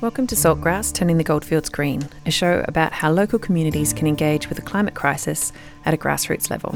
Welcome 0.00 0.26
to 0.28 0.34
Saltgrass 0.34 0.94
Turning 0.94 1.18
the 1.18 1.24
Goldfields 1.24 1.68
Green, 1.68 2.08
a 2.24 2.30
show 2.30 2.64
about 2.66 2.94
how 2.94 3.10
local 3.12 3.38
communities 3.38 3.92
can 3.92 4.06
engage 4.06 4.48
with 4.48 4.56
the 4.56 4.64
climate 4.64 4.94
crisis 4.94 5.52
at 5.84 5.92
a 5.92 5.98
grassroots 5.98 6.48
level. 6.48 6.74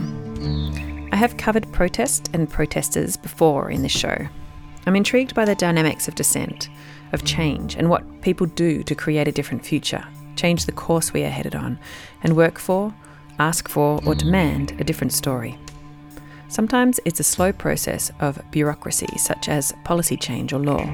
I 1.11 1.16
have 1.16 1.38
covered 1.38 1.73
protest 1.73 2.29
and 2.34 2.50
protesters 2.50 3.16
before 3.16 3.70
in 3.70 3.80
this 3.80 3.92
show. 3.92 4.29
I'm 4.84 4.95
intrigued 4.95 5.34
by 5.34 5.46
the 5.46 5.55
dynamics 5.55 6.06
of 6.06 6.16
dissent, 6.16 6.68
of 7.14 7.24
change, 7.24 7.77
and 7.77 7.88
what 7.88 8.20
people 8.20 8.46
do 8.46 8.82
to 8.82 8.95
create 8.95 9.27
a 9.27 9.32
different 9.32 9.64
future, 9.64 10.06
change 10.36 10.66
the 10.66 10.72
course 10.72 11.14
we 11.14 11.25
are 11.25 11.30
headed 11.30 11.55
on, 11.55 11.78
and 12.22 12.36
work 12.36 12.59
for, 12.59 12.92
ask 13.38 13.70
for, 13.70 14.02
or 14.05 14.14
demand 14.14 14.78
a 14.78 14.84
different 14.84 15.14
story. 15.14 15.59
Sometimes 16.48 17.00
it's 17.06 17.20
a 17.20 17.25
slow 17.25 17.52
process 17.52 18.12
of 18.20 18.38
bureaucracy, 18.50 19.16
such 19.16 19.48
as 19.48 19.72
policy 19.83 20.19
change 20.19 20.52
or 20.52 20.59
law. 20.59 20.86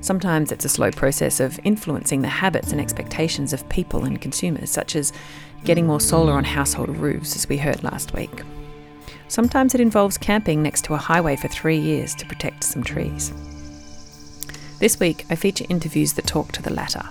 Sometimes 0.00 0.52
it's 0.52 0.64
a 0.64 0.68
slow 0.68 0.90
process 0.90 1.40
of 1.40 1.58
influencing 1.64 2.22
the 2.22 2.28
habits 2.28 2.72
and 2.72 2.80
expectations 2.80 3.52
of 3.52 3.68
people 3.68 4.04
and 4.04 4.20
consumers, 4.20 4.70
such 4.70 4.94
as 4.94 5.12
getting 5.64 5.86
more 5.86 6.00
solar 6.00 6.34
on 6.34 6.44
household 6.44 6.96
roofs, 6.96 7.34
as 7.34 7.48
we 7.48 7.56
heard 7.56 7.82
last 7.82 8.14
week. 8.14 8.42
Sometimes 9.26 9.74
it 9.74 9.80
involves 9.80 10.16
camping 10.16 10.62
next 10.62 10.84
to 10.84 10.94
a 10.94 10.98
highway 10.98 11.36
for 11.36 11.48
three 11.48 11.78
years 11.78 12.14
to 12.14 12.26
protect 12.26 12.64
some 12.64 12.82
trees. 12.82 13.32
This 14.78 15.00
week, 15.00 15.26
I 15.28 15.34
feature 15.34 15.66
interviews 15.68 16.12
that 16.14 16.26
talk 16.26 16.52
to 16.52 16.62
the 16.62 16.72
latter. 16.72 17.02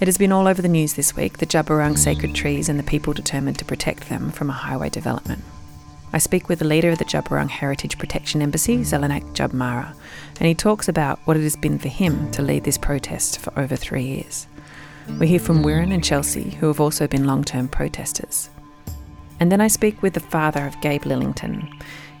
It 0.00 0.08
has 0.08 0.18
been 0.18 0.32
all 0.32 0.46
over 0.46 0.60
the 0.60 0.68
news 0.68 0.94
this 0.94 1.16
week 1.16 1.38
the 1.38 1.46
Djab 1.46 1.96
sacred 1.96 2.34
trees 2.34 2.68
and 2.68 2.78
the 2.78 2.84
people 2.84 3.12
determined 3.12 3.58
to 3.58 3.64
protect 3.64 4.08
them 4.08 4.30
from 4.30 4.50
a 4.50 4.52
highway 4.52 4.90
development. 4.90 5.44
I 6.10 6.18
speak 6.18 6.48
with 6.48 6.58
the 6.58 6.64
leader 6.64 6.90
of 6.90 6.98
the 6.98 7.04
Djab 7.04 7.50
Heritage 7.50 7.98
Protection 7.98 8.40
Embassy, 8.40 8.78
Zellanach 8.78 9.24
Djab 9.34 9.52
Mara, 9.52 9.94
and 10.38 10.46
he 10.46 10.54
talks 10.54 10.88
about 10.88 11.18
what 11.26 11.36
it 11.36 11.42
has 11.42 11.56
been 11.56 11.78
for 11.78 11.88
him 11.88 12.30
to 12.30 12.40
lead 12.40 12.64
this 12.64 12.78
protest 12.78 13.38
for 13.38 13.58
over 13.58 13.76
three 13.76 14.04
years. 14.04 14.46
We 15.20 15.26
hear 15.26 15.38
from 15.38 15.62
Wirrn 15.62 15.92
and 15.92 16.02
Chelsea, 16.02 16.50
who 16.50 16.66
have 16.68 16.80
also 16.80 17.06
been 17.06 17.26
long 17.26 17.44
term 17.44 17.68
protesters. 17.68 18.48
And 19.38 19.52
then 19.52 19.60
I 19.60 19.68
speak 19.68 20.00
with 20.02 20.14
the 20.14 20.20
father 20.20 20.66
of 20.66 20.80
Gabe 20.80 21.02
Lillington. 21.02 21.70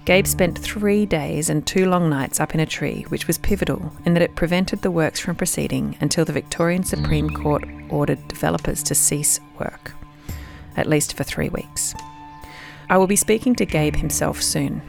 Gabe 0.04 0.26
spent 0.26 0.58
three 0.58 1.06
days 1.06 1.48
and 1.48 1.66
two 1.66 1.86
long 1.86 2.10
nights 2.10 2.40
up 2.40 2.54
in 2.54 2.60
a 2.60 2.66
tree, 2.66 3.04
which 3.08 3.26
was 3.26 3.38
pivotal 3.38 3.92
in 4.04 4.14
that 4.14 4.22
it 4.22 4.36
prevented 4.36 4.82
the 4.82 4.90
works 4.90 5.20
from 5.20 5.36
proceeding 5.36 5.96
until 6.00 6.24
the 6.24 6.32
Victorian 6.32 6.84
Supreme 6.84 7.30
Court 7.30 7.64
ordered 7.88 8.26
developers 8.28 8.82
to 8.84 8.94
cease 8.94 9.40
work, 9.58 9.94
at 10.76 10.86
least 10.86 11.16
for 11.16 11.24
three 11.24 11.48
weeks. 11.48 11.94
I 12.90 12.96
will 12.96 13.06
be 13.06 13.16
speaking 13.16 13.54
to 13.56 13.66
Gabe 13.66 13.96
himself 13.96 14.42
soon, 14.42 14.80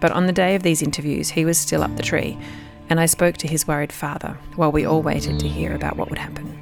but 0.00 0.12
on 0.12 0.26
the 0.26 0.32
day 0.32 0.54
of 0.54 0.62
these 0.62 0.82
interviews, 0.82 1.30
he 1.30 1.44
was 1.44 1.58
still 1.58 1.82
up 1.82 1.96
the 1.96 2.02
tree, 2.02 2.38
and 2.90 3.00
I 3.00 3.06
spoke 3.06 3.36
to 3.38 3.48
his 3.48 3.66
worried 3.66 3.92
father 3.92 4.38
while 4.56 4.72
we 4.72 4.84
all 4.84 5.02
waited 5.02 5.40
to 5.40 5.48
hear 5.48 5.74
about 5.74 5.96
what 5.96 6.10
would 6.10 6.18
happen. 6.18 6.58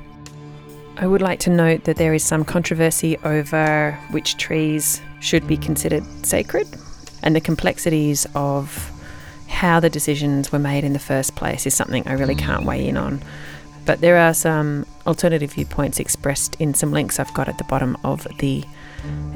I 0.97 1.09
would 1.09 1.23
like 1.23 1.41
to 1.41 1.51
note 1.51 1.85
that 1.85 1.97
there 1.97 2.15
is 2.15 2.23
some 2.23 2.45
controversy 2.45 3.19
over 3.25 3.99
which 4.13 4.37
trees 4.37 5.03
should 5.21 5.47
be 5.49 5.57
considered 5.57 6.05
sacred 6.25 6.69
and 7.25 7.35
the 7.35 7.41
complexities 7.41 8.27
of 8.37 8.93
how 9.49 9.81
the 9.81 9.91
decisions 9.91 10.53
were 10.53 10.59
made 10.59 10.85
in 10.85 10.93
the 10.93 10.99
first 10.99 11.35
place 11.35 11.67
is 11.67 11.75
something 11.75 12.07
I 12.07 12.13
really 12.13 12.35
can't 12.35 12.65
weigh 12.65 12.87
in 12.87 12.97
on. 12.97 13.23
But 13.85 14.01
there 14.01 14.19
are 14.19 14.35
some 14.35 14.87
alternative 15.07 15.53
viewpoints 15.55 15.99
expressed 15.99 16.55
in 16.61 16.75
some 16.75 16.93
links 16.93 17.19
I've 17.19 17.35
got 17.35 17.49
at 17.49 17.59
the 17.59 17.65
bottom 17.65 17.97
of 18.05 18.27
the 18.39 18.65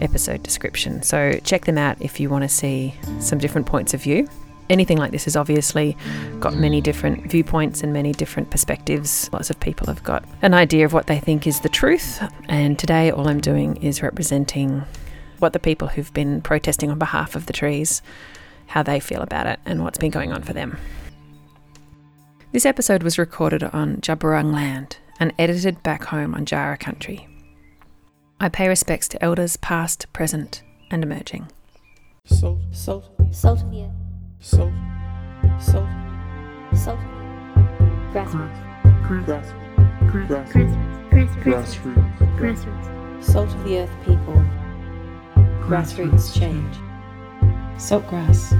episode 0.00 0.42
description. 0.42 1.02
So 1.02 1.38
check 1.44 1.64
them 1.64 1.78
out 1.78 1.96
if 2.00 2.20
you 2.20 2.30
want 2.30 2.44
to 2.44 2.48
see 2.48 2.94
some 3.20 3.38
different 3.38 3.66
points 3.66 3.94
of 3.94 4.02
view. 4.02 4.28
Anything 4.70 4.98
like 4.98 5.12
this 5.12 5.24
has 5.24 5.34
obviously 5.34 5.96
got 6.40 6.54
many 6.54 6.80
different 6.80 7.30
viewpoints 7.30 7.82
and 7.82 7.92
many 7.92 8.12
different 8.12 8.50
perspectives. 8.50 9.30
Lots 9.32 9.48
of 9.48 9.58
people 9.60 9.86
have 9.86 10.04
got 10.04 10.24
an 10.42 10.52
idea 10.52 10.84
of 10.84 10.92
what 10.92 11.06
they 11.06 11.18
think 11.18 11.46
is 11.46 11.60
the 11.60 11.70
truth, 11.70 12.22
and 12.48 12.78
today 12.78 13.10
all 13.10 13.28
I'm 13.28 13.40
doing 13.40 13.76
is 13.76 14.02
representing 14.02 14.84
what 15.38 15.54
the 15.54 15.58
people 15.58 15.88
who've 15.88 16.12
been 16.12 16.42
protesting 16.42 16.90
on 16.90 16.98
behalf 16.98 17.34
of 17.34 17.46
the 17.46 17.52
trees, 17.52 18.02
how 18.66 18.82
they 18.82 19.00
feel 19.00 19.22
about 19.22 19.46
it, 19.46 19.58
and 19.64 19.82
what's 19.82 19.98
been 19.98 20.10
going 20.10 20.32
on 20.32 20.42
for 20.42 20.52
them. 20.52 20.76
This 22.52 22.66
episode 22.66 23.02
was 23.02 23.18
recorded 23.18 23.62
on 23.62 23.98
Djab 23.98 24.22
land 24.52 24.98
and 25.20 25.32
edited 25.38 25.82
back 25.82 26.04
home 26.04 26.34
on 26.34 26.44
Jara 26.44 26.76
country. 26.76 27.26
I 28.40 28.48
pay 28.48 28.68
respects 28.68 29.08
to 29.08 29.22
elders 29.24 29.56
past, 29.56 30.06
present, 30.12 30.62
and 30.90 31.02
emerging. 31.02 31.50
Salt, 32.24 32.60
salt, 32.70 33.04
Salt 33.32 33.62
of 33.62 33.70
the 33.70 33.82
earth. 33.82 33.90
salt, 34.40 34.72
salt, 35.60 35.86
Salt. 36.74 36.98
Grassroots. 38.12 39.18
grass, 39.18 39.52
Grassroots. 40.10 40.76
Grassroots. 41.10 41.42
grassroots, 41.42 42.38
Grassroots. 42.38 43.24
Salt 43.24 43.48
of 43.54 43.64
the 43.64 43.78
earth 43.80 43.90
people. 44.04 44.44
Grassroots 45.66 46.38
change. 46.38 46.76
Saltgrass. 47.76 48.54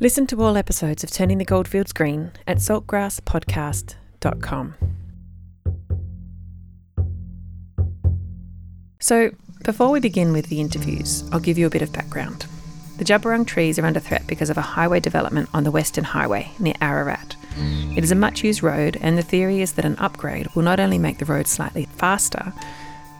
Listen 0.00 0.26
to 0.26 0.40
all 0.42 0.56
episodes 0.56 1.04
of 1.04 1.10
Turning 1.10 1.38
the 1.38 1.44
Goldfields 1.44 1.92
Green 1.92 2.32
at 2.46 2.58
saltgrasspodcast.com. 2.58 4.01
So, 9.00 9.32
before 9.64 9.90
we 9.90 10.00
begin 10.00 10.32
with 10.32 10.46
the 10.48 10.60
interviews, 10.60 11.24
I'll 11.32 11.40
give 11.40 11.58
you 11.58 11.66
a 11.66 11.70
bit 11.70 11.82
of 11.82 11.92
background. 11.92 12.46
The 12.98 13.04
Djab 13.04 13.22
Wurrung 13.22 13.46
trees 13.46 13.78
are 13.78 13.86
under 13.86 14.00
threat 14.00 14.26
because 14.26 14.48
of 14.48 14.56
a 14.56 14.62
highway 14.62 15.00
development 15.00 15.48
on 15.52 15.64
the 15.64 15.70
Western 15.70 16.04
Highway 16.04 16.52
near 16.58 16.74
Ararat. 16.80 17.36
It 17.96 18.04
is 18.04 18.12
a 18.12 18.16
much 18.16 18.44
used 18.44 18.62
road, 18.62 18.96
and 19.00 19.18
the 19.18 19.22
theory 19.22 19.60
is 19.60 19.72
that 19.72 19.84
an 19.84 19.96
upgrade 19.98 20.46
will 20.54 20.62
not 20.62 20.78
only 20.78 20.98
make 20.98 21.18
the 21.18 21.24
road 21.24 21.46
slightly 21.46 21.86
faster 21.96 22.52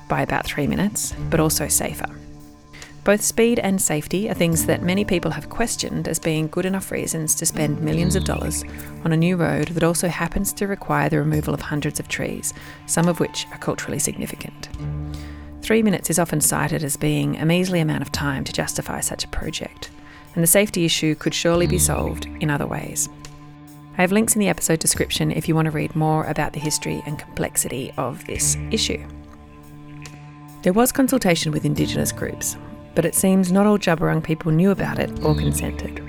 by 0.08 0.22
about 0.22 0.46
three 0.46 0.66
minutes, 0.66 1.14
but 1.30 1.40
also 1.40 1.68
safer. 1.68 2.08
Both 3.04 3.22
speed 3.22 3.58
and 3.58 3.82
safety 3.82 4.30
are 4.30 4.34
things 4.34 4.66
that 4.66 4.84
many 4.84 5.04
people 5.04 5.32
have 5.32 5.50
questioned 5.50 6.06
as 6.06 6.20
being 6.20 6.46
good 6.46 6.64
enough 6.64 6.92
reasons 6.92 7.34
to 7.34 7.46
spend 7.46 7.80
millions 7.80 8.14
of 8.14 8.24
dollars 8.24 8.62
on 9.04 9.10
a 9.10 9.16
new 9.16 9.34
road 9.36 9.68
that 9.68 9.82
also 9.82 10.06
happens 10.06 10.52
to 10.52 10.68
require 10.68 11.08
the 11.08 11.18
removal 11.18 11.52
of 11.52 11.60
hundreds 11.60 11.98
of 11.98 12.06
trees, 12.06 12.54
some 12.86 13.08
of 13.08 13.18
which 13.18 13.48
are 13.50 13.58
culturally 13.58 13.98
significant. 13.98 14.68
Three 15.62 15.82
minutes 15.82 16.10
is 16.10 16.20
often 16.20 16.40
cited 16.40 16.84
as 16.84 16.96
being 16.96 17.36
a 17.38 17.44
measly 17.44 17.80
amount 17.80 18.02
of 18.02 18.12
time 18.12 18.44
to 18.44 18.52
justify 18.52 19.00
such 19.00 19.24
a 19.24 19.28
project, 19.28 19.90
and 20.34 20.42
the 20.42 20.48
safety 20.48 20.84
issue 20.84 21.16
could 21.16 21.34
surely 21.34 21.66
be 21.66 21.80
solved 21.80 22.26
in 22.38 22.50
other 22.50 22.68
ways. 22.68 23.08
I 23.98 24.02
have 24.02 24.12
links 24.12 24.36
in 24.36 24.40
the 24.40 24.48
episode 24.48 24.78
description 24.78 25.32
if 25.32 25.48
you 25.48 25.56
want 25.56 25.66
to 25.66 25.72
read 25.72 25.96
more 25.96 26.24
about 26.26 26.52
the 26.52 26.60
history 26.60 27.02
and 27.04 27.18
complexity 27.18 27.92
of 27.96 28.24
this 28.26 28.56
issue. 28.70 29.04
There 30.62 30.72
was 30.72 30.92
consultation 30.92 31.50
with 31.50 31.64
Indigenous 31.64 32.12
groups, 32.12 32.56
but 32.94 33.04
it 33.04 33.14
seems 33.14 33.50
not 33.50 33.66
all 33.66 33.78
Djab 33.78 33.98
Wurrung 33.98 34.22
people 34.22 34.52
knew 34.52 34.70
about 34.70 34.98
it 34.98 35.10
or 35.24 35.34
hmm. 35.34 35.40
consented. 35.40 36.02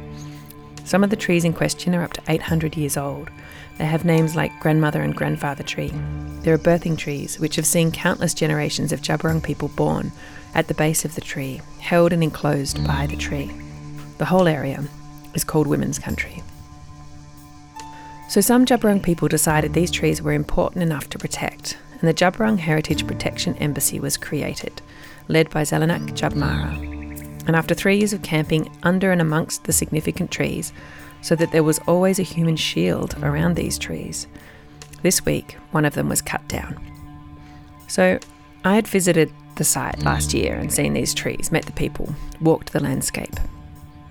Some 0.86 1.04
of 1.04 1.10
the 1.10 1.16
trees 1.16 1.46
in 1.46 1.54
question 1.54 1.96
are 1.96 2.04
up 2.04 2.14
to 2.14 2.22
800 2.28 2.76
years 2.76 2.98
old. 2.98 3.30
They 3.78 3.86
have 3.86 4.06
names 4.06 4.36
like 4.36 4.60
grandmother 4.60 5.02
and 5.02 5.16
grandfather 5.16 5.64
tree. 5.64 5.94
There 6.42 6.54
are 6.54 6.60
birthing 6.60 6.98
trees, 6.98 7.40
which 7.40 7.56
have 7.56 7.66
seen 7.66 7.92
countless 7.92 8.34
generations 8.34 8.92
of 8.92 9.02
Djab 9.02 9.20
Wurrung 9.20 9.42
people 9.42 9.70
born 9.70 10.12
at 10.54 10.68
the 10.68 10.74
base 10.74 11.06
of 11.06 11.16
the 11.16 11.22
tree, 11.22 11.62
held 11.80 12.14
and 12.14 12.22
enclosed 12.22 12.86
by 12.86 13.08
the 13.08 13.16
tree. 13.16 13.52
The 14.18 14.26
whole 14.26 14.48
area 14.48 14.84
is 15.34 15.44
called 15.44 15.68
Women's 15.68 16.00
Country. 16.00 16.44
So 18.30 18.42
some 18.42 18.66
Djab 18.66 18.82
Wurrung 18.82 19.02
people 19.02 19.28
decided 19.28 19.74
these 19.74 19.92
trees 19.92 20.22
were 20.22 20.34
important 20.34 20.84
enough 20.84 21.10
to 21.12 21.20
protect, 21.20 21.78
and 22.00 22.08
the 22.08 22.14
Djab 22.14 22.38
Wurrung 22.38 22.60
Heritage 22.60 23.08
Protection 23.08 23.56
Embassy 23.56 24.00
was 24.00 24.18
created, 24.18 24.82
led 25.28 25.50
by 25.50 25.64
Zellanach 25.64 26.10
Djab 26.12 26.36
Mara. 26.36 26.72
And 27.46 27.56
after 27.56 27.74
three 27.74 27.98
years 27.98 28.14
of 28.14 28.22
camping 28.22 28.72
under 28.84 29.12
and 29.12 29.22
amongst 29.22 29.66
the 29.66 29.74
significant 29.74 30.32
trees, 30.32 30.72
so 31.22 31.36
that 31.36 31.52
there 31.52 31.64
was 31.64 31.80
always 31.88 32.20
a 32.20 32.24
human 32.24 32.56
shield 32.56 33.16
around 33.24 33.56
these 33.56 33.78
trees, 33.78 34.28
this 35.02 35.26
week 35.26 35.58
one 35.72 35.86
of 35.86 35.94
them 35.94 36.10
was 36.10 36.22
cut 36.22 36.48
down. 36.48 36.80
So 37.88 38.20
I 38.64 38.76
had 38.76 38.88
visited 38.88 39.32
the 39.56 39.64
site 39.64 40.02
last 40.04 40.32
mm. 40.32 40.42
year 40.42 40.56
and 40.56 40.72
seen 40.72 40.94
these 40.94 41.14
trees, 41.14 41.52
met 41.52 41.66
the 41.66 41.72
people, 41.74 42.16
walked 42.42 42.74
the 42.74 42.82
landscape. 42.82 43.36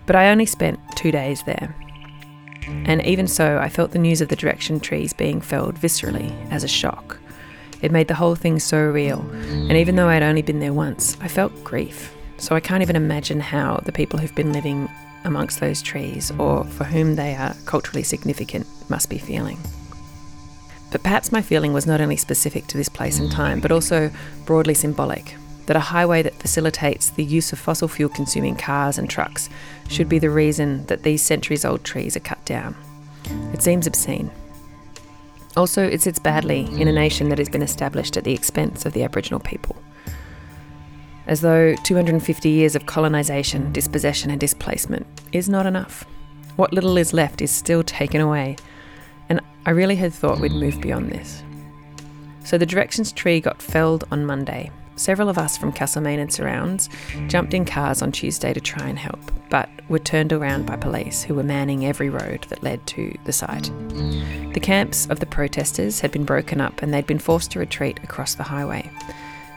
But 0.06 0.16
I 0.16 0.30
only 0.30 0.46
spent 0.46 0.78
two 0.94 1.10
days 1.10 1.42
there. 1.44 1.74
And 2.66 3.04
even 3.04 3.26
so, 3.26 3.58
I 3.58 3.68
felt 3.68 3.90
the 3.90 3.98
news 3.98 4.20
of 4.20 4.28
the 4.28 4.36
direction 4.36 4.78
trees 4.78 5.12
being 5.12 5.40
felled 5.40 5.74
viscerally 5.76 6.32
as 6.52 6.62
a 6.62 6.68
shock. 6.68 7.18
It 7.82 7.93
made 7.93 8.08
the 8.08 8.14
whole 8.14 8.37
thing 8.37 8.58
so 8.58 8.81
real, 8.81 9.20
and 9.32 9.73
even 9.73 9.96
though 9.96 10.08
I'd 10.08 10.23
only 10.23 10.43
been 10.43 10.61
there 10.61 10.73
once, 10.73 11.17
I 11.20 11.29
felt 11.29 11.64
grief. 11.64 12.14
So 12.38 12.55
I 12.55 12.61
can't 12.61 12.82
even 12.82 12.96
imagine 12.96 13.40
how 13.40 13.81
the 13.84 13.93
people 13.93 14.19
who've 14.19 14.34
been 14.34 14.52
living 14.52 14.88
amongst 15.25 15.61
those 15.61 15.82
trees, 15.82 16.32
or 16.38 16.64
for 16.64 16.84
whom 16.84 17.17
they 17.17 17.34
are 17.34 17.55
culturally 17.67 18.02
significant, 18.02 18.67
must 18.88 19.11
be 19.11 19.19
feeling. 19.19 19.58
But 20.90 21.02
perhaps 21.02 21.32
my 21.32 21.43
feeling 21.43 21.73
was 21.73 21.87
not 21.87 22.00
only 22.00 22.17
specific 22.17 22.67
to 22.69 22.76
this 22.76 22.88
place 22.88 23.19
and 23.19 23.31
time, 23.32 23.61
but 23.61 23.73
also 23.73 24.11
broadly 24.44 24.75
symbolic 24.75 25.34
that 25.67 25.76
a 25.76 25.81
highway 25.81 26.23
that 26.23 26.34
facilitates 26.34 27.11
the 27.11 27.25
use 27.25 27.52
of 27.52 27.58
fossil 27.58 27.88
fuel 27.88 28.11
consuming 28.11 28.56
cars 28.56 28.99
and 28.99 29.08
trucks 29.08 29.49
should 29.88 30.08
be 30.08 30.19
the 30.19 30.31
reason 30.31 30.84
that 30.87 31.02
these 31.02 31.23
centuries 31.23 31.64
old 31.64 31.84
trees 31.84 32.17
are 32.17 32.20
cut 32.20 32.44
down. 32.44 32.75
It 33.52 33.62
seems 33.62 33.87
obscene. 33.87 34.31
Also, 35.56 35.87
it 35.87 36.00
sits 36.00 36.19
badly 36.19 36.64
in 36.81 36.88
a 36.88 36.93
nation 36.93 37.28
that 37.28 37.38
has 37.38 37.49
been 37.49 37.62
established 37.62 38.16
at 38.16 38.25
the 38.25 38.32
expense 38.32 38.87
of 38.87 38.94
the 38.94 39.04
Aboriginal 39.04 39.40
people. 39.40 39.76
As 41.26 41.40
though 41.40 41.75
250 41.84 42.49
years 42.49 42.75
of 42.75 42.87
colonisation, 42.87 43.72
dispossession, 43.72 44.31
and 44.31 44.40
displacement 44.40 45.06
is 45.32 45.49
not 45.49 45.66
enough. 45.66 46.04
What 46.56 46.72
little 46.72 46.96
is 46.96 47.12
left 47.12 47.43
is 47.43 47.50
still 47.50 47.82
taken 47.82 48.20
away, 48.20 48.56
and 49.28 49.40
I 49.66 49.70
really 49.70 49.96
had 49.96 50.12
thought 50.12 50.40
we'd 50.40 50.52
move 50.52 50.81
beyond 50.81 51.10
this. 51.10 51.43
So 52.44 52.58
the 52.58 52.66
directions 52.66 53.12
tree 53.12 53.40
got 53.40 53.62
felled 53.62 54.05
on 54.10 54.26
Monday. 54.26 54.70
Several 54.96 55.28
of 55.28 55.38
us 55.38 55.56
from 55.56 55.72
Castlemaine 55.72 56.20
and 56.20 56.32
surrounds 56.32 56.88
jumped 57.26 57.54
in 57.54 57.64
cars 57.64 58.02
on 58.02 58.12
Tuesday 58.12 58.52
to 58.52 58.60
try 58.60 58.86
and 58.86 58.98
help, 58.98 59.20
but 59.50 59.68
were 59.88 59.98
turned 59.98 60.32
around 60.32 60.66
by 60.66 60.76
police 60.76 61.22
who 61.22 61.34
were 61.34 61.42
manning 61.42 61.86
every 61.86 62.10
road 62.10 62.46
that 62.48 62.62
led 62.62 62.86
to 62.88 63.16
the 63.24 63.32
site. 63.32 63.70
The 64.52 64.60
camps 64.60 65.06
of 65.08 65.20
the 65.20 65.26
protesters 65.26 66.00
had 66.00 66.12
been 66.12 66.24
broken 66.24 66.60
up 66.60 66.82
and 66.82 66.92
they'd 66.92 67.06
been 67.06 67.18
forced 67.18 67.52
to 67.52 67.58
retreat 67.58 67.98
across 68.02 68.34
the 68.34 68.42
highway. 68.42 68.90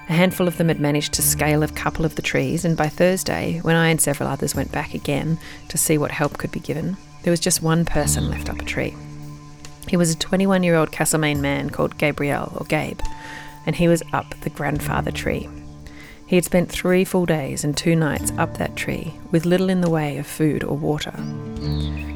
A 0.07 0.13
handful 0.13 0.47
of 0.47 0.57
them 0.57 0.67
had 0.67 0.79
managed 0.79 1.13
to 1.13 1.23
scale 1.23 1.63
a 1.63 1.67
couple 1.67 2.05
of 2.05 2.15
the 2.15 2.21
trees, 2.21 2.63
and 2.63 2.77
by 2.77 2.88
Thursday, 2.88 3.59
when 3.63 3.75
I 3.75 3.89
and 3.89 3.99
several 3.99 4.29
others 4.29 4.53
went 4.53 4.71
back 4.71 4.93
again 4.93 5.39
to 5.69 5.79
see 5.79 5.97
what 5.97 6.11
help 6.11 6.38
could 6.38 6.51
be 6.51 6.59
given, 6.59 6.95
there 7.23 7.31
was 7.31 7.39
just 7.39 7.63
one 7.63 7.85
person 7.85 8.29
left 8.29 8.47
up 8.47 8.59
a 8.59 8.65
tree. 8.65 8.95
He 9.88 9.97
was 9.97 10.13
a 10.13 10.17
21 10.17 10.61
year 10.61 10.75
old 10.75 10.91
Castlemaine 10.91 11.41
man 11.41 11.71
called 11.71 11.97
Gabriel, 11.97 12.53
or 12.55 12.67
Gabe, 12.67 12.99
and 13.65 13.75
he 13.75 13.88
was 13.88 14.03
up 14.13 14.33
the 14.41 14.50
grandfather 14.50 15.12
tree. 15.12 15.50
He 16.27 16.35
had 16.35 16.45
spent 16.45 16.71
three 16.71 17.03
full 17.03 17.25
days 17.25 17.63
and 17.63 17.77
two 17.77 17.95
nights 17.95 18.31
up 18.38 18.57
that 18.57 18.75
tree 18.75 19.13
with 19.31 19.45
little 19.45 19.69
in 19.69 19.81
the 19.81 19.89
way 19.89 20.17
of 20.17 20.25
food 20.25 20.63
or 20.63 20.75
water. 20.75 21.13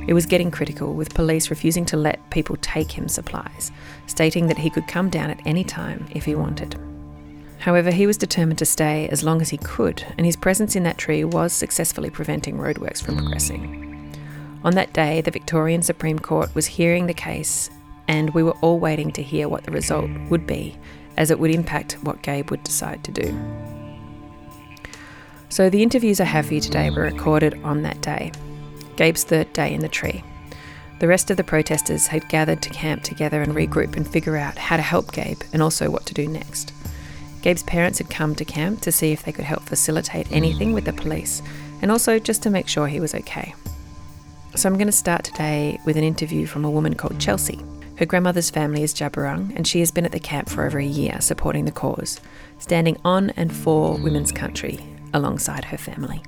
It 0.07 0.13
was 0.13 0.25
getting 0.25 0.50
critical, 0.50 0.96
with 0.96 1.13
police 1.13 1.51
refusing 1.51 1.86
to 1.86 1.98
let 1.98 2.31
people 2.31 2.57
take 2.62 2.92
him 2.92 3.07
supplies, 3.07 3.72
stating 4.07 4.48
that 4.48 4.57
he 4.57 4.72
could 4.72 4.88
come 4.88 5.12
down 5.12 5.30
at 5.30 5.46
any 5.46 5.63
time 5.63 6.07
if 6.10 6.25
he 6.25 6.34
wanted. 6.34 6.75
However, 7.60 7.92
he 7.92 8.07
was 8.07 8.18
determined 8.18 8.57
to 8.60 8.66
stay 8.66 9.07
as 9.10 9.24
long 9.24 9.42
as 9.42 9.50
he 9.50 9.57
could, 9.57 10.04
and 10.18 10.25
his 10.25 10.36
presence 10.36 10.75
in 10.75 10.84
that 10.84 10.98
tree 10.98 11.24
was 11.24 11.54
successfully 11.54 12.10
preventing 12.10 12.57
roadworks 12.57 13.04
from 13.04 13.18
progressing. 13.18 14.18
On 14.63 14.74
that 14.74 14.94
day, 14.94 15.22
the 15.22 15.30
Victorian 15.30 15.84
Supreme 15.84 16.18
Court 16.18 16.56
was 16.56 16.66
hearing 16.66 17.06
the 17.06 17.13
case, 17.13 17.69
and 18.07 18.34
we 18.34 18.42
were 18.42 18.57
all 18.62 18.80
waiting 18.80 19.12
to 19.12 19.22
hear 19.22 19.48
what 19.48 19.66
the 19.66 19.72
result 19.72 20.10
would 20.30 20.48
be, 20.48 20.78
as 21.19 21.30
it 21.30 21.38
would 21.38 21.51
impact 21.51 21.98
what 22.01 22.24
Gabe 22.24 22.50
would 22.50 22.63
decide 22.63 23.04
to 23.04 23.12
do. 23.12 23.38
So, 25.50 25.69
the 25.69 25.83
interviews 25.83 26.19
I 26.19 26.25
have 26.25 26.48
for 26.48 26.56
you 26.56 26.62
today 26.62 26.89
were 26.89 27.04
recorded 27.04 27.62
on 27.63 27.83
that 27.83 28.01
day, 28.01 28.31
Gabe's 28.95 29.24
third 29.24 29.51
day 29.54 29.74
in 29.74 29.81
the 29.81 29.89
tree. 29.89 30.24
The 31.00 31.07
rest 31.07 31.30
of 31.30 31.38
the 31.38 31.44
protesters 31.44 32.07
had 32.07 32.27
gathered 32.30 32.62
to 32.63 32.69
camp 32.69 33.04
together 33.04 33.42
and 33.42 33.54
regroup 33.54 33.95
and 33.95 34.07
figure 34.07 34.38
out 34.38 34.57
how 34.57 34.77
to 34.77 34.81
help 34.81 35.12
Gabe 35.12 35.42
and 35.54 35.62
also 35.62 35.89
what 35.89 36.06
to 36.07 36.13
do 36.13 36.27
next. 36.27 36.74
Gabe's 37.42 37.63
parents 37.63 38.00
had 38.00 38.10
come 38.10 38.36
to 38.36 38.45
camp 38.45 38.81
to 38.81 38.92
see 38.92 39.12
if 39.12 39.24
they 39.24 39.31
could 39.31 39.45
help 39.45 39.63
facilitate 39.63 40.31
anything 40.31 40.74
with 40.74 40.86
the 40.86 40.94
police 40.94 41.42
and 41.81 41.89
also 41.89 42.19
just 42.19 42.44
to 42.44 42.50
make 42.50 42.68
sure 42.68 42.88
he 42.88 43.00
was 43.00 43.15
okay. 43.15 43.56
So 44.56 44.68
I'm 44.68 44.75
going 44.75 44.88
to 44.88 44.92
start 44.92 45.24
today 45.24 45.80
with 45.86 45.95
an 45.95 46.04
interview 46.04 46.45
from 46.45 46.65
a 46.65 46.72
woman 46.72 46.95
called 46.95 47.19
Chelsea. 47.19 47.60
Her 48.00 48.06
grandmother's 48.06 48.50
family 48.50 48.81
is 48.81 48.94
Djab 48.94 49.12
Wurrung, 49.12 49.54
and 49.57 49.68
she 49.68 49.81
has 49.81 49.92
been 49.92 50.06
at 50.06 50.13
the 50.13 50.22
camp 50.22 50.48
for 50.48 50.66
over 50.66 50.80
a 50.80 50.86
year 50.86 51.19
supporting 51.19 51.66
the 51.66 51.72
cause, 51.74 52.22
standing 52.57 52.98
on 53.04 53.31
and 53.31 53.54
for 53.54 53.98
women's 53.98 54.31
country 54.31 54.80
alongside 55.13 55.66
her 55.66 55.78
family. 55.78 56.24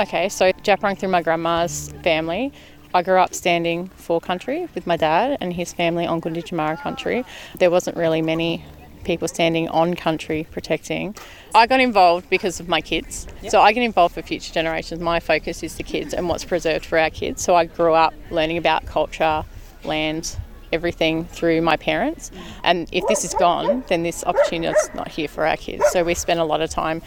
Okay, 0.00 0.30
so 0.30 0.52
Djab 0.52 0.80
Wurrung 0.80 0.98
through 0.98 1.10
my 1.10 1.20
grandma's 1.20 1.92
family. 2.02 2.50
I 2.94 3.02
grew 3.02 3.18
up 3.18 3.34
standing 3.34 3.88
for 3.88 4.22
country 4.22 4.66
with 4.74 4.86
my 4.86 4.96
dad 4.96 5.36
and 5.42 5.52
his 5.52 5.74
family 5.74 6.06
on 6.06 6.22
Gunditjmara 6.22 6.80
country. 6.80 7.26
There 7.58 7.70
wasn't 7.70 7.98
really 7.98 8.22
many 8.22 8.64
people 9.04 9.28
standing 9.28 9.68
on 9.68 9.96
country 9.96 10.46
protecting. 10.50 11.14
I 11.54 11.66
got 11.66 11.80
involved 11.80 12.28
because 12.30 12.60
of 12.60 12.68
my 12.68 12.80
kids. 12.80 13.26
So 13.48 13.60
I 13.60 13.72
get 13.72 13.82
involved 13.82 14.14
for 14.14 14.22
future 14.22 14.52
generations. 14.52 15.00
My 15.00 15.20
focus 15.20 15.62
is 15.62 15.76
the 15.76 15.82
kids 15.82 16.14
and 16.14 16.28
what's 16.28 16.44
preserved 16.44 16.84
for 16.84 16.98
our 16.98 17.10
kids. 17.10 17.42
So 17.42 17.56
I 17.56 17.64
grew 17.64 17.94
up 17.94 18.14
learning 18.30 18.58
about 18.58 18.86
culture, 18.86 19.44
land, 19.84 20.36
everything 20.72 21.24
through 21.24 21.62
my 21.62 21.76
parents. 21.76 22.30
And 22.62 22.88
if 22.92 23.06
this 23.08 23.24
is 23.24 23.34
gone, 23.34 23.84
then 23.88 24.02
this 24.02 24.24
opportunity 24.24 24.78
is 24.78 24.90
not 24.94 25.08
here 25.08 25.28
for 25.28 25.46
our 25.46 25.56
kids. 25.56 25.84
So 25.90 26.04
we 26.04 26.14
spend 26.14 26.40
a 26.40 26.44
lot 26.44 26.60
of 26.60 26.70
time 26.70 27.02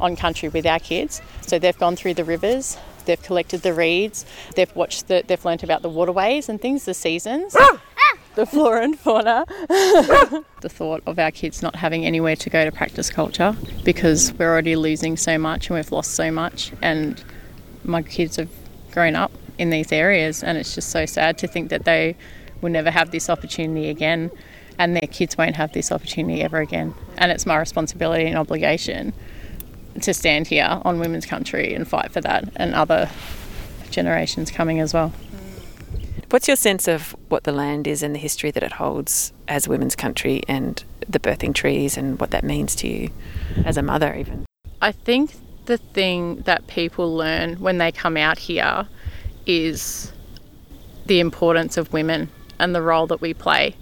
on 0.00 0.16
country 0.16 0.48
with 0.48 0.66
our 0.66 0.78
kids. 0.78 1.22
So 1.40 1.58
they've 1.58 1.78
gone 1.78 1.96
through 1.96 2.14
the 2.14 2.24
rivers, 2.24 2.76
they've 3.06 3.22
collected 3.22 3.62
the 3.62 3.72
reeds, 3.72 4.26
they've 4.54 4.74
watched 4.76 5.08
the, 5.08 5.24
they've 5.26 5.42
learnt 5.44 5.62
about 5.62 5.82
the 5.82 5.88
waterways 5.88 6.48
and 6.48 6.60
things, 6.60 6.84
the 6.84 6.94
seasons, 6.94 7.56
the 8.36 8.46
flora 8.46 8.84
and 8.84 8.98
fauna. 8.98 9.44
the 10.60 10.68
thought 10.68 11.02
of 11.06 11.18
our 11.18 11.30
kids 11.30 11.62
not 11.62 11.74
having 11.74 12.06
anywhere 12.06 12.36
to 12.36 12.48
go 12.48 12.64
to 12.64 12.70
practice 12.70 13.10
culture 13.10 13.56
because 13.84 14.32
we're 14.34 14.50
already 14.50 14.76
losing 14.76 15.16
so 15.16 15.36
much 15.36 15.68
and 15.68 15.76
we've 15.76 15.90
lost 15.90 16.12
so 16.12 16.30
much 16.30 16.72
and 16.82 17.24
my 17.82 18.02
kids 18.02 18.36
have 18.36 18.50
grown 18.92 19.16
up 19.16 19.32
in 19.58 19.70
these 19.70 19.90
areas 19.90 20.42
and 20.42 20.56
it's 20.58 20.74
just 20.74 20.90
so 20.90 21.06
sad 21.06 21.38
to 21.38 21.48
think 21.48 21.70
that 21.70 21.84
they 21.84 22.16
will 22.60 22.70
never 22.70 22.90
have 22.90 23.10
this 23.10 23.28
opportunity 23.28 23.88
again 23.88 24.30
and 24.78 24.94
their 24.94 25.08
kids 25.10 25.38
won't 25.38 25.56
have 25.56 25.72
this 25.72 25.90
opportunity 25.90 26.42
ever 26.42 26.58
again. 26.58 26.94
And 27.16 27.32
it's 27.32 27.46
my 27.46 27.56
responsibility 27.56 28.26
and 28.26 28.36
obligation 28.36 29.14
to 30.02 30.12
stand 30.12 30.46
here 30.46 30.80
on 30.84 30.98
women's 30.98 31.24
country 31.24 31.72
and 31.72 31.88
fight 31.88 32.12
for 32.12 32.20
that 32.20 32.44
and 32.56 32.74
other 32.74 33.08
generations 33.90 34.50
coming 34.50 34.80
as 34.80 34.92
well. 34.92 35.12
What's 36.30 36.48
your 36.48 36.56
sense 36.56 36.88
of 36.88 37.14
what 37.28 37.44
the 37.44 37.52
land 37.52 37.86
is 37.86 38.02
and 38.02 38.14
the 38.14 38.18
history 38.18 38.50
that 38.50 38.62
it 38.62 38.72
holds 38.72 39.32
as 39.48 39.68
women's 39.68 39.96
country 39.96 40.42
and 40.48 40.82
the 41.08 41.18
birthing 41.18 41.54
trees 41.54 41.96
and 41.96 42.18
what 42.20 42.30
that 42.30 42.44
means 42.44 42.74
to 42.76 42.88
you 42.88 43.10
as 43.64 43.76
a 43.76 43.82
mother, 43.82 44.14
even? 44.14 44.46
I 44.82 44.92
think 44.92 45.34
the 45.66 45.78
thing 45.78 46.42
that 46.42 46.66
people 46.66 47.14
learn 47.14 47.56
when 47.56 47.78
they 47.78 47.92
come 47.92 48.16
out 48.16 48.38
here 48.38 48.88
is 49.46 50.12
the 51.06 51.20
importance 51.20 51.76
of 51.76 51.92
women 51.92 52.28
and 52.58 52.74
the 52.74 52.82
role 52.82 53.06
that 53.06 53.20
we 53.20 53.34
play. 53.34 53.76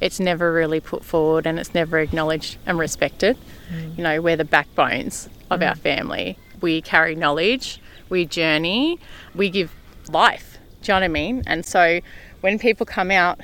It's 0.00 0.20
never 0.20 0.52
really 0.52 0.80
put 0.80 1.04
forward 1.04 1.46
and 1.46 1.58
it's 1.58 1.74
never 1.74 1.98
acknowledged 1.98 2.56
and 2.66 2.78
respected. 2.78 3.36
Mm. 3.72 3.98
You 3.98 4.04
know, 4.04 4.20
we're 4.22 4.36
the 4.36 4.44
backbones 4.44 5.28
of 5.50 5.60
mm. 5.60 5.68
our 5.68 5.74
family. 5.74 6.38
We 6.60 6.80
carry 6.80 7.14
knowledge, 7.14 7.80
we 8.08 8.24
journey, 8.24 8.98
we 9.34 9.50
give 9.50 9.74
life. 10.08 10.49
Do 10.82 10.92
you 10.92 10.94
know 10.94 11.00
what 11.00 11.04
I 11.04 11.08
mean? 11.08 11.42
And 11.46 11.64
so 11.64 12.00
when 12.40 12.58
people 12.58 12.86
come 12.86 13.10
out 13.10 13.40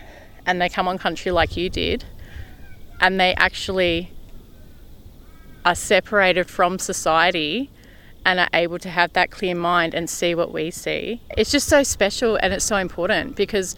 and 0.47 0.61
they 0.61 0.69
come 0.69 0.89
on 0.89 0.99
country 0.99 1.33
like 1.33 1.57
you 1.57 1.69
did, 1.69 2.05
and 3.01 3.21
they 3.21 3.35
actually 3.35 4.11
are 5.65 5.75
separated 5.75 6.49
from 6.49 6.79
society 6.79 7.71
and 8.25 8.41
are 8.41 8.49
able 8.55 8.79
to 8.79 8.89
have 8.89 9.13
that 9.13 9.31
clear 9.31 9.55
mind 9.55 9.95
and 9.95 10.09
see 10.09 10.35
what 10.35 10.53
we 10.53 10.71
see. 10.71 11.21
It's 11.37 11.51
just 11.51 11.69
so 11.69 11.83
special 11.83 12.37
and 12.37 12.53
it's 12.53 12.65
so 12.65 12.77
important 12.77 13.37
because, 13.37 13.77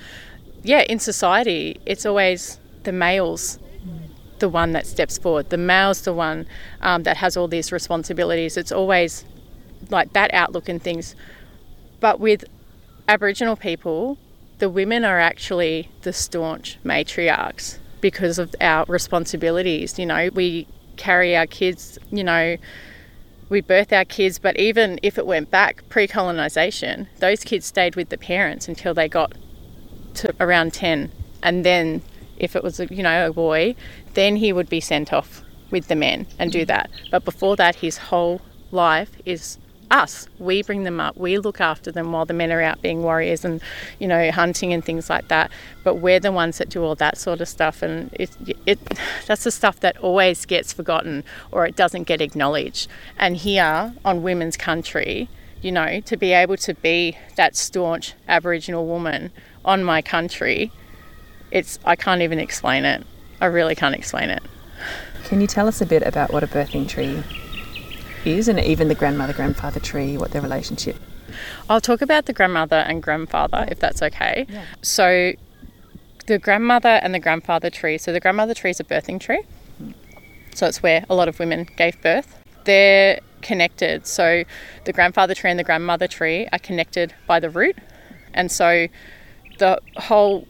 yeah, 0.63 0.81
in 0.83 0.99
society, 0.99 1.81
it's 1.85 2.07
always 2.07 2.61
the 2.85 2.93
males 2.93 3.59
the 4.39 4.49
one 4.49 4.73
that 4.73 4.87
steps 4.87 5.19
forward. 5.19 5.51
The 5.51 5.59
male's 5.59 6.03
the 6.03 6.13
one 6.13 6.47
um, 6.81 7.03
that 7.03 7.17
has 7.17 7.37
all 7.37 7.49
these 7.49 7.73
responsibilities. 7.73 8.57
It's 8.57 8.73
always 8.73 9.25
like 9.91 10.13
that 10.13 10.33
outlook 10.33 10.69
and 10.69 10.81
things. 10.81 11.17
But 12.01 12.21
with 12.21 12.45
Aboriginal 13.09 13.57
people, 13.57 14.19
the 14.59 14.69
women 14.69 15.05
are 15.05 15.19
actually 15.19 15.91
the 16.03 16.13
staunch 16.13 16.79
matriarchs 16.85 17.79
because 18.03 18.39
of 18.39 18.55
our 18.61 18.85
responsibilities. 18.87 19.99
You 19.99 20.05
know, 20.07 20.29
we 20.35 20.69
carry 20.97 21.35
our 21.35 21.47
kids, 21.47 21.99
you 22.11 22.23
know, 22.23 22.59
we 23.49 23.63
birth 23.63 23.95
our 23.95 24.05
kids, 24.05 24.39
but 24.39 24.59
even 24.59 25.01
if 25.03 25.17
it 25.17 25.27
went 25.27 25.51
back 25.51 25.89
pre 25.89 26.07
colonisation, 26.07 27.09
those 27.19 27.45
kids 27.45 27.65
stayed 27.65 27.97
with 27.97 28.11
the 28.11 28.19
parents 28.19 28.69
until 28.69 28.93
they 28.93 29.09
got 29.09 29.33
to 30.15 30.35
around 30.39 30.75
10. 30.75 31.11
And 31.43 31.65
then, 31.65 32.03
if 32.37 32.55
it 32.55 32.63
was, 32.63 32.79
a, 32.79 32.87
you 32.93 33.03
know, 33.03 33.29
a 33.29 33.33
boy, 33.33 33.75
then 34.15 34.37
he 34.37 34.53
would 34.53 34.69
be 34.69 34.81
sent 34.81 35.15
off 35.15 35.43
with 35.71 35.89
the 35.89 35.95
men 35.95 36.27
and 36.39 36.53
do 36.53 36.63
mm. 36.63 36.67
that. 36.67 36.91
But 37.11 37.25
before 37.25 37.57
that, 37.57 37.77
his 37.77 37.97
whole 37.97 38.43
life 38.71 39.13
is 39.25 39.59
us. 39.91 40.29
We 40.39 40.63
bring 40.63 40.85
them 40.85 41.01
up. 41.01 41.17
We 41.17 41.39
look 41.39 41.61
after 41.61 41.91
them 41.91 42.13
while 42.13 42.25
the 42.25 42.35
men 42.35 42.53
are 42.53 42.63
out 42.63 42.83
being 42.83 43.03
warriors 43.03 43.45
and, 43.45 43.61
you 43.99 44.09
know, 44.09 44.31
hunting 44.31 44.73
and 44.73 44.85
things 44.85 45.09
like 45.09 45.29
that. 45.29 45.51
But 45.85 45.97
we're 45.97 46.21
the 46.21 46.33
ones 46.33 46.59
that 46.59 46.69
do 46.69 46.83
all 46.83 46.95
that 46.97 47.19
sort 47.19 47.41
of 47.41 47.49
stuff, 47.49 47.83
and 47.83 48.13
it, 48.13 48.31
it 48.67 48.79
that's 49.27 49.45
the 49.45 49.51
stuff 49.51 49.81
that 49.81 49.97
always 49.99 50.45
gets 50.47 50.73
forgotten 50.73 51.25
or 51.51 51.67
it 51.67 51.77
doesn't 51.77 52.05
get 52.05 52.21
acknowledged. 52.21 52.89
And 53.19 53.37
here 53.37 53.95
on 54.05 54.23
Women's 54.23 54.57
Country, 54.57 55.29
you 55.63 55.73
know, 55.73 56.01
to 56.01 56.17
be 56.17 56.33
able 56.33 56.57
to 56.59 56.75
be 56.75 57.17
that 57.37 57.57
staunch 57.57 58.15
Aboriginal 58.29 58.87
woman 58.87 59.31
on 59.65 59.83
my 59.83 60.03
country, 60.03 60.71
it's 61.51 61.79
I 61.85 61.97
can't 61.97 62.23
even 62.23 62.39
explain 62.39 62.85
it. 62.85 63.05
I 63.41 63.47
really 63.47 63.75
can't 63.75 63.95
explain 63.95 64.31
it. 64.31 64.43
Can 65.25 65.41
you 65.41 65.47
tell 65.47 65.69
us 65.69 65.81
a 65.81 65.87
bit 65.87 66.03
about 66.03 66.33
what 66.33 66.43
a 66.43 66.47
birthing 66.47 66.89
tree 66.89 67.23
is 68.29 68.49
and 68.49 68.61
even 68.61 68.89
the 68.89 68.95
grandmother 68.95 69.33
grandfather 69.33 69.81
tree, 69.81 70.17
what 70.17 70.31
their 70.31 70.43
relationship 70.43 70.97
I'll 71.69 71.81
talk 71.81 72.01
about 72.03 72.27
the 72.27 72.33
grandmother 72.33 72.77
and 72.77 73.03
grandfather 73.03 73.67
if 73.71 73.79
that's 73.79 74.03
okay. 74.03 74.47
So, 74.83 75.33
the 76.27 76.39
grandmother 76.39 76.89
and 76.89 77.15
the 77.15 77.19
grandfather 77.19 77.71
tree. 77.71 77.99
So, 77.99 78.13
the 78.13 78.21
grandmother 78.21 78.55
tree 78.55 78.71
is 78.71 78.81
a 78.81 78.85
birthing 78.85 79.21
tree. 79.21 79.43
So, 80.55 80.67
it's 80.67 80.83
where 80.83 81.05
a 81.09 81.15
lot 81.15 81.29
of 81.29 81.39
women 81.39 81.69
gave 81.77 82.01
birth. 82.03 82.39
They're 82.65 83.21
connected. 83.43 84.07
So, 84.07 84.45
the 84.85 84.93
grandfather 84.93 85.35
tree 85.35 85.51
and 85.51 85.59
the 85.59 85.65
grandmother 85.65 86.09
tree 86.09 86.49
are 86.53 86.59
connected 86.59 87.15
by 87.27 87.41
the 87.41 87.51
root. 87.51 87.77
And 88.35 88.51
so, 88.51 88.89
the 89.59 89.81
whole 89.97 90.47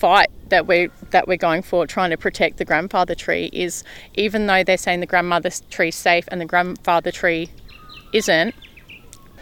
fight 0.00 0.30
that 0.48 0.66
we 0.66 0.88
that 1.10 1.28
we're 1.28 1.36
going 1.36 1.60
for 1.60 1.86
trying 1.86 2.08
to 2.08 2.16
protect 2.16 2.56
the 2.56 2.64
grandfather 2.64 3.14
tree 3.14 3.50
is 3.52 3.84
even 4.14 4.46
though 4.46 4.64
they're 4.64 4.78
saying 4.78 5.00
the 5.00 5.06
grandmother 5.06 5.50
tree's 5.68 5.94
safe 5.94 6.24
and 6.28 6.40
the 6.40 6.46
grandfather 6.46 7.12
tree 7.12 7.50
isn't 8.14 8.54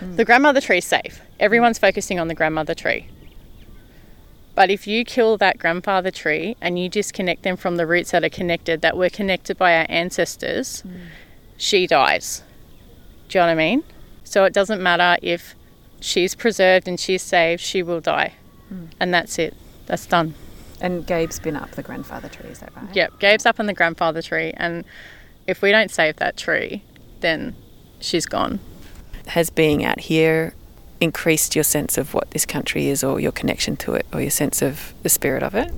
the 0.01 0.25
grandmother 0.25 0.61
tree's 0.61 0.85
safe. 0.85 1.21
Everyone's 1.41 1.79
focusing 1.79 2.19
on 2.21 2.29
the 2.29 2.35
grandmother 2.35 2.75
tree. 2.75 3.09
But 4.57 4.71
if 4.71 4.87
you 4.87 5.05
kill 5.05 5.37
that 5.39 5.59
grandfather 5.59 6.11
tree 6.11 6.57
and 6.61 6.77
you 6.77 6.89
disconnect 6.89 7.45
them 7.45 7.57
from 7.57 7.77
the 7.77 7.87
roots 7.87 8.11
that 8.11 8.25
are 8.25 8.29
connected 8.29 8.81
that 8.81 8.97
were 8.97 9.11
connected 9.11 9.57
by 9.57 9.77
our 9.77 9.87
ancestors 9.89 10.83
she 11.57 11.87
dies. 11.87 12.43
Do 13.29 13.39
you 13.39 13.43
know 13.43 13.47
what 13.47 13.53
i 13.53 13.55
mean? 13.55 13.85
So 14.25 14.45
it 14.45 14.53
doesn't 14.53 14.83
matter 14.83 15.19
if 15.23 15.55
she's 16.01 16.35
preserved 16.35 16.89
and 16.89 16.99
she's 16.99 17.23
saved 17.23 17.61
she 17.61 17.81
will 17.81 18.01
die. 18.01 18.35
And 18.99 19.15
that's 19.15 19.39
it. 19.39 19.55
That's 19.87 20.07
done 20.07 20.35
And 20.81 21.07
Gabe's 21.07 21.41
been 21.41 21.57
up 21.57 21.73
the 21.73 21.83
grandfather 21.83 22.29
tree, 22.29 22.51
is 22.51 22.61
that 22.61 22.75
right? 22.77 22.95
Yep, 22.95 23.19
Gabe's 23.19 23.47
up 23.47 23.59
on 23.59 23.67
the 23.67 23.75
grandfather 23.75 24.23
tree, 24.23 24.53
and 24.57 24.85
if 25.47 25.63
we 25.63 25.73
don't 25.73 25.91
save 25.91 26.17
that 26.17 26.37
tree, 26.37 26.85
then 27.21 27.57
she's 28.01 28.27
gone. 28.27 28.61
Has 29.29 29.51
being 29.51 29.85
out 29.85 30.01
here 30.01 30.55
increased 31.01 31.55
your 31.55 31.65
sense 31.65 31.97
of 31.99 32.15
what 32.15 32.31
this 32.33 32.45
country 32.45 32.89
is 32.89 33.05
or 33.05 33.21
your 33.21 33.33
connection 33.33 33.77
to 33.77 33.95
it 33.95 34.07
or 34.13 34.21
your 34.21 34.31
sense 34.31 34.63
of 34.63 34.95
the 35.03 35.09
spirit 35.09 35.43
of 35.43 35.55
it? 35.55 35.73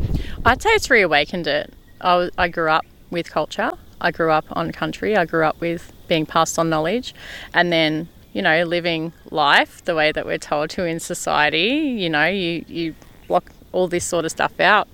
I'd 0.45 0.63
say 0.63 0.71
it's 0.71 0.91
reawakened 0.91 1.47
it. 1.47 1.73
I, 2.01 2.17
was, 2.17 2.31
I 2.39 2.49
grew 2.49 2.71
up 2.71 2.85
with 3.11 3.31
culture, 3.31 3.71
I 4.01 4.11
grew 4.11 4.31
up 4.31 4.47
on 4.53 4.73
country, 4.73 5.17
I 5.17 5.25
grew 5.25 5.45
up 5.45 5.61
with 5.61 5.93
being 6.09 6.27
passed 6.27 6.59
on 6.59 6.71
knowledge, 6.71 7.15
and 7.53 7.73
then, 7.73 8.09
you 8.33 8.41
know, 8.43 8.65
living 8.65 9.13
life 9.31 9.85
the 9.85 9.95
way 9.95 10.13
that 10.13 10.25
we're 10.25 10.39
told 10.39 10.71
to 10.71 10.85
in 10.85 11.01
society. 11.01 11.97
You 11.99 12.09
know, 12.09 12.27
you, 12.27 12.65
you 12.67 12.95
block 13.29 13.53
all 13.73 13.89
this 13.89 14.05
sort 14.05 14.25
of 14.25 14.31
stuff 14.31 14.59
out 14.61 14.89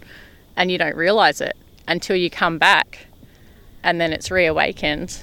and 0.56 0.70
you 0.70 0.78
don't 0.78 0.96
realize 0.96 1.40
it 1.40 1.56
until 1.88 2.16
you 2.16 2.30
come 2.30 2.58
back 2.58 3.06
and 3.82 4.00
then 4.00 4.12
it's 4.12 4.30
reawakened 4.30 5.22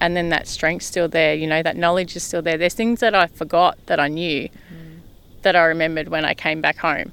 and 0.00 0.16
then 0.16 0.28
that 0.28 0.46
strength's 0.46 0.86
still 0.86 1.08
there 1.08 1.34
you 1.34 1.46
know 1.46 1.62
that 1.62 1.76
knowledge 1.76 2.16
is 2.16 2.22
still 2.22 2.42
there. 2.42 2.58
There's 2.58 2.74
things 2.74 3.00
that 3.00 3.14
i 3.14 3.26
forgot 3.26 3.78
that 3.86 4.00
i 4.00 4.08
knew 4.08 4.48
mm. 4.48 4.98
that 5.42 5.56
i 5.56 5.64
remembered 5.64 6.08
when 6.08 6.24
i 6.24 6.34
came 6.34 6.60
back 6.60 6.78
home 6.78 7.12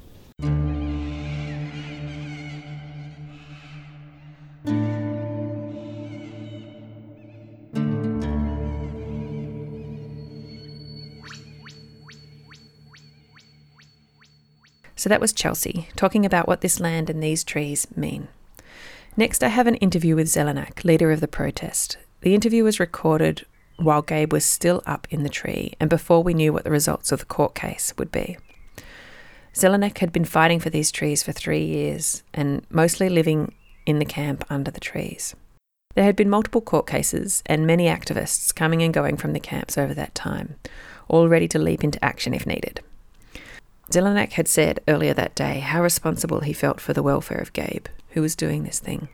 So 15.00 15.08
that 15.08 15.22
was 15.22 15.32
Chelsea 15.32 15.88
talking 15.96 16.26
about 16.26 16.46
what 16.46 16.60
this 16.60 16.82
land 16.82 17.10
and 17.10 17.24
these 17.24 17.46
trees 17.46 17.88
mean. 17.96 18.28
Next, 19.16 19.42
I 19.42 19.48
have 19.48 19.66
an 19.66 19.76
interview 19.76 20.14
with 20.14 20.28
Zellanach, 20.28 20.84
leader 20.84 21.10
of 21.14 21.22
the 21.22 21.28
protest. 21.30 21.98
The 22.20 22.36
interview 22.36 22.66
was 22.66 22.82
recorded 22.82 23.46
while 23.78 24.02
Gabe 24.02 24.34
was 24.34 24.44
still 24.44 24.84
up 24.86 25.08
in 25.10 25.24
the 25.24 25.30
tree 25.30 25.72
and 25.80 25.90
before 25.90 26.22
we 26.22 26.34
knew 26.34 26.52
what 26.52 26.66
the 26.66 26.70
results 26.70 27.14
of 27.14 27.20
the 27.20 27.26
court 27.26 27.56
case 27.56 27.94
would 27.98 28.12
be. 28.12 28.38
Zellanach 29.54 30.00
had 30.00 30.12
been 30.12 30.26
fighting 30.26 30.60
for 30.60 30.70
these 30.70 30.92
trees 30.92 31.24
for 31.24 31.32
three 31.32 31.64
years 31.64 32.24
and 32.34 32.66
mostly 32.70 33.08
living 33.08 33.54
in 33.86 34.00
the 34.00 34.06
camp 34.06 34.44
under 34.50 34.70
the 34.70 34.82
trees. 34.82 35.34
There 35.96 36.04
had 36.04 36.18
been 36.18 36.30
multiple 36.30 36.60
court 36.60 36.88
cases 36.88 37.42
and 37.46 37.66
many 37.66 37.86
activists 37.86 38.54
coming 38.54 38.84
and 38.84 38.94
going 38.94 39.16
from 39.16 39.32
the 39.32 39.40
camps 39.40 39.78
over 39.78 39.94
that 39.94 40.14
time, 40.14 40.56
all 41.08 41.30
ready 41.30 41.48
to 41.48 41.58
leap 41.58 41.86
into 41.86 42.04
action 42.04 42.34
if 42.34 42.46
needed. 42.46 42.82
Zellanach 43.90 44.34
had 44.34 44.48
said 44.48 44.80
earlier 44.88 45.14
that 45.14 45.36
day 45.36 45.60
how 45.60 45.82
responsible 45.82 46.42
he 46.42 46.54
felt 46.54 46.80
for 46.80 46.94
the 46.94 47.04
welfare 47.04 47.40
of 47.40 47.54
Gabe, 47.54 47.88
who 48.10 48.22
was 48.22 48.36
doing 48.36 48.64
this 48.64 48.80
thing. 48.80 49.10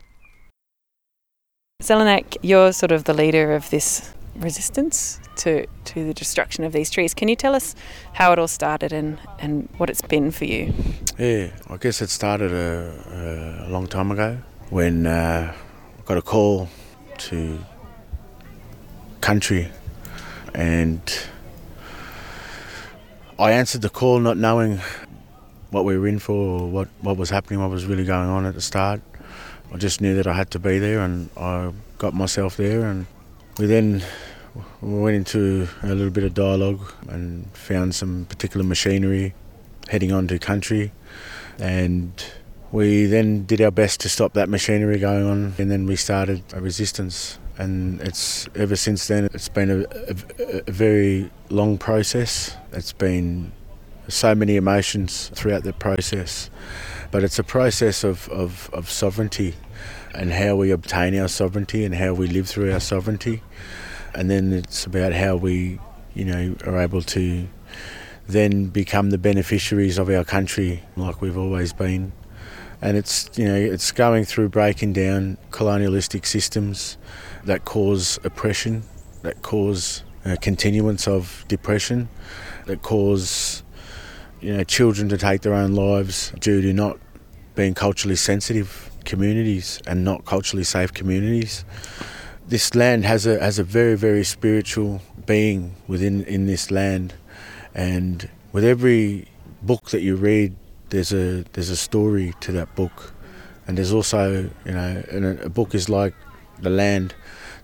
Zellanach, 1.82 2.36
you're 2.42 2.72
sort 2.72 2.92
of 2.92 3.04
the 3.04 3.14
leader 3.14 3.52
of 3.52 3.70
this 3.70 4.12
resistance 4.36 5.18
to, 5.36 5.66
to 5.84 6.06
the 6.06 6.14
destruction 6.14 6.64
of 6.64 6.72
these 6.72 6.90
trees. 6.90 7.14
Can 7.14 7.28
you 7.28 7.36
tell 7.36 7.54
us 7.54 7.74
how 8.12 8.32
it 8.32 8.38
all 8.38 8.48
started 8.48 8.92
and, 8.92 9.18
and 9.38 9.68
what 9.78 9.88
it's 9.88 10.02
been 10.02 10.30
for 10.30 10.44
you? 10.44 10.74
Yeah, 11.18 11.50
I 11.70 11.76
guess 11.78 12.02
it 12.02 12.10
started 12.10 12.52
a, 12.52 13.66
a 13.66 13.70
long 13.70 13.86
time 13.86 14.10
ago 14.10 14.38
when 14.70 15.06
uh, 15.06 15.54
I 15.98 16.02
got 16.04 16.18
a 16.18 16.22
call 16.22 16.68
to 17.18 17.58
country 19.20 19.70
and 20.54 21.00
I 23.38 23.52
answered 23.52 23.82
the 23.82 23.90
call 23.90 24.18
not 24.18 24.38
knowing 24.38 24.80
what 25.70 25.84
we 25.84 25.98
were 25.98 26.08
in 26.08 26.18
for 26.18 26.60
or 26.60 26.68
what, 26.68 26.88
what 27.02 27.18
was 27.18 27.28
happening, 27.28 27.60
what 27.60 27.68
was 27.68 27.84
really 27.84 28.04
going 28.04 28.30
on 28.30 28.46
at 28.46 28.54
the 28.54 28.62
start. 28.62 29.02
I 29.70 29.76
just 29.76 30.00
knew 30.00 30.14
that 30.14 30.26
I 30.26 30.32
had 30.32 30.50
to 30.52 30.58
be 30.58 30.78
there 30.78 31.00
and 31.00 31.28
I 31.36 31.70
got 31.98 32.14
myself 32.14 32.56
there 32.56 32.86
and 32.86 33.06
we 33.58 33.66
then 33.66 34.02
we 34.80 34.98
went 34.98 35.16
into 35.16 35.68
a 35.82 35.88
little 35.88 36.10
bit 36.10 36.24
of 36.24 36.32
dialogue 36.32 36.90
and 37.08 37.46
found 37.54 37.94
some 37.94 38.24
particular 38.24 38.64
machinery 38.64 39.34
heading 39.88 40.12
on 40.12 40.28
to 40.28 40.38
country 40.38 40.92
and 41.58 42.24
we 42.72 43.04
then 43.04 43.44
did 43.44 43.60
our 43.60 43.70
best 43.70 44.00
to 44.00 44.08
stop 44.08 44.32
that 44.32 44.48
machinery 44.48 44.98
going 44.98 45.26
on 45.26 45.52
and 45.58 45.70
then 45.70 45.84
we 45.84 45.94
started 45.94 46.42
a 46.54 46.60
resistance 46.60 47.38
and 47.58 48.00
it's 48.00 48.48
ever 48.54 48.76
since 48.76 49.06
then 49.08 49.28
it's 49.32 49.48
been 49.48 49.70
a, 49.70 49.80
a, 49.80 50.62
a 50.66 50.70
very 50.70 51.30
long 51.48 51.78
process. 51.78 52.56
It's 52.72 52.92
been 52.92 53.52
so 54.08 54.34
many 54.34 54.56
emotions 54.56 55.30
throughout 55.34 55.64
the 55.64 55.72
process 55.72 56.48
but 57.10 57.24
it's 57.24 57.38
a 57.38 57.44
process 57.44 58.04
of, 58.04 58.28
of, 58.28 58.70
of 58.72 58.90
sovereignty 58.90 59.54
and 60.14 60.32
how 60.32 60.56
we 60.56 60.70
obtain 60.70 61.18
our 61.18 61.28
sovereignty 61.28 61.84
and 61.84 61.94
how 61.94 62.12
we 62.12 62.26
live 62.26 62.48
through 62.48 62.72
our 62.72 62.80
sovereignty. 62.80 63.42
And 64.14 64.30
then 64.30 64.52
it's 64.52 64.86
about 64.86 65.12
how 65.12 65.36
we 65.36 65.78
you 66.14 66.24
know 66.24 66.56
are 66.64 66.78
able 66.78 67.02
to 67.02 67.46
then 68.26 68.66
become 68.66 69.10
the 69.10 69.18
beneficiaries 69.18 69.98
of 69.98 70.08
our 70.08 70.24
country 70.24 70.82
like 70.96 71.20
we've 71.20 71.36
always 71.36 71.72
been 71.72 72.12
and 72.82 72.96
it's 72.96 73.30
you 73.36 73.46
know 73.46 73.54
it's 73.54 73.92
going 73.92 74.24
through 74.24 74.48
breaking 74.48 74.92
down 74.92 75.38
colonialistic 75.50 76.26
systems 76.26 76.96
that 77.44 77.64
cause 77.64 78.18
oppression 78.24 78.82
that 79.22 79.42
cause 79.42 80.02
uh, 80.24 80.36
continuance 80.40 81.08
of 81.08 81.44
depression 81.48 82.08
that 82.66 82.82
cause 82.82 83.62
you 84.40 84.56
know 84.56 84.64
children 84.64 85.08
to 85.08 85.16
take 85.16 85.40
their 85.42 85.54
own 85.54 85.74
lives 85.74 86.32
due 86.38 86.60
to 86.60 86.72
not 86.72 86.98
being 87.54 87.74
culturally 87.74 88.16
sensitive 88.16 88.90
communities 89.04 89.80
and 89.86 90.04
not 90.04 90.24
culturally 90.26 90.64
safe 90.64 90.92
communities. 90.92 91.64
This 92.46 92.74
land 92.74 93.04
has 93.04 93.26
a 93.26 93.40
has 93.40 93.58
a 93.58 93.64
very 93.64 93.96
very 93.96 94.24
spiritual 94.24 95.00
being 95.24 95.74
within 95.88 96.22
in 96.24 96.46
this 96.46 96.70
land. 96.70 97.14
And 97.74 98.28
with 98.52 98.64
every 98.64 99.28
book 99.62 99.90
that 99.90 100.02
you 100.02 100.16
read 100.16 100.54
there's 100.90 101.12
a 101.12 101.44
there's 101.52 101.70
a 101.70 101.76
story 101.76 102.34
to 102.40 102.52
that 102.52 102.74
book. 102.74 103.12
And 103.66 103.76
there's 103.76 103.92
also 103.92 104.50
you 104.64 104.72
know 104.72 105.02
and 105.10 105.24
a, 105.24 105.44
a 105.44 105.48
book 105.48 105.74
is 105.74 105.88
like 105.88 106.14
the 106.58 106.70
land. 106.70 107.14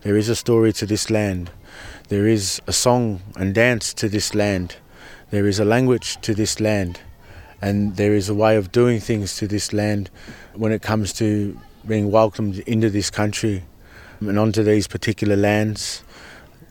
There 0.03 0.17
is 0.17 0.29
a 0.29 0.37
story 0.37 0.73
to 0.75 0.87
this 0.87 1.11
land. 1.11 1.51
There 2.09 2.27
is 2.27 2.61
a 2.67 2.73
song 2.73 3.23
and 3.37 3.55
dance 3.55 3.95
to 3.95 4.09
this 4.09 4.35
land. 4.35 4.77
There 5.31 5.47
is 5.47 5.59
a 5.59 5.65
language 5.65 6.21
to 6.23 6.35
this 6.35 6.61
land. 6.61 7.01
And 7.63 7.97
there 7.97 8.15
is 8.15 8.29
a 8.29 8.35
way 8.35 8.57
of 8.57 8.73
doing 8.73 8.99
things 8.99 9.37
to 9.37 9.47
this 9.47 9.73
land 9.73 10.11
when 10.55 10.73
it 10.73 10.83
comes 10.83 11.13
to 11.15 11.59
being 11.87 12.11
welcomed 12.11 12.59
into 12.67 12.91
this 12.91 13.09
country 13.09 13.63
and 14.21 14.39
onto 14.39 14.65
these 14.65 14.89
particular 14.89 15.37
lands. 15.37 16.03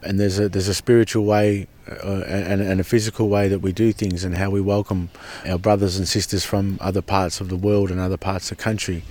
And 0.03 0.19
there's 0.19 0.37
a 0.37 0.49
there's 0.49 0.67
a 0.67 0.73
spiritual 0.73 1.25
way 1.25 1.67
uh, 2.03 2.23
and, 2.27 2.61
and 2.61 2.79
a 2.79 2.83
physical 2.83 3.29
way 3.29 3.47
that 3.47 3.59
we 3.59 3.71
do 3.71 3.91
things 3.91 4.23
and 4.23 4.35
how 4.35 4.49
we 4.49 4.61
welcome 4.61 5.09
our 5.45 5.57
brothers 5.57 5.97
and 5.97 6.07
sisters 6.07 6.45
from 6.45 6.77
other 6.81 7.01
parts 7.01 7.41
of 7.41 7.49
the 7.49 7.55
world 7.55 7.91
and 7.91 7.99
other 7.99 8.17
parts 8.17 8.51
of 8.51 8.57
the 8.57 8.63
country. 8.63 9.03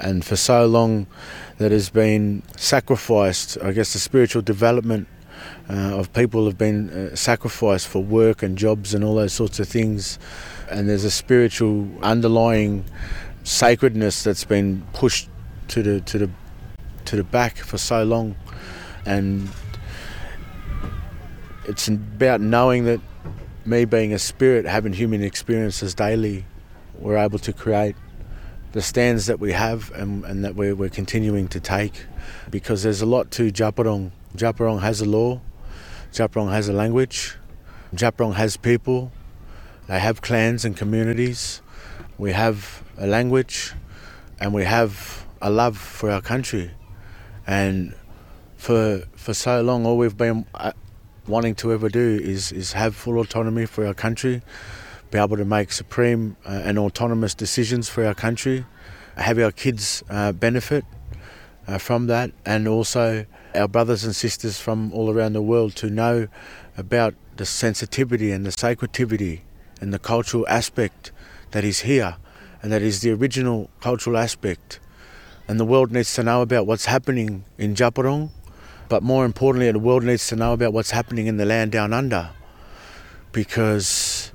And 0.00 0.24
for 0.24 0.36
so 0.36 0.66
long, 0.66 1.06
that 1.58 1.72
has 1.72 1.90
been 1.90 2.42
sacrificed. 2.56 3.58
I 3.62 3.72
guess 3.72 3.92
the 3.92 3.98
spiritual 3.98 4.42
development 4.42 5.08
uh, 5.68 5.98
of 5.98 6.12
people 6.12 6.46
have 6.46 6.58
been 6.58 6.90
uh, 6.90 7.16
sacrificed 7.16 7.88
for 7.88 8.02
work 8.02 8.42
and 8.42 8.56
jobs 8.56 8.94
and 8.94 9.04
all 9.04 9.16
those 9.16 9.32
sorts 9.32 9.58
of 9.60 9.68
things. 9.68 10.18
And 10.70 10.88
there's 10.88 11.04
a 11.04 11.10
spiritual 11.10 11.88
underlying 12.02 12.84
sacredness 13.44 14.22
that's 14.22 14.44
been 14.44 14.86
pushed 14.92 15.28
to 15.68 15.82
the 15.82 16.00
to 16.02 16.18
the 16.18 16.30
to 17.06 17.16
the 17.16 17.24
back 17.24 17.56
for 17.56 17.78
so 17.78 18.04
long, 18.04 18.36
and 19.06 19.48
it's 21.68 21.86
about 21.86 22.40
knowing 22.40 22.84
that 22.84 22.98
me 23.66 23.84
being 23.84 24.14
a 24.14 24.18
spirit, 24.18 24.64
having 24.64 24.94
human 24.94 25.22
experiences 25.22 25.94
daily, 25.94 26.46
we're 26.98 27.18
able 27.18 27.38
to 27.40 27.52
create 27.52 27.94
the 28.72 28.80
stands 28.80 29.26
that 29.26 29.38
we 29.38 29.52
have 29.52 29.90
and, 29.92 30.24
and 30.24 30.44
that 30.46 30.54
we're, 30.54 30.74
we're 30.74 30.88
continuing 30.88 31.46
to 31.48 31.60
take 31.60 32.06
because 32.50 32.82
there's 32.82 33.02
a 33.02 33.06
lot 33.06 33.30
to 33.32 33.52
Djab 33.52 33.74
Wurrung. 33.74 34.10
Japarong 34.34 34.80
has 34.80 35.02
a 35.02 35.04
law, 35.04 35.40
Djab 36.10 36.30
Wurrung 36.30 36.50
has 36.50 36.68
a 36.68 36.72
language, 36.72 37.36
Djab 37.94 38.12
Wurrung 38.12 38.34
has 38.34 38.56
people, 38.56 39.12
they 39.88 39.98
have 39.98 40.22
clans 40.22 40.64
and 40.64 40.74
communities, 40.74 41.60
we 42.16 42.32
have 42.32 42.82
a 42.96 43.06
language, 43.06 43.74
and 44.40 44.54
we 44.54 44.64
have 44.64 45.26
a 45.42 45.50
love 45.50 45.76
for 45.76 46.10
our 46.10 46.22
country. 46.22 46.70
And 47.46 47.94
for 48.56 49.02
for 49.16 49.34
so 49.34 49.62
long, 49.62 49.86
all 49.86 49.96
we've 49.96 50.16
been 50.16 50.44
uh, 50.54 50.72
wanting 51.28 51.54
to 51.56 51.72
ever 51.72 51.88
do 51.88 52.18
is 52.22 52.52
is 52.52 52.72
have 52.72 52.96
full 52.96 53.18
autonomy 53.18 53.66
for 53.66 53.86
our 53.86 53.94
country, 53.94 54.42
be 55.10 55.18
able 55.18 55.36
to 55.36 55.44
make 55.44 55.72
supreme 55.72 56.36
uh, 56.46 56.62
and 56.64 56.78
autonomous 56.78 57.34
decisions 57.34 57.88
for 57.88 58.04
our 58.04 58.14
country, 58.14 58.64
have 59.16 59.38
our 59.38 59.52
kids 59.52 60.02
uh, 60.10 60.32
benefit 60.32 60.84
uh, 61.66 61.78
from 61.78 62.06
that, 62.06 62.30
and 62.44 62.66
also 62.66 63.26
our 63.54 63.68
brothers 63.68 64.04
and 64.04 64.14
sisters 64.16 64.58
from 64.60 64.92
all 64.92 65.10
around 65.10 65.32
the 65.34 65.42
world 65.42 65.76
to 65.76 65.90
know 65.90 66.28
about 66.76 67.14
the 67.36 67.46
sensitivity 67.46 68.30
and 68.32 68.44
the 68.44 68.52
sacredity 68.52 69.42
and 69.80 69.92
the 69.92 69.98
cultural 69.98 70.46
aspect 70.48 71.12
that 71.52 71.64
is 71.64 71.80
here, 71.80 72.16
and 72.62 72.72
that 72.72 72.82
is 72.82 73.00
the 73.00 73.10
original 73.10 73.70
cultural 73.80 74.16
aspect. 74.16 74.80
And 75.46 75.58
the 75.58 75.64
world 75.64 75.92
needs 75.92 76.12
to 76.14 76.22
know 76.22 76.42
about 76.42 76.66
what's 76.66 76.84
happening 76.84 77.44
in 77.56 77.74
Djab 77.74 77.94
Wurrung, 77.94 78.30
but 78.88 79.02
more 79.02 79.24
importantly, 79.24 79.70
the 79.70 79.78
world 79.78 80.02
needs 80.02 80.26
to 80.28 80.36
know 80.36 80.52
about 80.52 80.72
what's 80.72 80.90
happening 80.90 81.26
in 81.26 81.36
the 81.36 81.44
land 81.44 81.72
down 81.72 81.92
under, 81.92 82.30
because 83.32 84.32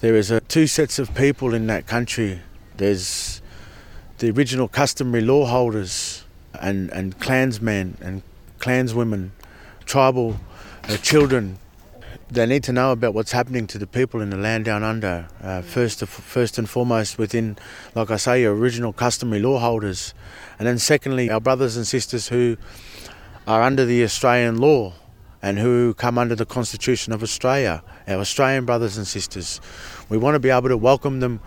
there 0.00 0.14
is 0.14 0.30
a, 0.30 0.40
two 0.40 0.66
sets 0.66 0.98
of 0.98 1.14
people 1.14 1.54
in 1.54 1.66
that 1.68 1.86
country. 1.86 2.40
There's 2.76 3.40
the 4.18 4.30
original 4.30 4.68
customary 4.68 5.22
law 5.22 5.46
holders 5.46 6.24
and, 6.60 6.90
and 6.90 7.18
clansmen 7.18 7.96
and 8.00 8.22
clanswomen, 8.58 9.30
tribal 9.84 10.36
uh, 10.88 10.96
children. 10.98 11.58
They 12.28 12.44
need 12.44 12.64
to 12.64 12.72
know 12.72 12.90
about 12.90 13.14
what's 13.14 13.32
happening 13.32 13.66
to 13.68 13.78
the 13.78 13.86
people 13.86 14.20
in 14.20 14.30
the 14.30 14.36
land 14.36 14.64
down 14.64 14.82
under. 14.82 15.28
Uh, 15.40 15.62
first, 15.62 16.04
first 16.06 16.58
and 16.58 16.68
foremost, 16.68 17.18
within, 17.18 17.56
like 17.94 18.10
I 18.10 18.16
say, 18.16 18.42
your 18.42 18.54
original 18.54 18.92
customary 18.92 19.40
law 19.40 19.58
holders, 19.58 20.12
and 20.58 20.66
then 20.66 20.78
secondly, 20.78 21.30
our 21.30 21.40
brothers 21.40 21.76
and 21.76 21.86
sisters 21.86 22.28
who 22.28 22.56
are 23.46 23.62
under 23.62 23.84
the 23.84 24.02
Australian 24.02 24.58
law 24.58 24.92
and 25.40 25.58
who 25.58 25.94
come 25.94 26.18
under 26.18 26.34
the 26.34 26.46
Constitution 26.46 27.12
of 27.12 27.22
Australia, 27.22 27.82
our 28.08 28.18
Australian 28.18 28.64
brothers 28.64 28.96
and 28.96 29.06
sisters. 29.06 29.60
We 30.08 30.18
want 30.18 30.34
to 30.34 30.40
be 30.40 30.50
able 30.50 30.68
to 30.68 30.76
welcome 30.76 31.20
them 31.20 31.40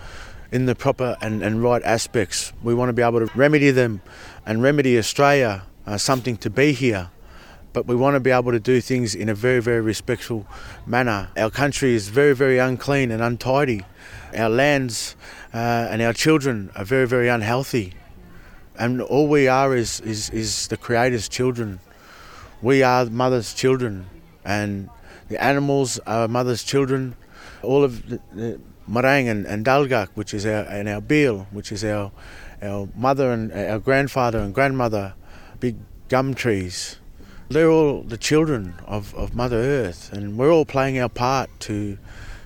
in 0.51 0.65
the 0.65 0.75
proper 0.75 1.17
and, 1.21 1.43
and 1.43 1.61
right 1.61 1.83
aspects. 1.83 2.53
We 2.63 2.73
want 2.73 2.89
to 2.89 2.93
be 2.93 3.01
able 3.01 3.25
to 3.25 3.37
remedy 3.37 3.71
them 3.71 4.01
and 4.45 4.61
remedy 4.61 4.97
Australia 4.97 5.63
uh, 5.85 5.97
something 5.97 6.37
to 6.37 6.49
be 6.49 6.71
here. 6.71 7.09
But 7.73 7.85
we 7.85 7.95
want 7.95 8.15
to 8.15 8.19
be 8.19 8.31
able 8.31 8.51
to 8.51 8.59
do 8.59 8.81
things 8.81 9.13
in 9.13 9.29
a 9.29 9.35
very, 9.35 9.59
very 9.59 9.81
respectful 9.81 10.47
manner. 10.87 11.29
Our 11.37 11.51
country 11.51 11.93
is 11.93 12.09
very, 12.09 12.33
very 12.33 12.57
unclean 12.57 13.11
and 13.11 13.21
untidy. 13.21 13.85
Our 14.35 14.49
lands 14.49 15.15
uh, 15.53 15.57
and 15.89 16.01
our 16.01 16.13
children 16.13 16.71
are 16.75 16.85
very, 16.85 17.05
very 17.05 17.27
unhealthy. 17.27 17.93
And 18.77 19.01
all 19.01 19.27
we 19.27 19.47
are 19.47 19.75
is, 19.75 19.99
is, 20.01 20.29
is 20.29 20.67
the 20.69 20.77
Creator's 20.77 21.27
children. 21.27 21.79
We 22.61 22.83
are 22.83 23.05
mother's 23.05 23.53
children. 23.53 24.09
And 24.43 24.89
the 25.27 25.41
animals 25.41 25.99
are 26.07 26.27
mother's 26.27 26.63
children. 26.63 27.15
All 27.61 27.83
of 27.83 28.09
the, 28.09 28.19
the 28.33 28.59
Marang 28.89 29.29
and, 29.29 29.45
and 29.45 29.65
Dalgak, 29.65 30.09
which 30.15 30.33
is 30.33 30.45
our, 30.45 30.63
and 30.63 30.89
our 30.89 31.01
Beel, 31.01 31.47
which 31.51 31.71
is 31.71 31.83
our, 31.83 32.11
our 32.61 32.89
mother 32.95 33.31
and 33.31 33.51
our 33.53 33.79
grandfather 33.79 34.39
and 34.39 34.53
grandmother, 34.53 35.13
big 35.59 35.75
gum 36.07 36.33
trees. 36.33 36.97
They're 37.49 37.69
all 37.69 38.01
the 38.01 38.17
children 38.17 38.75
of, 38.85 39.13
of 39.15 39.35
Mother 39.35 39.57
Earth, 39.57 40.11
and 40.13 40.37
we're 40.37 40.51
all 40.51 40.65
playing 40.65 40.99
our 40.99 41.09
part 41.09 41.49
to 41.61 41.97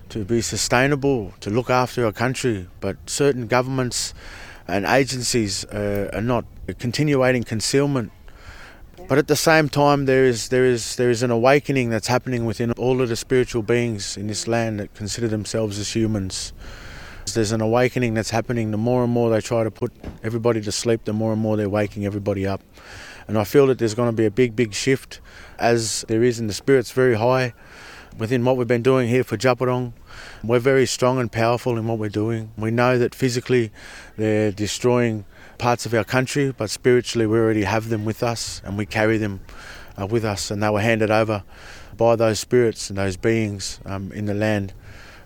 to 0.10 0.24
be 0.24 0.42
sustainable, 0.42 1.34
to 1.40 1.50
look 1.50 1.72
after 1.72 2.06
our 2.06 2.12
country. 2.12 2.68
But 2.80 2.98
certain 3.08 3.48
governments 3.48 4.14
and 4.68 4.86
agencies 4.86 5.66
uh, 5.66 6.12
are 6.14 6.22
not 6.22 6.46
continuating 6.78 7.44
concealment. 7.44 8.12
But 9.08 9.18
at 9.18 9.28
the 9.28 9.36
same 9.36 9.70
time, 9.70 10.06
there 10.06 10.24
is 10.24 10.48
there 10.48 10.66
is 10.66 10.96
there 10.96 11.10
is 11.10 11.24
an 11.24 11.30
awakening 11.30 11.90
that's 11.90 12.08
happening 12.08 12.46
within 12.46 12.72
all 12.74 13.02
of 13.02 13.10
the 13.10 13.16
spiritual 13.16 13.62
beings 13.62 14.18
in 14.18 14.28
this 14.28 14.48
land 14.48 14.80
that 14.80 14.94
consider 14.94 15.28
themselves 15.28 15.78
as 15.78 15.94
humans. 15.94 16.54
There's 17.34 17.52
an 17.52 17.62
awakening 17.62 18.14
that's 18.14 18.30
happening. 18.30 18.72
The 18.72 18.78
more 18.78 19.04
and 19.04 19.12
more 19.12 19.30
they 19.30 19.42
try 19.42 19.64
to 19.64 19.72
put 19.72 19.92
everybody 20.24 20.62
to 20.62 20.72
sleep, 20.72 21.06
the 21.06 21.14
more 21.14 21.34
and 21.34 21.42
more 21.42 21.58
they're 21.58 21.70
waking 21.70 22.06
everybody 22.06 22.46
up. 22.48 22.62
And 23.28 23.38
I 23.38 23.44
feel 23.44 23.68
that 23.68 23.80
there's 23.80 23.94
going 23.94 24.10
to 24.10 24.16
be 24.16 24.26
a 24.26 24.32
big, 24.32 24.56
big 24.56 24.74
shift 24.74 25.20
as 25.58 26.06
there 26.08 26.24
is, 26.24 26.40
and 26.40 26.50
the 26.50 26.54
spirit's 26.54 26.92
very 26.92 27.16
high 27.16 27.54
within 28.18 28.46
what 28.46 28.58
we've 28.58 28.68
been 28.68 28.84
doing 28.84 29.10
here 29.10 29.24
for 29.24 29.38
Djab 29.38 29.58
Wurrung. 29.58 29.94
We're 30.44 30.60
very 30.60 30.86
strong 30.86 31.20
and 31.20 31.32
powerful 31.32 31.78
in 31.78 31.88
what 31.88 31.98
we're 31.98 32.10
doing. 32.10 32.52
We 32.58 32.72
know 32.72 32.98
that 33.00 33.16
physically 33.16 33.72
they're 34.18 34.52
destroying 34.52 35.26
parts 35.64 35.86
of 35.86 35.94
our 35.94 36.04
country, 36.04 36.52
but 36.52 36.70
spiritually 36.70 37.26
we 37.26 37.38
already 37.38 37.64
have 37.64 37.88
them 37.88 38.04
with 38.04 38.22
us 38.22 38.62
and 38.66 38.78
we 38.78 38.86
carry 38.86 39.18
them 39.18 39.40
uh, 39.98 40.06
with 40.06 40.26
us. 40.26 40.52
And 40.52 40.62
they 40.62 40.70
were 40.70 40.82
handed 40.82 41.10
over 41.10 41.42
by 41.96 42.18
those 42.18 42.42
spirits 42.42 42.90
and 42.90 42.98
those 42.98 43.16
beings 43.16 43.80
um, 43.86 44.12
in 44.12 44.26
the 44.26 44.34
land 44.34 44.74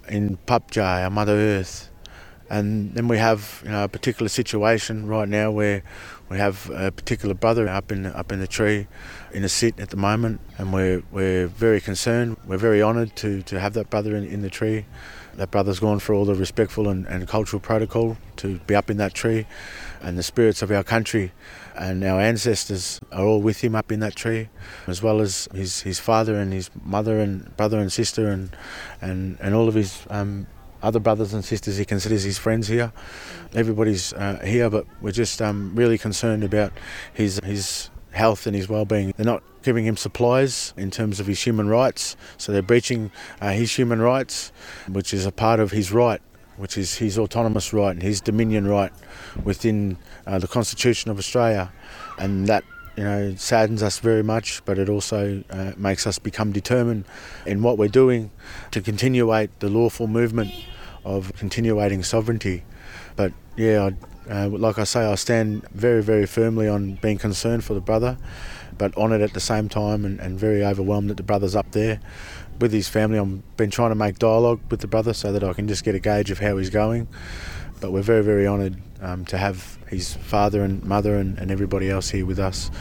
in 0.07 0.37
Papja, 0.45 1.03
our 1.03 1.09
Mother 1.09 1.33
Earth. 1.33 1.89
And 2.51 2.93
then 2.93 3.07
we 3.07 3.17
have 3.17 3.63
you 3.65 3.71
know, 3.71 3.85
a 3.85 3.87
particular 3.87 4.29
situation 4.29 5.07
right 5.07 5.27
now 5.27 5.49
where 5.49 5.81
we 6.29 6.37
have 6.37 6.69
a 6.69 6.91
particular 6.91 7.33
brother 7.33 7.67
up 7.67 7.91
in 7.91 8.05
up 8.05 8.31
in 8.31 8.39
the 8.39 8.47
tree 8.47 8.85
in 9.33 9.43
a 9.43 9.49
sit 9.49 9.79
at 9.79 9.89
the 9.89 9.97
moment, 9.97 10.39
and 10.59 10.71
we're 10.71 11.01
we're 11.11 11.47
very 11.47 11.81
concerned. 11.81 12.37
We're 12.45 12.57
very 12.57 12.83
honoured 12.83 13.15
to, 13.17 13.41
to 13.41 13.59
have 13.59 13.73
that 13.73 13.89
brother 13.89 14.15
in, 14.15 14.23
in 14.23 14.43
the 14.43 14.51
tree. 14.51 14.85
That 15.37 15.51
brother's 15.51 15.79
gone 15.79 15.99
for 15.99 16.13
all 16.15 16.25
the 16.25 16.33
respectful 16.33 16.89
and, 16.89 17.05
and 17.05 17.27
cultural 17.27 17.59
protocol 17.59 18.17
to 18.37 18.57
be 18.67 18.75
up 18.75 18.89
in 18.89 18.97
that 18.97 19.13
tree, 19.13 19.45
and 20.01 20.17
the 20.17 20.23
spirits 20.23 20.61
of 20.61 20.71
our 20.71 20.83
country 20.83 21.31
and 21.75 22.03
our 22.03 22.19
ancestors 22.19 22.99
are 23.11 23.23
all 23.23 23.41
with 23.41 23.63
him 23.63 23.75
up 23.75 23.91
in 23.91 23.99
that 23.99 24.15
tree, 24.15 24.49
as 24.87 25.03
well 25.03 25.21
as 25.21 25.47
his, 25.53 25.81
his 25.81 25.99
father 25.99 26.35
and 26.35 26.51
his 26.51 26.71
mother 26.83 27.19
and 27.19 27.55
brother 27.55 27.79
and 27.79 27.93
sister 27.93 28.29
and 28.29 28.55
and, 28.99 29.37
and 29.39 29.53
all 29.53 29.67
of 29.67 29.75
his 29.75 30.05
um, 30.09 30.47
other 30.81 30.99
brothers 30.99 31.33
and 31.33 31.45
sisters 31.45 31.77
he 31.77 31.85
considers 31.85 32.23
his 32.23 32.37
friends 32.37 32.67
here. 32.67 32.91
Everybody's 33.53 34.13
uh, 34.13 34.39
here, 34.43 34.69
but 34.69 34.85
we're 35.01 35.11
just 35.11 35.41
um, 35.41 35.75
really 35.75 35.99
concerned 35.99 36.43
about 36.43 36.73
his 37.13 37.39
his 37.43 37.91
health 38.11 38.47
and 38.47 38.55
his 38.55 38.67
well-being. 38.67 39.13
They're 39.15 39.25
not 39.25 39.43
giving 39.67 39.83
him 39.83 39.97
supplies 39.97 40.73
in 40.77 40.89
terms 40.89 41.19
of 41.19 41.27
his 41.27 41.43
human 41.43 41.67
rights, 41.67 42.15
so 42.37 42.53
they're 42.53 42.61
breaching 42.61 43.11
uh, 43.41 43.51
his 43.51 43.69
human 43.75 44.01
rights, 44.01 44.53
which 44.87 45.13
is 45.13 45.25
a 45.25 45.31
part 45.31 45.59
of 45.59 45.71
his 45.71 45.91
right, 45.91 46.21
which 46.55 46.77
is 46.77 46.95
his 46.95 47.19
autonomous 47.19 47.73
right 47.73 47.91
and 47.91 48.01
his 48.01 48.21
dominion 48.21 48.65
right 48.65 48.93
within 49.43 49.97
uh, 50.25 50.39
the 50.39 50.47
Constitution 50.47 51.11
of 51.11 51.17
Australia, 51.17 51.69
and 52.17 52.47
that 52.47 52.63
you 52.95 53.03
know, 53.03 53.35
saddens 53.35 53.83
us 53.83 53.99
very 53.99 54.23
much, 54.23 54.63
but 54.63 54.79
it 54.79 54.87
also 54.87 55.43
uh, 55.49 55.73
makes 55.75 56.07
us 56.07 56.17
become 56.17 56.53
determined 56.53 57.03
in 57.45 57.61
what 57.61 57.77
we're 57.77 57.89
doing 57.89 58.31
to 58.71 58.79
continuate 58.79 59.49
the 59.59 59.67
lawful 59.67 60.07
movement 60.07 60.53
of 61.03 61.33
continuating 61.35 62.03
sovereignty. 62.03 62.63
But 63.17 63.33
yeah, 63.57 63.89
I, 64.29 64.43
uh, 64.45 64.47
like 64.47 64.79
I 64.79 64.85
say, 64.85 65.01
I 65.01 65.15
stand 65.15 65.67
very, 65.71 66.01
very 66.01 66.25
firmly 66.25 66.69
on 66.69 66.95
being 67.01 67.17
concerned 67.17 67.65
for 67.65 67.73
the 67.73 67.81
brother, 67.81 68.17
but 68.77 68.95
honoured 68.97 69.21
at 69.21 69.33
the 69.33 69.39
same 69.39 69.69
time 69.69 70.05
and, 70.05 70.19
and 70.19 70.39
very 70.39 70.63
overwhelmed 70.63 71.09
that 71.09 71.17
the 71.17 71.23
brother's 71.23 71.55
up 71.55 71.71
there 71.71 71.99
with 72.59 72.71
his 72.71 72.87
family. 72.87 73.19
I've 73.19 73.57
been 73.57 73.71
trying 73.71 73.89
to 73.89 73.95
make 73.95 74.19
dialogue 74.19 74.59
with 74.69 74.81
the 74.81 74.87
brother 74.87 75.13
so 75.13 75.31
that 75.31 75.43
I 75.43 75.53
can 75.53 75.67
just 75.67 75.83
get 75.83 75.95
a 75.95 75.99
gauge 75.99 76.31
of 76.31 76.39
how 76.39 76.57
he's 76.57 76.69
going. 76.69 77.07
But 77.79 77.91
we're 77.91 78.01
very, 78.01 78.23
very 78.23 78.47
honoured 78.47 78.81
um, 79.01 79.25
to 79.25 79.37
have 79.37 79.77
his 79.87 80.15
father 80.15 80.63
and 80.63 80.83
mother 80.83 81.15
and, 81.15 81.37
and 81.37 81.51
everybody 81.51 81.89
else 81.89 82.09
here 82.09 82.25
with 82.25 82.39
us. 82.39 82.71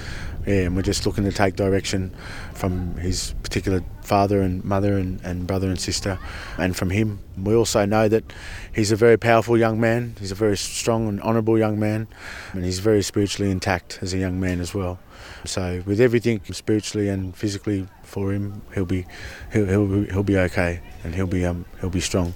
Yeah, 0.46 0.62
and 0.62 0.76
we're 0.76 0.82
just 0.82 1.04
looking 1.06 1.24
to 1.24 1.32
take 1.32 1.56
direction 1.56 2.14
from 2.54 2.96
his 2.96 3.34
particular 3.42 3.82
father 4.02 4.40
and 4.40 4.64
mother 4.64 4.96
and, 4.96 5.20
and 5.24 5.44
brother 5.44 5.68
and 5.68 5.78
sister 5.78 6.20
and 6.56 6.76
from 6.76 6.90
him. 6.90 7.18
We 7.36 7.54
also 7.54 7.84
know 7.84 8.08
that 8.08 8.32
he's 8.72 8.92
a 8.92 8.96
very 8.96 9.16
powerful 9.16 9.58
young 9.58 9.80
man, 9.80 10.14
he's 10.20 10.30
a 10.30 10.36
very 10.36 10.56
strong 10.56 11.08
and 11.08 11.20
honourable 11.20 11.58
young 11.58 11.80
man, 11.80 12.06
and 12.52 12.64
he's 12.64 12.78
very 12.78 13.02
spiritually 13.02 13.50
intact 13.50 13.98
as 14.02 14.14
a 14.14 14.18
young 14.18 14.38
man 14.38 14.60
as 14.60 14.72
well. 14.72 15.00
So 15.44 15.82
with 15.84 16.00
everything 16.00 16.40
spiritually 16.52 17.08
and 17.08 17.36
physically 17.36 17.88
for 18.04 18.32
him, 18.32 18.62
he'll 18.72 18.84
be 18.84 19.04
he'll, 19.52 19.66
he'll, 19.66 20.04
he'll 20.04 20.22
be 20.22 20.38
okay 20.38 20.80
and 21.02 21.12
he'll 21.14 21.26
be 21.26 21.44
um, 21.44 21.64
he'll 21.80 21.90
be 21.90 22.00
strong 22.00 22.34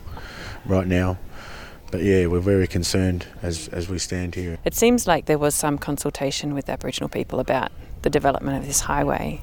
right 0.66 0.86
now 0.86 1.16
but 1.90 2.02
yeah, 2.02 2.26
we're 2.26 2.40
very 2.40 2.66
concerned 2.66 3.26
as, 3.42 3.68
as 3.68 3.88
we 3.88 3.98
stand 3.98 4.34
here. 4.34 4.58
It 4.64 4.74
seems 4.74 5.06
like 5.06 5.26
there 5.26 5.38
was 5.38 5.54
some 5.54 5.76
consultation 5.76 6.54
with 6.54 6.68
Aboriginal 6.68 7.08
people 7.08 7.40
about 7.40 7.72
the 8.02 8.10
development 8.10 8.58
of 8.58 8.66
this 8.66 8.80
highway, 8.80 9.40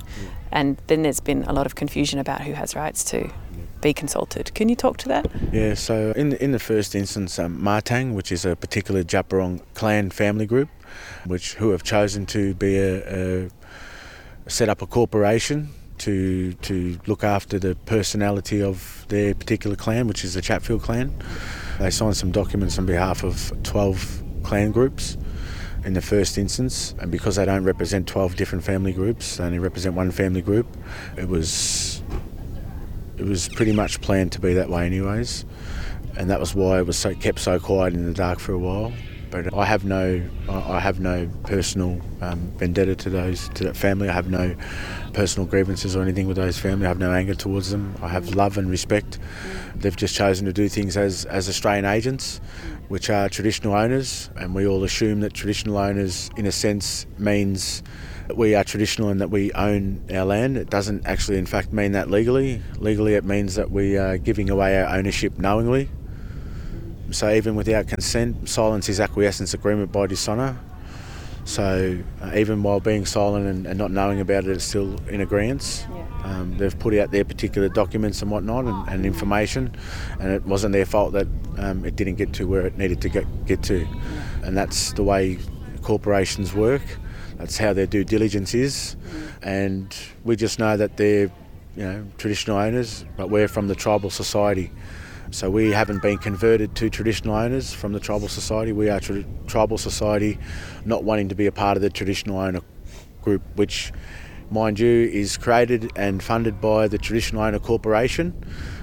and 0.51 0.77
then 0.87 1.03
there's 1.03 1.19
been 1.19 1.43
a 1.43 1.53
lot 1.53 1.65
of 1.65 1.75
confusion 1.75 2.19
about 2.19 2.41
who 2.41 2.53
has 2.53 2.75
rights 2.75 3.03
to 3.05 3.29
be 3.81 3.93
consulted. 3.93 4.53
Can 4.53 4.69
you 4.69 4.75
talk 4.75 4.97
to 4.97 5.07
that? 5.09 5.27
Yeah, 5.51 5.73
so 5.75 6.13
in 6.15 6.33
in 6.33 6.51
the 6.51 6.59
first 6.59 6.95
instance, 6.95 7.39
um, 7.39 7.61
Martang, 7.61 8.13
which 8.13 8.31
is 8.31 8.45
a 8.45 8.55
particular 8.55 9.03
Djab 9.03 9.29
Wurrung 9.29 9.61
clan 9.73 10.09
family 10.09 10.45
group, 10.45 10.69
which 11.25 11.55
who 11.55 11.69
have 11.71 11.83
chosen 11.83 12.25
to 12.27 12.53
be 12.55 12.77
a, 12.77 13.45
a 13.45 13.49
set 14.47 14.69
up 14.69 14.81
a 14.81 14.87
corporation 14.87 15.69
to 15.99 16.53
to 16.53 16.99
look 17.07 17.23
after 17.23 17.59
the 17.59 17.75
personality 17.85 18.61
of 18.61 19.05
their 19.09 19.33
particular 19.33 19.75
clan, 19.75 20.07
which 20.07 20.23
is 20.23 20.33
the 20.33 20.41
Chatfield 20.41 20.81
clan. 20.81 21.13
They 21.79 21.91
signed 21.91 22.17
some 22.17 22.31
documents 22.31 22.79
on 22.79 22.85
behalf 22.85 23.23
of 23.23 23.51
12 23.63 24.23
clan 24.43 24.71
groups 24.71 25.17
in 25.87 25.93
the 25.93 26.01
first 26.01 26.37
instance, 26.37 26.93
and 26.99 27.09
because 27.09 27.37
they 27.37 27.45
don't 27.45 27.63
represent 27.63 28.07
12 28.07 28.35
different 28.35 28.65
family 28.65 28.91
groups, 28.91 29.37
they 29.37 29.45
only 29.45 29.57
represent 29.57 29.95
one 29.95 30.11
family 30.11 30.41
group. 30.41 30.67
It 31.17 31.29
was 31.29 32.03
it 33.17 33.23
was 33.23 33.47
pretty 33.47 33.71
much 33.71 34.01
planned 34.01 34.33
to 34.33 34.41
be 34.41 34.53
that 34.53 34.69
way, 34.69 34.85
anyways, 34.85 35.45
and 36.17 36.29
that 36.29 36.41
was 36.41 36.53
why 36.53 36.79
it 36.79 36.85
was 36.85 36.97
so 36.97 37.15
kept 37.15 37.39
so 37.39 37.57
quiet 37.57 37.93
in 37.93 38.05
the 38.05 38.13
dark 38.13 38.39
for 38.39 38.51
a 38.51 38.59
while. 38.59 38.91
But 39.31 39.53
I 39.53 39.63
have 39.65 39.85
no, 39.85 40.21
I 40.49 40.79
have 40.79 40.99
no 40.99 41.29
personal 41.43 42.01
um, 42.21 42.39
vendetta 42.57 42.95
to 42.95 43.09
those 43.09 43.47
to 43.55 43.63
that 43.65 43.77
family. 43.77 44.09
I 44.09 44.13
have 44.13 44.29
no 44.29 44.55
personal 45.13 45.47
grievances 45.47 45.95
or 45.95 46.01
anything 46.01 46.27
with 46.27 46.37
those 46.37 46.57
family. 46.57 46.85
I 46.85 46.89
have 46.89 46.99
no 46.99 47.11
anger 47.13 47.33
towards 47.33 47.71
them. 47.71 47.95
I 48.01 48.09
have 48.09 48.35
love 48.35 48.57
and 48.57 48.69
respect. 48.69 49.19
They've 49.75 49.95
just 49.95 50.15
chosen 50.15 50.45
to 50.47 50.53
do 50.53 50.67
things 50.67 50.97
as 50.97 51.25
as 51.25 51.47
Australian 51.47 51.85
agents, 51.85 52.41
which 52.87 53.09
are 53.09 53.27
traditional 53.29 53.73
owners, 53.73 54.29
and 54.37 54.55
we 54.55 54.65
all 54.65 54.83
assume 54.83 55.19
that 55.21 55.33
traditional 55.33 55.77
owners, 55.77 56.29
in 56.37 56.45
a 56.45 56.51
sense, 56.51 57.05
means 57.17 57.83
that 58.27 58.37
we 58.37 58.55
are 58.55 58.63
traditional 58.63 59.09
and 59.09 59.19
that 59.21 59.29
we 59.29 59.51
own 59.53 60.01
our 60.13 60.25
land. 60.25 60.57
It 60.57 60.69
doesn't 60.69 61.05
actually, 61.05 61.37
in 61.37 61.45
fact, 61.45 61.73
mean 61.73 61.93
that 61.93 62.09
legally. 62.09 62.61
Legally, 62.77 63.15
it 63.15 63.25
means 63.25 63.55
that 63.55 63.71
we 63.71 63.97
are 63.97 64.17
giving 64.17 64.49
away 64.49 64.81
our 64.81 64.97
ownership 64.97 65.37
knowingly. 65.37 65.89
So 67.11 67.29
even 67.31 67.55
without 67.55 67.87
consent, 67.87 68.49
silence 68.49 68.89
is 68.89 68.99
acquiescence 68.99 69.53
agreement 69.53 69.91
by 69.91 70.07
dishonour. 70.07 70.57
So 71.45 71.97
uh, 72.21 72.31
even 72.35 72.63
while 72.63 72.81
being 72.81 73.05
silent 73.05 73.47
and, 73.47 73.65
and 73.65 73.77
not 73.77 73.91
knowing 73.91 74.19
about 74.19 74.43
it, 74.43 74.49
it's 74.51 74.65
still 74.65 74.99
in 75.07 75.21
agreement. 75.21 75.87
Um, 76.23 76.57
they've 76.57 76.77
put 76.77 76.93
out 76.95 77.11
their 77.11 77.23
particular 77.23 77.69
documents 77.69 78.21
and 78.21 78.29
whatnot 78.29 78.65
and, 78.65 78.89
and 78.89 79.05
information, 79.05 79.75
and 80.19 80.31
it 80.31 80.45
wasn't 80.45 80.73
their 80.73 80.85
fault 80.85 81.13
that 81.13 81.27
um, 81.57 81.85
it 81.85 81.95
didn't 81.95 82.15
get 82.15 82.33
to 82.33 82.47
where 82.47 82.65
it 82.65 82.77
needed 82.77 83.01
to 83.01 83.09
get, 83.09 83.45
get 83.45 83.63
to. 83.63 83.87
And 84.43 84.57
that's 84.57 84.93
the 84.93 85.03
way 85.03 85.37
corporations 85.81 86.53
work. 86.53 86.81
That's 87.37 87.57
how 87.57 87.73
their 87.73 87.85
due 87.85 88.03
diligence 88.03 88.53
is. 88.53 88.95
And 89.41 89.95
we 90.23 90.35
just 90.35 90.59
know 90.59 90.75
that 90.75 90.97
they're, 90.97 91.31
you 91.75 91.83
know, 91.83 92.05
traditional 92.17 92.57
owners, 92.57 93.05
but 93.15 93.29
we're 93.29 93.47
from 93.47 93.67
the 93.67 93.75
tribal 93.75 94.09
society. 94.09 94.71
So 95.29 95.49
we 95.49 95.71
haven't 95.71 96.01
been 96.01 96.17
converted 96.17 96.73
to 96.75 96.89
traditional 96.89 97.35
owners 97.35 97.73
from 97.73 97.93
the 97.93 97.99
tribal 97.99 98.27
society. 98.27 98.71
We 98.71 98.89
are 98.89 98.99
tra- 98.99 99.25
tribal 99.45 99.77
society, 99.77 100.39
not 100.85 101.03
wanting 101.03 101.29
to 101.29 101.35
be 101.35 101.45
a 101.47 101.51
part 101.51 101.77
of 101.77 101.83
the 101.83 101.89
traditional 101.89 102.39
owner 102.39 102.61
group, 103.21 103.41
which, 103.55 103.91
mind 104.49 104.79
you, 104.79 105.09
is 105.11 105.37
created 105.37 105.91
and 105.95 106.21
funded 106.21 106.59
by 106.61 106.87
the 106.87 106.97
Traditional 106.97 107.41
Owner 107.41 107.59
Corporation, 107.59 108.33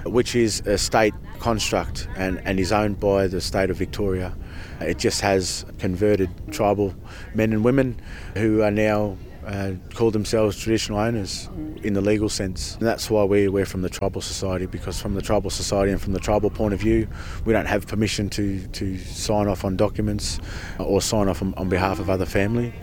which 0.05 0.35
is 0.35 0.61
a 0.61 0.77
state 0.77 1.13
construct 1.39 2.07
and, 2.15 2.41
and 2.45 2.59
is 2.59 2.71
owned 2.71 2.99
by 2.99 3.27
the 3.27 3.41
state 3.41 3.69
of 3.69 3.77
Victoria. 3.77 4.35
It 4.81 4.97
just 4.97 5.21
has 5.21 5.65
converted 5.79 6.29
tribal 6.51 6.93
men 7.33 7.53
and 7.53 7.63
women 7.63 7.99
who 8.35 8.61
are 8.61 8.71
now 8.71 9.17
uh, 9.45 9.73
call 9.93 10.09
themselves 10.09 10.57
traditional 10.57 10.97
owners 10.97 11.49
in 11.83 11.93
the 11.93 12.01
legal 12.01 12.29
sense. 12.29 12.75
And 12.75 12.87
that's 12.87 13.09
why 13.09 13.23
we, 13.23 13.47
we're 13.47 13.65
from 13.65 13.83
the 13.83 13.89
tribal 13.89 14.21
society, 14.21 14.65
because 14.65 14.99
from 14.99 15.13
the 15.13 15.21
tribal 15.21 15.51
society 15.51 15.91
and 15.91 16.01
from 16.01 16.13
the 16.13 16.19
tribal 16.19 16.49
point 16.49 16.73
of 16.73 16.79
view, 16.79 17.07
we 17.45 17.53
don't 17.53 17.67
have 17.67 17.85
permission 17.87 18.29
to, 18.31 18.65
to 18.67 18.97
sign 18.97 19.47
off 19.47 19.63
on 19.63 19.77
documents 19.77 20.39
or 20.79 21.01
sign 21.01 21.27
off 21.27 21.41
on, 21.41 21.53
on 21.55 21.69
behalf 21.69 21.99
of 21.99 22.09
other 22.09 22.25
family. 22.25 22.73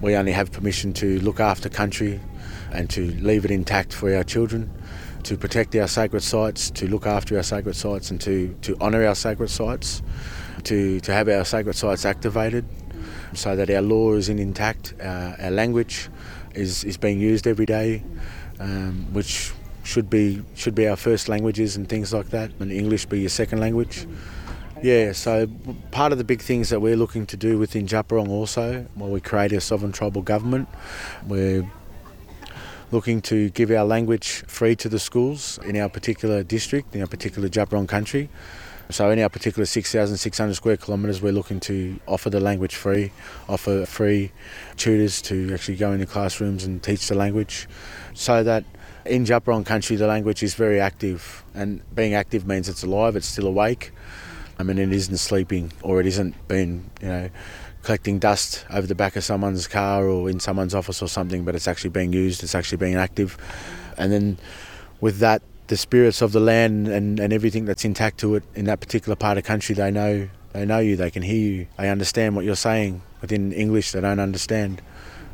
We 0.00 0.14
only 0.14 0.32
have 0.32 0.52
permission 0.52 0.92
to 0.94 1.18
look 1.20 1.40
after 1.40 1.68
country 1.68 2.20
and 2.72 2.88
to 2.90 3.10
leave 3.20 3.44
it 3.44 3.50
intact 3.50 3.92
for 3.92 4.14
our 4.14 4.24
children, 4.24 4.70
to 5.24 5.36
protect 5.36 5.74
our 5.74 5.88
sacred 5.88 6.22
sites, 6.22 6.70
to 6.70 6.86
look 6.86 7.06
after 7.06 7.36
our 7.36 7.42
sacred 7.42 7.74
sites 7.74 8.10
and 8.10 8.20
to, 8.20 8.56
to 8.62 8.76
honour 8.80 9.04
our 9.04 9.14
sacred 9.14 9.50
sites, 9.50 10.02
to, 10.64 11.00
to 11.00 11.12
have 11.12 11.28
our 11.28 11.44
sacred 11.44 11.74
sites 11.74 12.04
activated 12.04 12.64
so 13.34 13.56
that 13.56 13.70
our 13.70 13.82
law 13.82 14.14
is 14.14 14.28
in 14.28 14.38
intact, 14.38 14.94
uh, 15.00 15.34
our 15.40 15.50
language 15.50 16.08
is, 16.54 16.84
is 16.84 16.96
being 16.96 17.18
used 17.18 17.46
every 17.46 17.66
day, 17.66 18.02
um, 18.60 19.06
which 19.12 19.52
should 19.84 20.10
be 20.10 20.42
should 20.54 20.74
be 20.74 20.86
our 20.86 20.96
first 20.96 21.28
languages 21.28 21.76
and 21.76 21.88
things 21.88 22.12
like 22.12 22.28
that, 22.28 22.50
and 22.60 22.70
English 22.70 23.06
be 23.06 23.20
your 23.20 23.30
second 23.30 23.58
language. 23.58 24.06
Yeah, 24.80 25.10
so 25.10 25.48
part 25.90 26.12
of 26.12 26.18
the 26.18 26.24
big 26.24 26.40
things 26.40 26.68
that 26.68 26.78
we're 26.78 26.94
looking 26.94 27.26
to 27.26 27.36
do 27.36 27.58
within 27.58 27.86
Djab 27.88 28.04
Wurrung 28.08 28.28
also, 28.28 28.86
while 28.94 29.10
we 29.10 29.20
create 29.20 29.50
a 29.52 29.60
sovereign 29.60 29.90
tribal 29.90 30.22
government, 30.22 30.68
we're 31.26 31.68
looking 32.92 33.20
to 33.22 33.50
give 33.50 33.72
our 33.72 33.84
language 33.84 34.44
free 34.46 34.76
to 34.76 34.88
the 34.88 35.00
schools 35.00 35.58
in 35.64 35.76
our 35.76 35.88
particular 35.88 36.44
district, 36.44 36.94
in 36.94 37.00
our 37.00 37.08
particular 37.08 37.48
Djab 37.48 37.70
Wurrung 37.70 37.88
country. 37.88 38.30
So 38.88 39.10
in 39.10 39.18
our 39.18 39.28
particular 39.28 39.66
6,600 39.66 40.54
square 40.54 40.76
kilometres, 40.76 41.20
we're 41.20 41.32
looking 41.32 41.58
to 41.60 41.98
offer 42.06 42.30
the 42.30 42.38
language 42.38 42.76
free, 42.76 43.10
offer 43.48 43.84
free 43.84 44.30
tutors 44.76 45.20
to 45.22 45.52
actually 45.54 45.76
go 45.76 45.90
into 45.90 46.06
classrooms 46.06 46.64
and 46.64 46.80
teach 46.80 47.08
the 47.08 47.16
language, 47.16 47.68
so 48.14 48.44
that 48.44 48.64
in 49.04 49.24
Djab 49.24 49.40
Wurrung 49.40 49.66
country 49.66 49.96
the 49.96 50.06
language 50.06 50.44
is 50.44 50.54
very 50.54 50.78
active, 50.78 51.42
and 51.52 51.82
being 51.96 52.14
active 52.14 52.46
means 52.46 52.68
it's 52.68 52.84
alive, 52.84 53.16
it's 53.16 53.26
still 53.26 53.48
awake. 53.48 53.90
I 54.58 54.62
mean, 54.62 54.78
it 54.78 54.92
isn't 54.92 55.18
sleeping 55.18 55.72
or 55.82 56.00
it 56.00 56.06
isn't 56.06 56.48
been, 56.48 56.90
you 57.00 57.08
know, 57.08 57.30
collecting 57.82 58.18
dust 58.18 58.66
over 58.70 58.86
the 58.86 58.94
back 58.94 59.16
of 59.16 59.24
someone's 59.24 59.66
car 59.66 60.06
or 60.06 60.28
in 60.28 60.40
someone's 60.40 60.74
office 60.74 61.00
or 61.00 61.08
something, 61.08 61.44
but 61.44 61.54
it's 61.54 61.68
actually 61.68 61.90
being 61.90 62.12
used, 62.12 62.42
it's 62.42 62.54
actually 62.54 62.78
being 62.78 62.96
active. 62.96 63.38
And 63.96 64.12
then 64.12 64.38
with 65.00 65.18
that, 65.18 65.42
the 65.68 65.76
spirits 65.76 66.22
of 66.22 66.32
the 66.32 66.40
land 66.40 66.88
and, 66.88 67.20
and 67.20 67.32
everything 67.32 67.66
that's 67.66 67.84
intact 67.84 68.18
to 68.20 68.34
it 68.34 68.42
in 68.54 68.64
that 68.64 68.80
particular 68.80 69.14
part 69.14 69.38
of 69.38 69.44
country, 69.44 69.74
they 69.74 69.90
know 69.90 70.28
they 70.52 70.64
know 70.64 70.78
you, 70.78 70.96
they 70.96 71.10
can 71.10 71.22
hear 71.22 71.36
you, 71.36 71.66
they 71.76 71.90
understand 71.90 72.34
what 72.34 72.44
you're 72.44 72.56
saying. 72.56 73.02
Within 73.20 73.52
English, 73.52 73.92
they 73.92 74.00
don't 74.00 74.18
understand, 74.18 74.80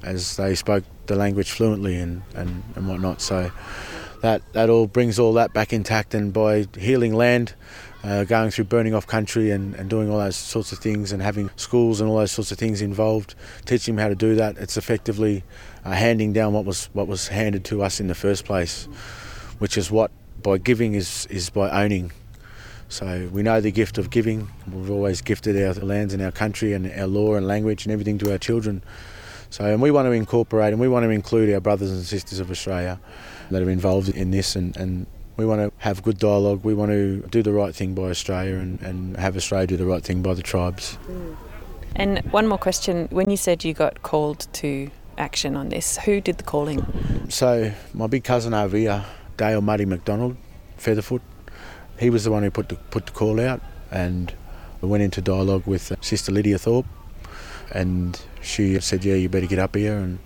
as 0.02 0.36
they 0.36 0.54
spoke 0.54 0.84
the 1.06 1.14
language 1.14 1.50
fluently 1.50 1.96
and, 1.96 2.22
and, 2.34 2.62
and 2.74 2.88
whatnot. 2.88 3.20
So 3.20 3.52
that 4.22 4.42
that 4.54 4.70
all 4.70 4.86
brings 4.86 5.18
all 5.18 5.34
that 5.34 5.52
back 5.52 5.72
intact, 5.72 6.14
and 6.14 6.32
by 6.32 6.66
healing 6.76 7.14
land. 7.14 7.54
Uh, 8.04 8.22
going 8.22 8.50
through 8.50 8.64
burning 8.64 8.94
off 8.94 9.06
country 9.06 9.50
and, 9.50 9.74
and 9.76 9.88
doing 9.88 10.10
all 10.10 10.18
those 10.18 10.36
sorts 10.36 10.72
of 10.72 10.78
things 10.78 11.10
and 11.10 11.22
having 11.22 11.48
schools 11.56 12.02
and 12.02 12.10
all 12.10 12.18
those 12.18 12.30
sorts 12.30 12.52
of 12.52 12.58
things 12.58 12.82
involved, 12.82 13.34
teaching 13.64 13.96
them 13.96 14.02
how 14.02 14.10
to 14.10 14.14
do 14.14 14.34
that, 14.34 14.58
it's 14.58 14.76
effectively 14.76 15.42
uh, 15.86 15.92
handing 15.92 16.30
down 16.34 16.52
what 16.52 16.66
was 16.66 16.90
what 16.92 17.08
was 17.08 17.28
handed 17.28 17.64
to 17.64 17.82
us 17.82 18.00
in 18.00 18.06
the 18.06 18.14
first 18.14 18.44
place, 18.44 18.84
which 19.58 19.78
is 19.78 19.90
what 19.90 20.10
by 20.42 20.58
giving 20.58 20.94
is, 20.94 21.26
is 21.30 21.48
by 21.48 21.70
owning. 21.70 22.12
So 22.90 23.28
we 23.32 23.42
know 23.42 23.62
the 23.62 23.72
gift 23.72 23.96
of 23.96 24.10
giving. 24.10 24.50
We've 24.70 24.90
always 24.90 25.22
gifted 25.22 25.56
our 25.60 25.72
lands 25.82 26.12
and 26.12 26.22
our 26.22 26.30
country 26.30 26.74
and 26.74 26.92
our 26.92 27.06
law 27.06 27.34
and 27.34 27.46
language 27.46 27.86
and 27.86 27.92
everything 27.92 28.18
to 28.18 28.32
our 28.32 28.38
children. 28.38 28.82
So 29.48 29.64
and 29.64 29.80
we 29.80 29.90
want 29.90 30.06
to 30.06 30.12
incorporate 30.12 30.72
and 30.72 30.80
we 30.80 30.88
want 30.88 31.04
to 31.04 31.10
include 31.10 31.52
our 31.54 31.60
brothers 31.60 31.90
and 31.90 32.04
sisters 32.04 32.38
of 32.38 32.50
Australia 32.50 33.00
that 33.50 33.62
are 33.62 33.70
involved 33.70 34.10
in 34.10 34.30
this 34.30 34.56
and, 34.56 34.76
and 34.76 35.06
we 35.36 35.44
want 35.44 35.60
to 35.60 35.72
have 35.82 36.02
good 36.02 36.18
dialogue. 36.18 36.64
We 36.64 36.74
want 36.74 36.90
to 36.90 37.20
do 37.30 37.42
the 37.42 37.52
right 37.52 37.74
thing 37.74 37.94
by 37.94 38.04
Australia 38.04 38.54
and, 38.54 38.80
and 38.82 39.16
have 39.16 39.36
Australia 39.36 39.66
do 39.66 39.76
the 39.76 39.86
right 39.86 40.02
thing 40.02 40.22
by 40.22 40.34
the 40.34 40.42
tribes. 40.42 40.98
And 41.96 42.20
one 42.32 42.46
more 42.46 42.58
question. 42.58 43.08
When 43.10 43.30
you 43.30 43.36
said 43.36 43.64
you 43.64 43.74
got 43.74 44.02
called 44.02 44.46
to 44.54 44.90
action 45.18 45.56
on 45.56 45.68
this, 45.68 45.98
who 45.98 46.20
did 46.20 46.38
the 46.38 46.44
calling? 46.44 46.84
So 47.28 47.72
my 47.92 48.06
big 48.06 48.24
cousin 48.24 48.54
over 48.54 48.76
here, 48.76 49.04
Dale 49.36 49.60
Muddy 49.60 49.84
McDonald, 49.84 50.36
Featherfoot, 50.78 51.20
he 51.98 52.10
was 52.10 52.24
the 52.24 52.30
one 52.30 52.42
who 52.42 52.50
put 52.50 52.68
the, 52.68 52.76
put 52.76 53.06
the 53.06 53.12
call 53.12 53.40
out 53.40 53.60
and 53.90 54.32
we 54.80 54.88
went 54.88 55.02
into 55.02 55.20
dialogue 55.20 55.66
with 55.66 55.92
uh, 55.92 55.96
Sister 56.00 56.32
Lydia 56.32 56.58
Thorpe 56.58 56.86
and 57.72 58.20
she 58.42 58.78
said, 58.80 59.04
yeah, 59.04 59.14
you 59.14 59.28
better 59.28 59.46
get 59.46 59.58
up 59.58 59.74
here. 59.74 59.96
And 59.96 60.18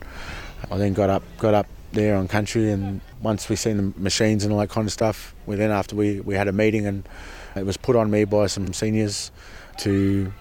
I 0.70 0.76
then 0.76 0.92
got 0.92 1.10
up, 1.10 1.22
got 1.38 1.54
up 1.54 1.66
there 1.92 2.16
on 2.16 2.28
country 2.28 2.70
and 2.70 3.00
once 3.22 3.48
we 3.48 3.56
seen 3.56 3.76
the 3.76 4.00
machines 4.00 4.44
and 4.44 4.52
all 4.52 4.58
that 4.60 4.70
kind 4.70 4.86
of 4.86 4.92
stuff, 4.92 5.34
we 5.46 5.56
then 5.56 5.70
after 5.70 5.96
we, 5.96 6.20
we 6.20 6.34
had 6.34 6.48
a 6.48 6.52
meeting 6.52 6.86
and 6.86 7.08
it 7.56 7.64
was 7.64 7.76
put 7.76 7.96
on 7.96 8.10
me 8.10 8.24
by 8.24 8.46
some 8.46 8.72
seniors 8.72 9.30
to 9.78 10.32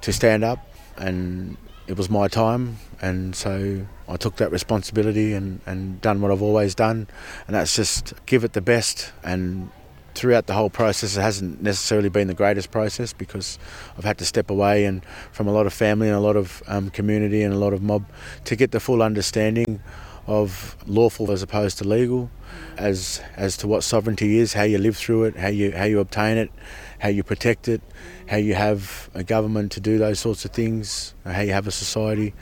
to 0.00 0.12
stand 0.12 0.44
up 0.44 0.60
and 0.96 1.56
it 1.86 1.96
was 1.96 2.08
my 2.08 2.28
time 2.28 2.76
and 3.00 3.34
so 3.34 3.84
I 4.08 4.16
took 4.16 4.36
that 4.36 4.52
responsibility 4.52 5.32
and, 5.32 5.60
and 5.66 6.00
done 6.00 6.20
what 6.20 6.30
I've 6.30 6.42
always 6.42 6.74
done 6.74 7.08
and 7.46 7.56
that's 7.56 7.74
just 7.74 8.14
give 8.26 8.44
it 8.44 8.52
the 8.52 8.60
best 8.60 9.12
and 9.24 9.70
throughout 10.14 10.46
the 10.46 10.52
whole 10.52 10.70
process 10.70 11.16
it 11.16 11.20
hasn't 11.20 11.62
necessarily 11.62 12.08
been 12.08 12.28
the 12.28 12.34
greatest 12.34 12.70
process 12.70 13.12
because 13.12 13.58
I've 13.96 14.04
had 14.04 14.18
to 14.18 14.24
step 14.24 14.50
away 14.50 14.84
and 14.84 15.04
from 15.32 15.46
a 15.46 15.52
lot 15.52 15.66
of 15.66 15.72
family 15.72 16.08
and 16.08 16.16
a 16.16 16.20
lot 16.20 16.36
of 16.36 16.62
um, 16.66 16.90
community 16.90 17.42
and 17.42 17.54
a 17.54 17.58
lot 17.58 17.72
of 17.72 17.82
mob 17.82 18.04
to 18.44 18.56
get 18.56 18.70
the 18.70 18.80
full 18.80 19.02
understanding 19.02 19.80
of 20.28 20.76
lawful 20.86 21.32
as 21.32 21.42
opposed 21.42 21.78
to 21.78 21.84
legal, 21.84 22.30
as 22.76 23.20
as 23.34 23.56
to 23.56 23.66
what 23.66 23.82
sovereignty 23.82 24.38
is, 24.38 24.52
how 24.52 24.62
you 24.62 24.76
live 24.78 24.96
through 24.96 25.24
it, 25.24 25.36
how 25.36 25.48
you 25.48 25.72
how 25.72 25.84
you 25.84 25.98
obtain 25.98 26.36
it, 26.36 26.50
how 26.98 27.08
you 27.08 27.22
protect 27.22 27.66
it, 27.66 27.80
how 28.28 28.36
you 28.36 28.54
have 28.54 29.08
a 29.14 29.24
government 29.24 29.72
to 29.72 29.80
do 29.80 29.96
those 29.96 30.20
sorts 30.20 30.44
of 30.44 30.50
things, 30.50 31.14
how 31.24 31.40
you 31.40 31.52
have 31.52 31.66
a 31.66 31.70
society, 31.70 32.34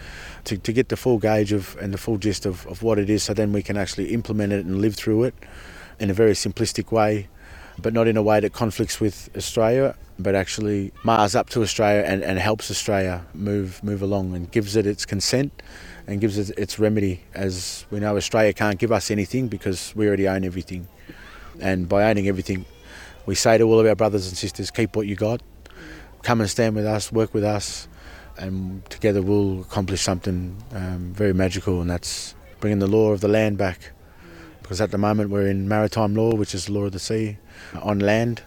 to, 0.45 0.59
to 0.59 0.73
get 0.73 0.89
the 0.89 0.97
full 0.97 1.19
gauge 1.19 1.53
of 1.53 1.77
and 1.81 1.95
the 1.95 1.99
full 1.99 2.19
gist 2.19 2.45
of, 2.45 2.67
of 2.67 2.83
what 2.83 2.99
it 2.99 3.09
is, 3.09 3.23
so 3.23 3.33
then 3.33 3.53
we 3.53 3.63
can 3.63 3.77
actually 3.77 4.13
implement 4.13 4.53
it 4.53 4.67
and 4.67 4.81
live 4.81 4.97
through 4.97 5.23
it 5.23 5.35
in 6.01 6.11
a 6.11 6.15
very 6.15 6.33
simplistic 6.33 6.91
way, 6.91 7.29
but 7.79 7.93
not 7.93 8.09
in 8.09 8.17
a 8.17 8.23
way 8.23 8.41
that 8.41 8.53
conflicts 8.53 9.01
with 9.01 9.31
Australia, 9.37 9.95
but 10.19 10.35
actually 10.35 10.93
mars 11.05 11.37
up 11.37 11.49
to 11.51 11.63
Australia 11.63 12.03
and, 12.03 12.25
and 12.25 12.41
helps 12.41 12.69
Australia 12.69 13.25
move 13.33 13.81
move 13.85 14.03
along 14.03 14.35
and 14.35 14.51
gives 14.51 14.75
it 14.75 14.87
its 14.87 15.07
consent 15.07 15.63
and 16.07 16.21
gives 16.21 16.39
us 16.39 16.51
its 16.51 16.79
remedy. 16.79 17.23
As 17.35 17.87
we 17.91 18.01
know, 18.01 18.17
Australia 18.17 18.53
can't 18.53 18.79
give 18.79 18.93
us 18.93 19.11
anything 19.11 19.49
because 19.49 19.95
we 19.97 20.07
already 20.07 20.29
own 20.29 20.45
everything. 20.45 20.87
And 21.61 21.89
by 21.89 22.05
owning 22.05 22.29
everything, 22.29 22.65
we 23.25 23.35
say 23.35 23.59
to 23.59 23.65
all 23.65 23.81
of 23.81 23.87
our 23.87 23.97
brothers 23.97 24.29
and 24.29 24.37
sisters, 24.37 24.71
keep 24.71 24.95
what 24.95 25.07
you 25.07 25.17
got, 25.17 25.43
come 26.23 26.41
and 26.41 26.49
stand 26.49 26.77
with 26.77 26.87
us, 26.87 27.11
work 27.11 27.35
with 27.35 27.45
us, 27.45 27.89
and 28.39 28.85
together 28.91 29.23
we'll 29.23 29.63
accomplish 29.63 30.03
something 30.03 30.57
um, 30.73 31.13
very 31.15 31.33
magical, 31.33 31.81
and 31.81 31.91
that's 31.91 32.35
bringing 32.61 32.79
the 32.79 32.87
law 32.87 33.11
of 33.13 33.21
the 33.21 33.29
land 33.29 33.59
back. 33.59 33.93
Because 34.63 34.81
at 34.81 34.91
the 34.91 34.99
moment 34.99 35.31
we're 35.31 35.47
in 35.47 35.69
maritime 35.69 36.15
law, 36.15 36.35
which 36.35 36.55
is 36.55 36.67
the 36.67 36.73
law 36.73 36.83
of 36.83 36.93
the 36.93 36.99
sea, 36.99 37.39
on 37.81 37.99
land, 38.01 38.43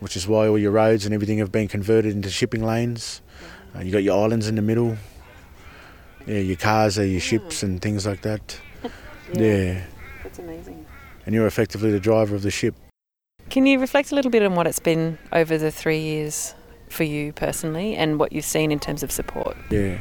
which 0.00 0.16
is 0.16 0.26
why 0.26 0.46
all 0.46 0.58
your 0.58 0.72
roads 0.72 1.06
and 1.06 1.14
everything 1.14 1.38
have 1.38 1.52
been 1.52 1.68
converted 1.68 2.12
into 2.12 2.28
shipping 2.28 2.62
lanes. 2.62 3.22
Uh, 3.74 3.80
you 3.80 3.90
got 3.90 4.02
your 4.02 4.22
islands 4.22 4.48
in 4.48 4.56
the 4.56 4.62
middle. 4.62 4.96
Yeah, 6.26 6.38
your 6.38 6.56
cars 6.56 6.98
are 6.98 7.04
your 7.04 7.20
hmm. 7.20 7.26
ships 7.26 7.62
and 7.62 7.80
things 7.80 8.06
like 8.06 8.22
that. 8.22 8.58
yeah. 9.32 9.84
That's 10.22 10.38
amazing. 10.38 10.86
And 11.26 11.34
you're 11.34 11.46
effectively 11.46 11.90
the 11.90 12.00
driver 12.00 12.34
of 12.34 12.42
the 12.42 12.50
ship. 12.50 12.74
Can 13.50 13.66
you 13.66 13.78
reflect 13.78 14.10
a 14.10 14.14
little 14.14 14.30
bit 14.30 14.42
on 14.42 14.54
what 14.54 14.66
it's 14.66 14.78
been 14.78 15.18
over 15.32 15.58
the 15.58 15.70
three 15.70 16.00
years 16.00 16.54
for 16.88 17.04
you 17.04 17.32
personally 17.32 17.94
and 17.94 18.18
what 18.18 18.32
you've 18.32 18.44
seen 18.44 18.72
in 18.72 18.78
terms 18.78 19.02
of 19.02 19.10
support? 19.12 19.56
Yeah, 19.70 19.98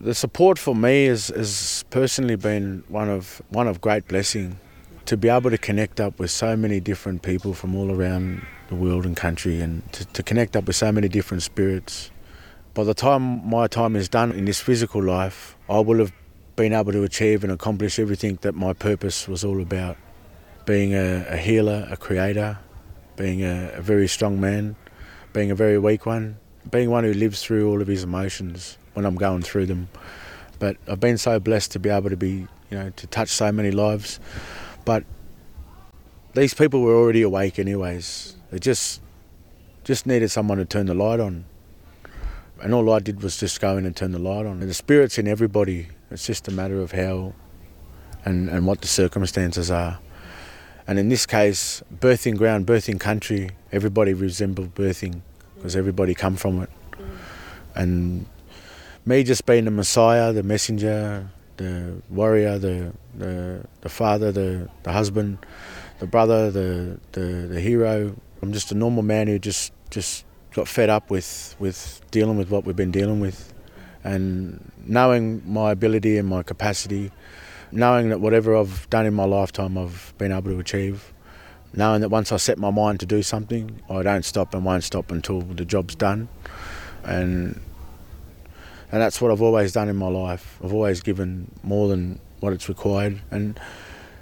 the 0.00 0.14
support 0.14 0.58
for 0.58 0.74
me 0.74 1.06
has, 1.06 1.28
has 1.28 1.84
personally 1.90 2.36
been 2.36 2.84
one 2.88 3.08
of 3.08 3.42
one 3.50 3.68
of 3.68 3.80
great 3.80 4.08
blessing. 4.08 4.58
To 5.06 5.16
be 5.16 5.28
able 5.28 5.50
to 5.50 5.58
connect 5.58 6.00
up 6.00 6.18
with 6.18 6.32
so 6.32 6.56
many 6.56 6.80
different 6.80 7.22
people 7.22 7.54
from 7.54 7.76
all 7.76 7.92
around 7.92 8.44
the 8.68 8.74
world 8.74 9.06
and 9.06 9.16
country, 9.16 9.60
and 9.60 9.92
to, 9.92 10.04
to 10.06 10.22
connect 10.22 10.56
up 10.56 10.66
with 10.66 10.74
so 10.74 10.90
many 10.90 11.08
different 11.08 11.44
spirits. 11.44 12.10
By 12.76 12.84
the 12.84 12.92
time 12.92 13.48
my 13.48 13.68
time 13.68 13.96
is 13.96 14.06
done 14.06 14.32
in 14.32 14.44
this 14.44 14.60
physical 14.60 15.02
life, 15.02 15.56
I 15.66 15.80
will 15.80 15.96
have 15.96 16.12
been 16.56 16.74
able 16.74 16.92
to 16.92 17.04
achieve 17.04 17.42
and 17.42 17.50
accomplish 17.50 17.98
everything 17.98 18.38
that 18.42 18.54
my 18.54 18.74
purpose 18.74 19.26
was 19.26 19.42
all 19.46 19.62
about. 19.62 19.96
Being 20.66 20.92
a, 20.92 21.24
a 21.26 21.38
healer, 21.38 21.88
a 21.90 21.96
creator, 21.96 22.58
being 23.16 23.42
a, 23.42 23.70
a 23.76 23.80
very 23.80 24.06
strong 24.06 24.38
man, 24.42 24.76
being 25.32 25.50
a 25.50 25.54
very 25.54 25.78
weak 25.78 26.04
one, 26.04 26.36
being 26.70 26.90
one 26.90 27.04
who 27.04 27.14
lives 27.14 27.42
through 27.42 27.66
all 27.66 27.80
of 27.80 27.88
his 27.88 28.04
emotions 28.04 28.76
when 28.92 29.06
I'm 29.06 29.16
going 29.16 29.40
through 29.40 29.64
them. 29.64 29.88
But 30.58 30.76
I've 30.86 31.00
been 31.00 31.16
so 31.16 31.40
blessed 31.40 31.72
to 31.72 31.78
be 31.78 31.88
able 31.88 32.10
to 32.10 32.16
be, 32.18 32.46
you 32.68 32.78
know, 32.78 32.90
to 32.90 33.06
touch 33.06 33.30
so 33.30 33.50
many 33.52 33.70
lives. 33.70 34.20
But 34.84 35.04
these 36.34 36.52
people 36.52 36.82
were 36.82 36.94
already 36.94 37.22
awake 37.22 37.58
anyways. 37.58 38.36
They 38.50 38.58
just 38.58 39.00
just 39.82 40.04
needed 40.06 40.30
someone 40.30 40.58
to 40.58 40.66
turn 40.66 40.84
the 40.84 40.94
light 40.94 41.20
on. 41.20 41.46
And 42.62 42.74
all 42.74 42.90
I 42.92 43.00
did 43.00 43.22
was 43.22 43.36
just 43.38 43.60
go 43.60 43.76
in 43.76 43.86
and 43.86 43.94
turn 43.94 44.12
the 44.12 44.18
light 44.18 44.46
on. 44.46 44.60
And 44.60 44.68
the 44.68 44.74
spirit's 44.74 45.18
in 45.18 45.28
everybody. 45.28 45.88
It's 46.10 46.26
just 46.26 46.48
a 46.48 46.50
matter 46.50 46.80
of 46.80 46.92
how 46.92 47.34
and, 48.24 48.48
and 48.48 48.66
what 48.66 48.80
the 48.80 48.88
circumstances 48.88 49.70
are. 49.70 49.98
And 50.86 50.98
in 50.98 51.08
this 51.08 51.26
case, 51.26 51.82
birthing 51.92 52.36
ground, 52.36 52.66
birthing 52.66 53.00
country, 53.00 53.50
everybody 53.72 54.14
resembled 54.14 54.74
birthing 54.74 55.20
because 55.56 55.74
everybody 55.74 56.14
come 56.14 56.36
from 56.36 56.62
it. 56.62 56.70
And 57.74 58.26
me 59.04 59.22
just 59.22 59.46
being 59.46 59.64
the 59.64 59.70
Messiah, 59.70 60.32
the 60.32 60.42
messenger, 60.42 61.28
the 61.56 62.00
warrior, 62.08 62.58
the 62.58 62.92
the, 63.16 63.64
the 63.80 63.88
father, 63.88 64.30
the, 64.30 64.68
the 64.82 64.92
husband, 64.92 65.38
the 65.98 66.06
brother, 66.06 66.50
the, 66.50 67.00
the 67.12 67.48
the 67.48 67.60
hero. 67.60 68.14
I'm 68.42 68.52
just 68.52 68.70
a 68.70 68.74
normal 68.74 69.02
man 69.02 69.26
who 69.26 69.38
just 69.38 69.72
just 69.90 70.24
got 70.56 70.66
fed 70.66 70.88
up 70.88 71.10
with 71.10 71.54
with 71.58 72.00
dealing 72.10 72.36
with 72.38 72.50
what 72.50 72.64
we've 72.64 72.74
been 72.74 72.90
dealing 72.90 73.20
with, 73.20 73.52
and 74.02 74.72
knowing 74.86 75.42
my 75.46 75.70
ability 75.70 76.16
and 76.16 76.26
my 76.26 76.42
capacity, 76.42 77.12
knowing 77.70 78.08
that 78.08 78.20
whatever 78.20 78.56
I've 78.56 78.88
done 78.90 79.04
in 79.06 79.14
my 79.14 79.24
lifetime, 79.24 79.76
I've 79.76 80.14
been 80.18 80.32
able 80.32 80.50
to 80.50 80.58
achieve. 80.58 81.12
Knowing 81.74 82.00
that 82.00 82.08
once 82.08 82.32
I 82.32 82.38
set 82.38 82.56
my 82.56 82.70
mind 82.70 83.00
to 83.00 83.06
do 83.06 83.22
something, 83.22 83.82
I 83.90 84.02
don't 84.02 84.24
stop 84.24 84.54
and 84.54 84.64
won't 84.64 84.82
stop 84.82 85.10
until 85.10 85.42
the 85.42 85.66
job's 85.66 85.94
done, 85.94 86.28
and 87.04 87.60
and 88.90 89.02
that's 89.02 89.20
what 89.20 89.30
I've 89.30 89.42
always 89.42 89.72
done 89.72 89.88
in 89.88 89.96
my 89.96 90.08
life. 90.08 90.58
I've 90.64 90.72
always 90.72 91.02
given 91.02 91.50
more 91.62 91.88
than 91.88 92.18
what 92.40 92.54
it's 92.54 92.68
required, 92.68 93.20
and 93.30 93.60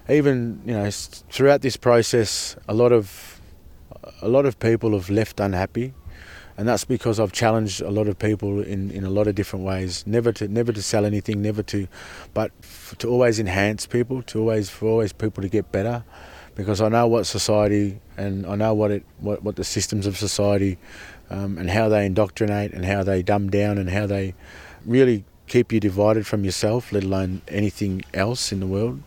even 0.09 0.63
you 0.67 0.73
know 0.73 0.91
throughout 0.91 1.63
this 1.63 1.77
process, 1.77 2.57
a 2.67 2.75
lot 2.75 2.91
of 2.91 3.41
a 4.21 4.29
lot 4.29 4.47
of 4.47 4.59
people 4.59 4.93
have 4.93 5.11
left 5.11 5.39
unhappy, 5.39 5.95
and 6.57 6.69
that's 6.69 6.85
because 6.85 7.19
I've 7.19 7.33
challenged 7.33 7.81
a 7.81 7.91
lot 7.91 8.07
of 8.07 8.19
people 8.19 8.63
in, 8.63 8.91
in 8.91 9.05
a 9.05 9.11
lot 9.11 9.27
of 9.27 9.35
different 9.35 9.65
ways. 9.65 10.07
Never 10.07 10.33
to 10.35 10.49
never 10.49 10.73
to 10.73 10.83
sell 10.83 11.05
anything, 11.05 11.43
never 11.43 11.63
to, 11.65 11.89
but 12.33 12.53
f- 12.63 12.95
to 12.99 13.09
always 13.09 13.39
enhance 13.41 13.87
people, 13.87 14.23
to 14.23 14.41
always 14.41 14.71
for 14.71 14.87
always 14.87 15.13
people 15.13 15.43
to 15.43 15.49
get 15.49 15.73
better, 15.73 16.05
because 16.55 16.81
I 16.81 16.89
know 16.89 17.07
what 17.07 17.27
society 17.27 18.01
and 18.17 18.47
I 18.47 18.55
know 18.55 18.75
what 18.75 18.91
it 18.91 19.05
what, 19.19 19.43
what 19.43 19.57
the 19.57 19.65
systems 19.65 20.07
of 20.07 20.17
society 20.17 20.79
um, 21.31 21.59
and 21.59 21.71
how 21.71 21.89
they 21.89 22.07
indoctrinate 22.07 22.73
and 22.73 22.85
how 22.85 23.03
they 23.03 23.23
dumb 23.23 23.51
down 23.51 23.79
and 23.79 23.91
how 23.91 24.07
they 24.07 24.35
really 24.85 25.25
keep 25.47 25.73
you 25.73 25.81
divided 25.81 26.27
from 26.27 26.45
yourself, 26.45 26.93
let 26.93 27.05
alone 27.05 27.43
anything 27.49 28.03
else 28.15 28.53
in 28.53 28.61
the 28.61 28.67
world. 28.67 29.03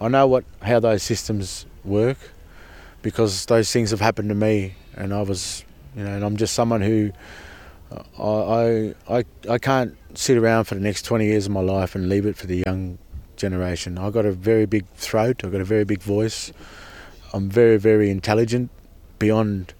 I 0.00 0.08
know 0.08 0.26
what 0.26 0.44
how 0.62 0.80
those 0.80 1.02
systems 1.02 1.66
work 1.84 2.18
because 3.02 3.46
those 3.46 3.72
things 3.72 3.90
have 3.90 4.00
happened 4.00 4.28
to 4.28 4.34
me, 4.34 4.74
and 4.94 5.14
I 5.14 5.22
was, 5.22 5.64
you 5.96 6.04
know, 6.04 6.10
and 6.10 6.24
I'm 6.24 6.36
just 6.36 6.54
someone 6.54 6.80
who 6.80 7.12
uh, 7.92 8.22
I 8.22 8.94
I 9.08 9.18
I, 9.18 9.24
I 9.48 9.58
can't 9.58 9.96
sit 10.14 10.36
around 10.36 10.64
for 10.64 10.74
the 10.74 10.80
next 10.80 11.02
20 11.02 11.26
years 11.26 11.46
of 11.46 11.52
my 11.52 11.60
life 11.60 11.94
and 11.94 12.08
leave 12.08 12.26
it 12.26 12.36
for 12.36 12.46
the 12.46 12.62
young 12.66 12.98
generation. 13.36 13.98
I've 13.98 14.12
got 14.12 14.26
a 14.26 14.32
very 14.32 14.66
big 14.66 14.86
throat. 14.94 15.44
I've 15.44 15.52
got 15.52 15.60
a 15.60 15.64
very 15.64 15.84
big 15.84 16.02
voice. 16.02 16.52
I'm 17.32 17.48
very 17.48 17.76
very 17.76 18.10
intelligent, 18.10 18.70
beyond 19.18 19.74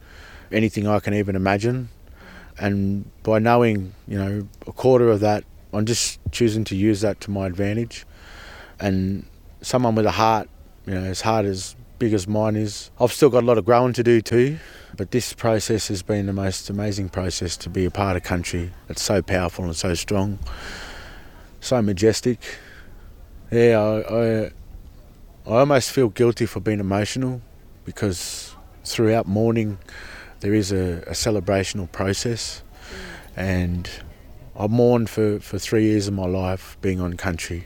anything 0.52 0.86
I 0.86 1.00
can 1.00 1.14
even 1.14 1.36
imagine. 1.36 1.88
And 2.58 3.10
by 3.22 3.38
knowing, 3.38 3.94
you 4.06 4.18
know, 4.18 4.48
a 4.66 4.72
quarter 4.72 5.08
of 5.08 5.20
that, 5.20 5.44
I'm 5.72 5.86
just 5.86 6.20
choosing 6.30 6.64
to 6.64 6.76
use 6.76 7.00
that 7.00 7.20
to 7.22 7.30
my 7.30 7.46
advantage. 7.46 8.04
And 8.78 9.26
someone 9.62 9.94
with 9.94 10.06
a 10.06 10.10
heart, 10.10 10.48
you 10.86 10.94
know, 10.94 11.02
as 11.02 11.20
hard 11.20 11.46
as 11.46 11.76
big 12.00 12.14
as 12.14 12.26
mine 12.26 12.56
is, 12.56 12.90
I've 12.98 13.12
still 13.12 13.30
got 13.30 13.44
a 13.44 13.46
lot 13.46 13.58
of 13.58 13.64
growing 13.64 13.92
to 13.92 14.02
do 14.02 14.20
too. 14.20 14.58
But 14.96 15.12
this 15.12 15.32
process 15.32 15.86
has 15.86 16.02
been 16.02 16.26
the 16.26 16.32
most 16.32 16.68
amazing 16.68 17.10
process 17.10 17.56
to 17.58 17.70
be 17.70 17.84
a 17.84 17.90
part 17.92 18.16
of 18.16 18.24
country 18.24 18.72
that's 18.88 19.02
so 19.02 19.22
powerful 19.22 19.66
and 19.66 19.76
so 19.76 19.94
strong, 19.94 20.40
so 21.60 21.80
majestic. 21.80 22.40
Yeah, 23.52 23.78
I, 23.78 24.14
I, 24.14 24.44
I 24.46 24.50
almost 25.60 25.92
feel 25.92 26.08
guilty 26.08 26.46
for 26.46 26.58
being 26.58 26.80
emotional 26.80 27.40
because 27.84 28.56
throughout 28.84 29.28
mourning, 29.28 29.78
there 30.40 30.54
is 30.54 30.72
a, 30.72 31.02
a 31.06 31.14
celebrational 31.14 31.86
process, 31.92 32.62
mm. 32.62 32.96
and 33.36 33.90
I 34.58 34.66
mourned 34.66 35.10
for, 35.10 35.38
for 35.38 35.58
three 35.58 35.84
years 35.84 36.08
of 36.08 36.14
my 36.14 36.26
life 36.26 36.78
being 36.80 37.00
on 37.00 37.14
country. 37.14 37.64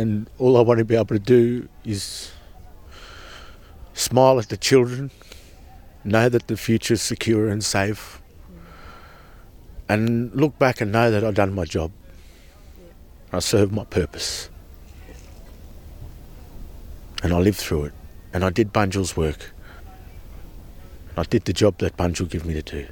And 0.00 0.30
all 0.38 0.56
I 0.56 0.62
want 0.62 0.78
to 0.78 0.84
be 0.86 0.94
able 0.94 1.08
to 1.08 1.18
do 1.18 1.68
is 1.84 2.32
smile 3.92 4.38
at 4.38 4.48
the 4.48 4.56
children, 4.56 5.10
know 6.04 6.30
that 6.30 6.46
the 6.46 6.56
future 6.56 6.94
is 6.94 7.02
secure 7.02 7.50
and 7.50 7.62
safe, 7.62 8.22
and 9.90 10.34
look 10.34 10.58
back 10.58 10.80
and 10.80 10.90
know 10.90 11.10
that 11.10 11.22
I've 11.22 11.34
done 11.34 11.52
my 11.52 11.66
job. 11.66 11.92
I 13.30 13.40
served 13.40 13.72
my 13.72 13.84
purpose. 13.84 14.48
And 17.22 17.34
I 17.34 17.38
lived 17.38 17.58
through 17.58 17.84
it. 17.84 17.92
And 18.32 18.42
I 18.42 18.48
did 18.48 18.72
Bunjil's 18.72 19.18
work. 19.18 19.52
I 21.14 21.24
did 21.24 21.44
the 21.44 21.52
job 21.52 21.76
that 21.78 21.98
Bunjil 21.98 22.30
gave 22.30 22.46
me 22.46 22.54
to 22.54 22.62
do. 22.62 22.86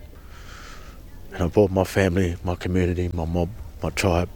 And 1.33 1.45
I 1.45 1.47
brought 1.47 1.71
my 1.71 1.85
family, 1.85 2.37
my 2.45 2.55
community, 2.55 3.09
my 3.15 3.25
mob, 3.25 3.49
my 3.83 3.89
tribe. 3.89 4.29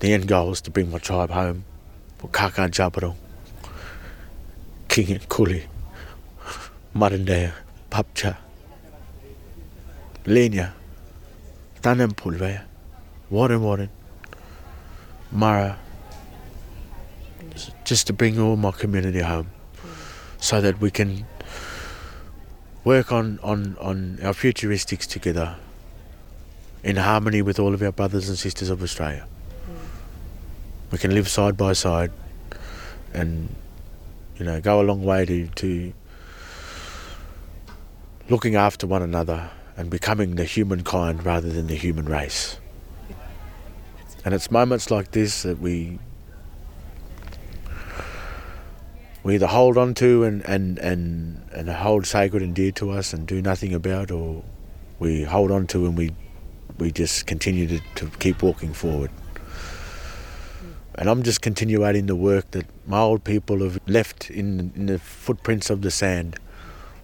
The 0.00 0.12
end 0.12 0.28
goal 0.28 0.52
is 0.52 0.60
to 0.62 0.70
bring 0.70 0.90
my 0.90 0.98
tribe 0.98 1.30
home. 1.30 1.64
For 2.18 2.28
Kakan 2.28 2.70
Jabaro, 2.70 3.16
King 4.88 5.12
and 5.12 5.28
Kuli, 5.28 5.66
Marandea, 6.94 7.52
Papcha, 7.90 8.36
Lenya, 10.24 10.72
Tanem 11.80 12.12
Warren 13.28 13.62
Warren, 13.62 13.90
Mara, 15.32 15.78
just 17.84 18.06
to 18.06 18.12
bring 18.12 18.38
all 18.38 18.56
my 18.56 18.70
community 18.70 19.20
home 19.20 19.50
so 20.38 20.60
that 20.60 20.80
we 20.80 20.90
can 20.90 21.26
work 22.84 23.10
on, 23.10 23.40
on, 23.42 23.76
on 23.80 24.18
our 24.22 24.32
futuristics 24.32 25.08
together 25.08 25.56
in 26.84 26.96
harmony 26.96 27.42
with 27.42 27.58
all 27.58 27.74
of 27.74 27.82
our 27.82 27.92
brothers 27.92 28.28
and 28.28 28.38
sisters 28.38 28.68
of 28.70 28.82
Australia. 28.82 29.26
We 30.92 30.98
can 30.98 31.14
live 31.14 31.26
side 31.28 31.56
by 31.56 31.72
side 31.72 32.12
and 33.14 33.54
you 34.36 34.44
know 34.44 34.60
go 34.60 34.80
a 34.80 34.84
long 34.84 35.02
way 35.02 35.24
to, 35.24 35.46
to 35.46 35.92
looking 38.28 38.56
after 38.56 38.86
one 38.86 39.02
another 39.02 39.50
and 39.76 39.90
becoming 39.90 40.36
the 40.36 40.44
humankind 40.44 41.24
rather 41.24 41.48
than 41.48 41.66
the 41.66 41.74
human 41.74 42.04
race. 42.04 42.58
And 44.24 44.34
it's 44.34 44.50
moments 44.50 44.90
like 44.90 45.12
this 45.12 45.42
that 45.42 45.58
we 45.58 45.98
we 49.22 49.36
either 49.36 49.46
hold 49.46 49.78
on 49.78 49.94
to 49.94 50.24
and, 50.24 50.44
and, 50.46 50.78
and, 50.78 51.42
and 51.52 51.68
hold 51.70 52.06
sacred 52.06 52.42
and 52.42 52.54
dear 52.54 52.72
to 52.72 52.90
us 52.90 53.12
and 53.12 53.26
do 53.26 53.40
nothing 53.40 53.72
about 53.72 54.10
or 54.10 54.42
we 54.98 55.22
hold 55.22 55.50
on 55.50 55.66
to 55.68 55.86
and 55.86 55.96
we 55.96 56.10
we 56.78 56.90
just 56.90 57.26
continue 57.26 57.66
to, 57.68 57.80
to 57.94 58.06
keep 58.18 58.42
walking 58.42 58.72
forward. 58.72 59.10
And 60.94 61.08
I'm 61.08 61.22
just 61.22 61.40
continuing 61.40 62.06
the 62.06 62.16
work 62.16 62.50
that 62.50 62.66
my 62.86 63.00
old 63.00 63.24
people 63.24 63.60
have 63.62 63.78
left 63.86 64.30
in, 64.30 64.72
in 64.76 64.86
the 64.86 64.98
footprints 64.98 65.70
of 65.70 65.82
the 65.82 65.90
sand 65.90 66.38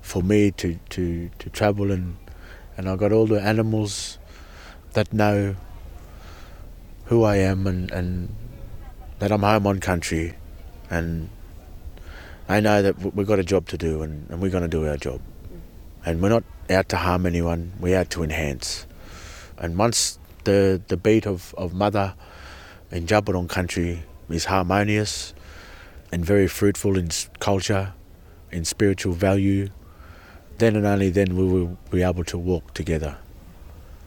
for 0.01 0.23
me 0.23 0.51
to, 0.53 0.79
to, 0.91 1.31
to 1.39 1.51
travel 1.51 1.91
and 1.91 2.17
and 2.79 2.89
I've 2.89 2.99
got 2.99 3.13
all 3.13 3.27
the 3.27 3.43
animals 3.43 4.19
that 4.93 5.13
know 5.13 5.57
who 7.07 7.25
I 7.25 7.37
am 7.39 7.67
and, 7.67 7.91
and 7.91 8.35
that 9.19 9.33
I'm 9.33 9.43
home 9.43 9.67
on 9.67 9.81
country 9.81 10.37
and 10.89 11.29
they 12.47 12.61
know 12.61 12.81
that 12.81 13.15
we've 13.17 13.27
got 13.27 13.41
a 13.41 13.45
job 13.45 13.67
to 13.71 13.77
do 13.77 14.03
and, 14.03 14.31
and 14.31 14.41
we're 14.41 14.51
going 14.51 14.63
to 14.63 14.69
do 14.69 14.87
our 14.87 14.97
job. 14.97 15.21
And 16.07 16.23
we're 16.23 16.29
not 16.29 16.45
out 16.71 16.89
to 16.91 16.97
harm 16.97 17.27
anyone, 17.27 17.73
we're 17.81 17.99
out 17.99 18.11
to 18.11 18.23
enhance. 18.23 18.87
And 19.59 19.77
once 19.77 20.21
the, 20.45 20.81
the 20.87 20.97
beat 20.97 21.27
of, 21.27 21.57
of 21.59 21.75
mother 21.75 22.15
in 22.91 23.07
Djab 23.07 23.25
Wurrung 23.25 23.49
country 23.49 24.05
is 24.29 24.47
harmonious 24.47 25.35
and 26.11 26.25
very 26.25 26.47
fruitful 26.47 26.97
in 26.97 27.11
culture, 27.39 27.93
in 28.51 28.65
spiritual 28.65 29.13
value, 29.13 29.69
then 30.59 30.75
and 30.75 30.87
only 30.87 31.11
then 31.11 31.37
will 31.37 31.47
we 31.47 31.61
will 31.61 31.79
be 31.91 32.03
able 32.03 32.25
to 32.25 32.39
walk 32.39 32.75
together. 32.75 33.19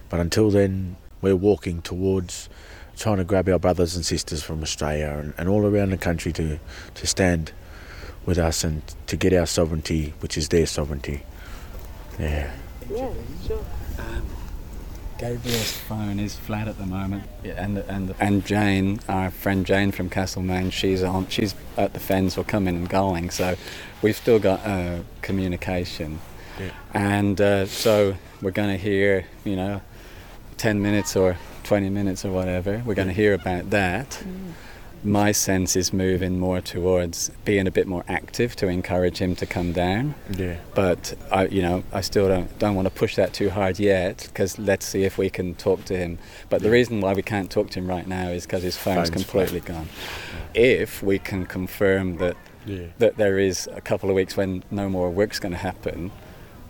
But 0.09 0.19
until 0.19 0.49
then, 0.49 0.97
we're 1.21 1.35
walking 1.35 1.81
towards 1.81 2.49
trying 2.97 3.17
to 3.17 3.23
grab 3.23 3.47
our 3.49 3.59
brothers 3.59 3.95
and 3.95 4.05
sisters 4.05 4.43
from 4.43 4.61
Australia 4.61 5.15
and, 5.17 5.33
and 5.37 5.47
all 5.47 5.65
around 5.65 5.91
the 5.91 5.97
country 5.97 6.33
to, 6.33 6.59
to 6.95 7.07
stand 7.07 7.51
with 8.25 8.37
us 8.37 8.63
and 8.63 8.81
to 9.07 9.15
get 9.15 9.33
our 9.33 9.45
sovereignty, 9.45 10.13
which 10.19 10.37
is 10.37 10.49
their 10.49 10.65
sovereignty. 10.65 11.23
Yeah. 12.19 12.51
Um, 13.97 14.25
Gabriel's 15.21 15.73
phone 15.73 16.19
is 16.19 16.35
flat 16.35 16.67
at 16.67 16.79
the 16.79 16.85
moment, 16.87 17.23
yeah, 17.43 17.63
and 17.63 17.77
and 17.77 18.15
and 18.19 18.43
Jane, 18.43 18.99
our 19.07 19.29
friend 19.29 19.63
Jane 19.67 19.91
from 19.91 20.09
Castlemaine, 20.09 20.71
she's 20.71 21.03
on. 21.03 21.27
She's 21.27 21.53
at 21.77 21.93
the 21.93 21.99
fens 21.99 22.33
for 22.33 22.43
coming 22.43 22.75
and 22.75 22.89
going, 22.89 23.29
so 23.29 23.55
we've 24.01 24.15
still 24.17 24.39
got 24.39 24.65
uh, 24.65 25.01
communication, 25.21 26.19
Yeah. 26.59 26.71
and 26.95 27.39
uh, 27.39 27.67
so 27.67 28.15
we're 28.41 28.49
going 28.49 28.69
to 28.75 28.77
hear, 28.83 29.27
you 29.45 29.55
know, 29.55 29.81
ten 30.57 30.81
minutes 30.81 31.15
or 31.15 31.37
twenty 31.63 31.91
minutes 31.91 32.25
or 32.25 32.31
whatever. 32.31 32.81
We're 32.83 32.95
going 32.95 33.07
to 33.09 33.13
hear 33.13 33.35
about 33.35 33.69
that. 33.69 34.23
My 35.03 35.31
sense 35.31 35.75
is 35.75 35.91
moving 35.91 36.37
more 36.39 36.61
towards 36.61 37.31
being 37.43 37.65
a 37.65 37.71
bit 37.71 37.87
more 37.87 38.03
active 38.07 38.55
to 38.57 38.67
encourage 38.67 39.17
him 39.17 39.35
to 39.37 39.47
come 39.47 39.71
down 39.71 40.13
Yeah. 40.37 40.57
but 40.75 41.15
I, 41.31 41.47
you 41.47 41.63
know, 41.63 41.83
I 41.91 42.01
still 42.01 42.27
don't 42.27 42.59
don't 42.59 42.75
want 42.75 42.85
to 42.87 42.93
push 42.93 43.15
that 43.15 43.33
too 43.33 43.49
hard 43.49 43.79
yet 43.79 44.27
because 44.27 44.59
let's 44.59 44.85
see 44.85 45.03
if 45.03 45.17
we 45.17 45.29
can 45.31 45.55
talk 45.55 45.85
to 45.85 45.97
him. 45.97 46.19
But 46.49 46.61
the 46.61 46.69
reason 46.69 47.01
why 47.01 47.13
we 47.13 47.23
can't 47.23 47.49
talk 47.49 47.71
to 47.71 47.79
him 47.79 47.87
right 47.87 48.05
now 48.05 48.27
is 48.29 48.45
because 48.45 48.61
his 48.61 48.77
phone's, 48.77 49.09
Phone's 49.09 49.23
completely 49.25 49.59
gone. 49.61 49.89
If 50.53 51.01
we 51.01 51.17
can 51.17 51.45
confirm 51.47 52.17
that 52.17 52.37
Yeah. 52.67 52.87
that 52.99 53.17
there 53.17 53.39
is 53.39 53.67
a 53.73 53.81
couple 53.81 54.09
of 54.11 54.15
weeks 54.15 54.37
when 54.37 54.63
no 54.69 54.87
more 54.87 55.09
work's 55.09 55.39
going 55.39 55.53
to 55.53 55.57
happen, 55.71 56.11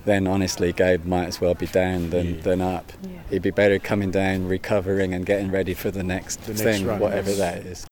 then 0.06 0.26
honestly, 0.26 0.72
Gabe 0.72 1.04
might 1.04 1.28
as 1.28 1.42
well 1.42 1.54
be 1.54 1.68
down 1.68 2.12
than, 2.12 2.36
Yeah. 2.36 2.42
than 2.44 2.62
up. 2.62 2.94
Yeah. 3.04 3.10
He'd 3.30 3.42
be 3.42 3.52
better 3.52 3.78
coming 3.78 4.10
down, 4.10 4.48
recovering, 4.48 5.14
and 5.14 5.26
getting 5.26 5.52
ready 5.52 5.74
for 5.74 5.92
the 5.92 6.02
next 6.04 6.42
The 6.46 6.54
next 6.54 6.62
thing, 6.62 6.86
run, 6.88 7.00
whatever 7.00 7.30
yes. 7.32 7.40
that 7.40 7.58
is. 7.66 7.86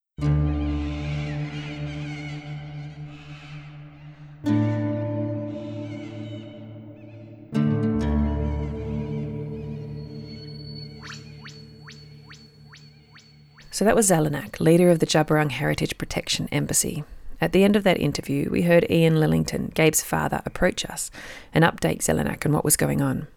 So 13.80 13.86
that 13.86 13.96
was 13.96 14.10
Zellanach, 14.10 14.60
leader 14.60 14.90
of 14.90 15.00
the 15.00 15.06
Djab 15.06 15.28
Wurrung 15.28 15.52
Heritage 15.52 15.98
Protection 15.98 16.50
Embassy. 16.52 17.06
At 17.40 17.54
the 17.54 17.64
end 17.64 17.78
of 17.78 17.86
that 17.86 17.98
interview, 17.98 18.50
we 18.50 18.64
heard 18.64 18.86
Ian 18.92 19.16
Lillington, 19.16 19.74
Gabe's 19.74 20.04
father, 20.04 20.42
approach 20.46 20.84
us 20.84 21.10
and 21.54 21.64
update 21.64 22.00
Zellanach 22.00 22.46
on 22.46 22.52
what 22.52 22.66
was 22.66 22.76
going 22.76 23.02
on. 23.02 23.28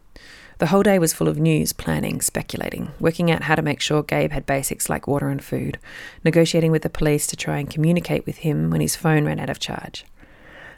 The 0.58 0.66
whole 0.66 0.82
day 0.82 0.98
was 0.98 1.12
full 1.12 1.28
of 1.28 1.38
news, 1.38 1.72
planning, 1.72 2.20
speculating, 2.20 2.90
working 2.98 3.30
out 3.30 3.44
how 3.44 3.54
to 3.54 3.62
make 3.62 3.80
sure 3.80 4.02
Gabe 4.02 4.32
had 4.32 4.44
basics 4.44 4.90
like 4.90 5.06
water 5.06 5.28
and 5.28 5.44
food, 5.44 5.78
negotiating 6.24 6.72
with 6.72 6.82
the 6.82 6.90
police 6.90 7.28
to 7.28 7.36
try 7.36 7.58
and 7.58 7.70
communicate 7.70 8.26
with 8.26 8.38
him 8.38 8.68
when 8.70 8.80
his 8.80 8.96
phone 8.96 9.24
ran 9.24 9.38
out 9.38 9.48
of 9.48 9.60
charge. 9.60 10.04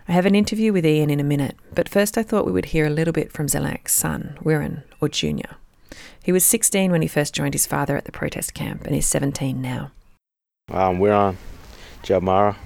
I 0.07 0.13
have 0.13 0.27
an 0.27 0.35
interview 0.35 0.75
with 0.75 0.85
Ian 0.85 1.09
in 1.09 1.21
a 1.21 1.25
minute, 1.25 1.57
but 1.75 1.89
first 1.89 2.19
I 2.19 2.23
thought 2.23 2.45
we 2.45 2.53
would 2.53 2.67
hear 2.67 2.85
a 2.85 2.91
little 2.91 3.15
bit 3.15 3.33
from 3.33 3.47
Zellanach's 3.47 3.93
son, 3.93 4.37
Wirren, 4.43 4.83
or 5.01 5.09
Junior. 5.09 5.57
He 6.23 6.33
was 6.33 6.45
16 6.45 6.91
when 6.91 7.03
he 7.03 7.09
first 7.09 7.35
joined 7.35 7.55
his 7.55 7.67
father 7.67 7.97
at 7.97 8.05
the 8.05 8.13
protest 8.13 8.55
camp, 8.55 8.85
and 8.85 8.95
he's 8.95 9.07
17 9.07 9.61
now. 9.61 9.91
Um, 10.71 10.99
we're 10.99 11.13
on 11.13 11.37
Djab 12.03 12.23
Mara, 12.23 12.57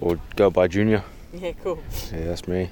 or 0.00 0.18
go 0.36 0.50
by 0.50 0.68
Junior. 0.68 1.02
Yeah, 1.32 1.52
cool. 1.62 1.82
Yeah, 2.12 2.26
that's 2.26 2.46
me. 2.46 2.70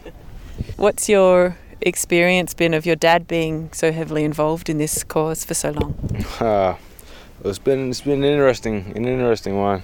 What's 0.76 1.08
your 1.08 1.56
experience 1.80 2.54
been 2.54 2.74
of 2.74 2.86
your 2.86 2.96
dad 2.96 3.26
being 3.26 3.72
so 3.72 3.90
heavily 3.90 4.24
involved 4.24 4.68
in 4.68 4.78
this 4.78 5.02
cause 5.02 5.44
for 5.44 5.54
so 5.54 5.70
long? 5.70 5.94
Uh, 6.40 6.76
it's 7.44 7.58
been 7.58 7.90
it's 7.90 8.02
been 8.02 8.22
interesting, 8.22 8.92
an 8.94 9.04
interesting 9.06 9.58
one. 9.58 9.82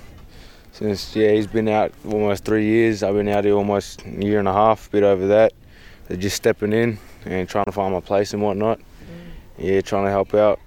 Since 0.72 1.16
yeah, 1.16 1.32
he's 1.32 1.46
been 1.48 1.68
out 1.68 1.92
almost 2.04 2.44
three 2.44 2.66
years. 2.66 3.02
I've 3.02 3.14
been 3.14 3.28
out 3.28 3.44
here 3.44 3.54
almost 3.54 4.04
a 4.04 4.24
year 4.24 4.38
and 4.38 4.46
a 4.46 4.52
half, 4.52 4.86
a 4.86 4.90
bit 4.90 5.02
over 5.02 5.26
that. 5.26 5.52
They're 6.06 6.16
just 6.16 6.36
stepping 6.36 6.72
in 6.72 6.98
and 7.24 7.48
trying 7.48 7.64
to 7.64 7.72
find 7.72 7.92
my 7.92 8.00
place 8.00 8.32
and 8.32 8.42
whatnot. 8.42 8.80
Yeah, 9.58 9.80
trying 9.80 10.04
to 10.04 10.10
help 10.10 10.34
out 10.34 10.60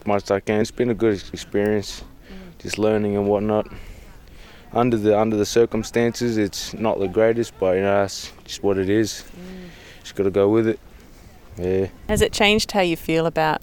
as 0.00 0.06
much 0.06 0.24
as 0.24 0.30
I 0.30 0.40
can. 0.40 0.60
It's 0.60 0.70
been 0.70 0.90
a 0.90 0.94
good 0.94 1.22
experience, 1.32 2.02
mm. 2.28 2.58
just 2.58 2.78
learning 2.78 3.16
and 3.16 3.28
whatnot. 3.28 3.68
Under 4.72 4.96
the 4.96 5.18
under 5.18 5.36
the 5.36 5.46
circumstances, 5.46 6.36
it's 6.36 6.74
not 6.74 6.98
the 6.98 7.06
greatest, 7.06 7.58
but 7.58 7.76
you 7.76 7.82
know 7.82 8.02
that's 8.02 8.32
just 8.44 8.62
what 8.62 8.78
it 8.78 8.90
is. 8.90 9.24
Mm. 9.38 9.68
Just 10.00 10.16
got 10.16 10.24
to 10.24 10.30
go 10.30 10.48
with 10.48 10.66
it. 10.66 10.80
Yeah. 11.56 11.86
Has 12.08 12.20
it 12.20 12.32
changed 12.32 12.72
how 12.72 12.80
you 12.80 12.96
feel 12.96 13.26
about 13.26 13.62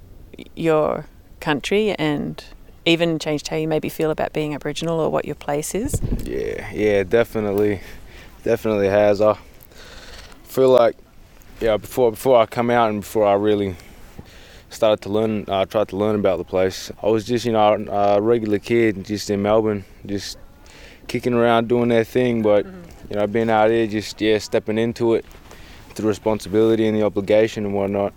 your 0.55 1.05
country 1.39 1.91
and 1.91 2.43
even 2.85 3.19
changed 3.19 3.49
how 3.49 3.57
you 3.57 3.67
maybe 3.67 3.89
feel 3.89 4.11
about 4.11 4.33
being 4.33 4.55
Aboriginal 4.55 4.99
or 4.99 5.09
what 5.09 5.25
your 5.25 5.35
place 5.35 5.75
is? 5.75 6.01
Yeah, 6.23 6.71
yeah, 6.73 7.03
definitely, 7.03 7.81
definitely 8.43 8.87
has. 8.87 9.21
I 9.21 9.37
feel 10.43 10.69
like, 10.69 10.95
yeah, 11.59 11.77
before 11.77 12.11
before 12.11 12.39
I 12.39 12.45
come 12.45 12.69
out 12.69 12.89
and 12.89 13.01
before 13.01 13.25
I 13.25 13.33
really 13.33 13.75
started 14.73 15.01
to 15.03 15.09
learn, 15.09 15.45
I 15.47 15.65
tried 15.65 15.89
to 15.89 15.97
learn 15.97 16.15
about 16.15 16.37
the 16.37 16.43
place. 16.43 16.91
I 17.01 17.07
was 17.07 17.25
just, 17.25 17.45
you 17.45 17.51
know, 17.51 17.73
a 17.89 18.21
regular 18.21 18.59
kid, 18.59 19.05
just 19.05 19.29
in 19.29 19.41
Melbourne, 19.41 19.85
just 20.05 20.37
kicking 21.07 21.33
around 21.33 21.67
doing 21.67 21.89
their 21.89 22.03
thing. 22.03 22.41
But 22.41 22.65
mm-hmm. 22.65 22.81
you 23.09 23.15
know, 23.15 23.27
being 23.27 23.49
out 23.49 23.69
here, 23.69 23.87
just 23.87 24.19
yeah, 24.21 24.37
stepping 24.37 24.77
into 24.77 25.13
it, 25.13 25.25
the 25.95 26.03
responsibility 26.03 26.87
and 26.87 26.97
the 26.97 27.03
obligation 27.03 27.65
and 27.65 27.73
whatnot. 27.73 28.13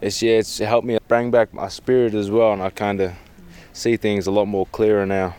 It's 0.00 0.22
yeah, 0.22 0.38
it's 0.38 0.58
helped 0.58 0.86
me 0.86 0.98
bring 1.08 1.30
back 1.30 1.52
my 1.52 1.68
spirit 1.68 2.14
as 2.14 2.30
well, 2.30 2.52
and 2.52 2.62
I 2.62 2.70
kind 2.70 3.00
of 3.00 3.12
see 3.72 3.96
things 3.96 4.26
a 4.26 4.30
lot 4.30 4.46
more 4.46 4.66
clearer 4.66 5.06
now 5.06 5.36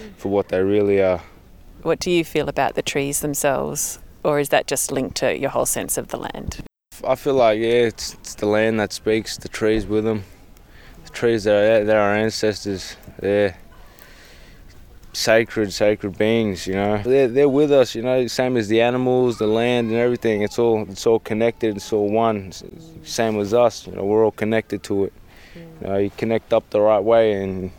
mm. 0.00 0.14
for 0.16 0.28
what 0.30 0.48
they 0.48 0.62
really 0.62 1.00
are. 1.02 1.22
What 1.82 2.00
do 2.00 2.10
you 2.10 2.24
feel 2.24 2.48
about 2.48 2.74
the 2.74 2.82
trees 2.82 3.20
themselves? 3.20 4.00
Or 4.24 4.40
is 4.40 4.48
that 4.48 4.66
just 4.66 4.90
linked 4.90 5.16
to 5.18 5.38
your 5.38 5.50
whole 5.50 5.66
sense 5.66 5.96
of 5.96 6.08
the 6.08 6.16
land? 6.16 6.67
I 7.04 7.14
feel 7.14 7.34
like 7.34 7.58
yeah, 7.58 7.86
it's, 7.90 8.14
it's 8.14 8.34
the 8.34 8.46
land 8.46 8.80
that 8.80 8.92
speaks, 8.92 9.36
the 9.36 9.48
trees 9.48 9.86
with 9.86 10.04
them. 10.04 10.24
The 11.04 11.10
trees 11.10 11.44
that 11.44 11.54
are 11.54 11.84
they're 11.84 12.00
our 12.00 12.14
ancestors. 12.14 12.96
They're 13.18 13.56
sacred, 15.12 15.72
sacred 15.72 16.16
beings. 16.18 16.66
You 16.66 16.74
know, 16.74 17.02
they're 17.02 17.28
they're 17.28 17.48
with 17.48 17.72
us. 17.72 17.94
You 17.94 18.02
know, 18.02 18.26
same 18.26 18.56
as 18.56 18.68
the 18.68 18.80
animals, 18.80 19.38
the 19.38 19.46
land, 19.46 19.90
and 19.90 19.98
everything. 19.98 20.42
It's 20.42 20.58
all 20.58 20.82
it's 20.88 21.06
all 21.06 21.18
connected. 21.18 21.76
It's 21.76 21.92
all 21.92 22.10
one. 22.10 22.48
It's- 22.48 22.64
Same 23.04 23.40
as 23.40 23.54
us. 23.54 23.86
You 23.86 23.94
know, 23.94 24.04
we're 24.04 24.24
all 24.24 24.30
connected 24.32 24.82
to 24.84 25.04
it. 25.04 25.12
You, 25.54 25.88
know, 25.88 25.96
you 25.96 26.10
connect 26.10 26.52
up 26.52 26.68
the 26.70 26.80
right 26.80 27.02
way, 27.02 27.42
and 27.42 27.70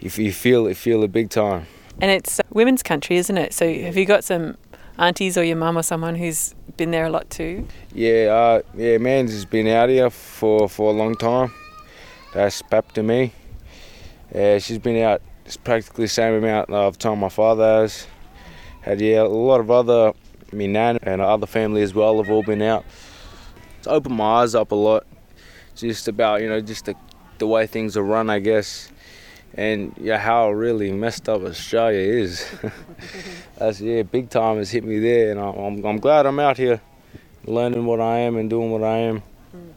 if 0.00 0.18
you 0.18 0.32
feel 0.32 0.66
it, 0.66 0.76
feel 0.76 1.02
it 1.02 1.12
big 1.12 1.30
time. 1.30 1.66
And 2.00 2.10
it's 2.10 2.40
uh, 2.40 2.42
women's 2.50 2.82
country, 2.82 3.16
isn't 3.16 3.36
it? 3.36 3.52
So 3.52 3.72
have 3.72 3.96
you 3.96 4.04
got 4.04 4.24
some 4.24 4.56
aunties 4.98 5.36
or 5.36 5.44
your 5.44 5.56
mum 5.56 5.78
or 5.78 5.82
someone 5.82 6.14
who's 6.14 6.54
been 6.76 6.90
there 6.90 7.06
a 7.06 7.10
lot 7.10 7.30
too? 7.30 7.66
Yeah, 7.92 8.26
uh, 8.26 8.62
yeah, 8.74 8.98
Mans 8.98 9.32
has 9.32 9.44
been 9.44 9.66
out 9.68 9.88
here 9.88 10.10
for, 10.10 10.68
for 10.68 10.90
a 10.90 10.94
long 10.94 11.14
time. 11.14 11.52
That's 12.32 12.62
pap 12.62 12.92
to 12.92 13.02
me. 13.02 13.32
She's 14.32 14.78
been 14.78 15.02
out 15.02 15.22
it's 15.44 15.56
practically 15.56 16.04
the 16.04 16.08
same 16.08 16.34
amount 16.34 16.70
of 16.70 16.98
time 16.98 17.18
my 17.18 17.28
father 17.28 17.82
has. 17.82 18.06
Had 18.80 19.00
yeah, 19.00 19.22
a 19.22 19.24
lot 19.24 19.60
of 19.60 19.70
other, 19.70 20.12
my 20.52 20.66
nan 20.66 20.98
and 21.02 21.20
other 21.20 21.46
family 21.46 21.82
as 21.82 21.94
well 21.94 22.16
have 22.22 22.30
all 22.30 22.42
been 22.42 22.62
out. 22.62 22.84
It's 23.78 23.86
opened 23.86 24.16
my 24.16 24.42
eyes 24.42 24.54
up 24.54 24.72
a 24.72 24.74
lot, 24.74 25.06
just 25.74 26.08
about 26.08 26.40
you 26.40 26.48
know 26.48 26.60
just 26.60 26.86
the, 26.86 26.94
the 27.38 27.46
way 27.46 27.66
things 27.66 27.96
are 27.96 28.02
run, 28.02 28.30
I 28.30 28.38
guess, 28.38 28.90
and 29.56 29.94
yeah, 29.98 30.18
how 30.18 30.50
really 30.50 30.92
messed 30.92 31.28
up 31.28 31.42
Australia 31.42 32.00
is. 32.00 32.46
That's 33.58 33.80
yeah, 33.80 34.02
big 34.02 34.30
time 34.30 34.56
has 34.58 34.70
hit 34.70 34.84
me 34.84 34.98
there, 34.98 35.30
and 35.30 35.40
I'm, 35.40 35.84
I'm 35.84 35.98
glad 35.98 36.26
I'm 36.26 36.40
out 36.40 36.56
here, 36.56 36.80
learning 37.44 37.86
what 37.86 38.00
I 38.00 38.18
am 38.18 38.36
and 38.36 38.50
doing 38.50 38.70
what 38.70 38.82
I 38.82 38.98
am. 38.98 39.22
Mm. 39.54 39.72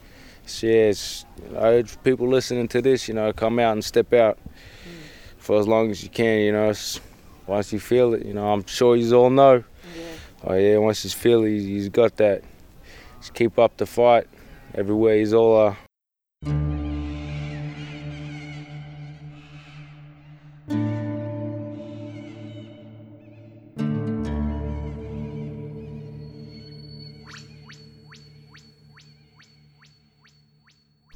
So, 0.45 0.67
yeah, 0.67 1.59
I 1.59 1.67
urge 1.73 2.01
people 2.03 2.27
listening 2.27 2.67
to 2.69 2.81
this, 2.81 3.07
you 3.07 3.13
know, 3.13 3.31
come 3.33 3.59
out 3.59 3.73
and 3.73 3.85
step 3.85 4.13
out 4.13 4.39
mm. 4.39 5.37
for 5.37 5.59
as 5.59 5.67
long 5.67 5.91
as 5.91 6.03
you 6.03 6.09
can, 6.09 6.39
you 6.39 6.51
know. 6.51 6.73
Once 7.45 7.71
you 7.71 7.79
feel 7.79 8.13
it, 8.13 8.25
you 8.25 8.33
know, 8.33 8.51
I'm 8.51 8.65
sure 8.65 8.97
you 8.97 9.13
all 9.15 9.29
know. 9.29 9.63
Yeah. 9.95 10.03
Oh 10.43 10.53
yeah, 10.55 10.77
once 10.77 11.05
you 11.05 11.09
feel 11.11 11.45
it, 11.45 11.51
he's 11.51 11.87
got 11.87 12.17
that. 12.17 12.43
Just 13.19 13.33
keep 13.33 13.57
up 13.57 13.77
the 13.77 13.85
fight. 13.85 14.27
Everywhere 14.73 15.15
he's 15.15 15.33
all 15.33 15.55
are. 15.55 15.77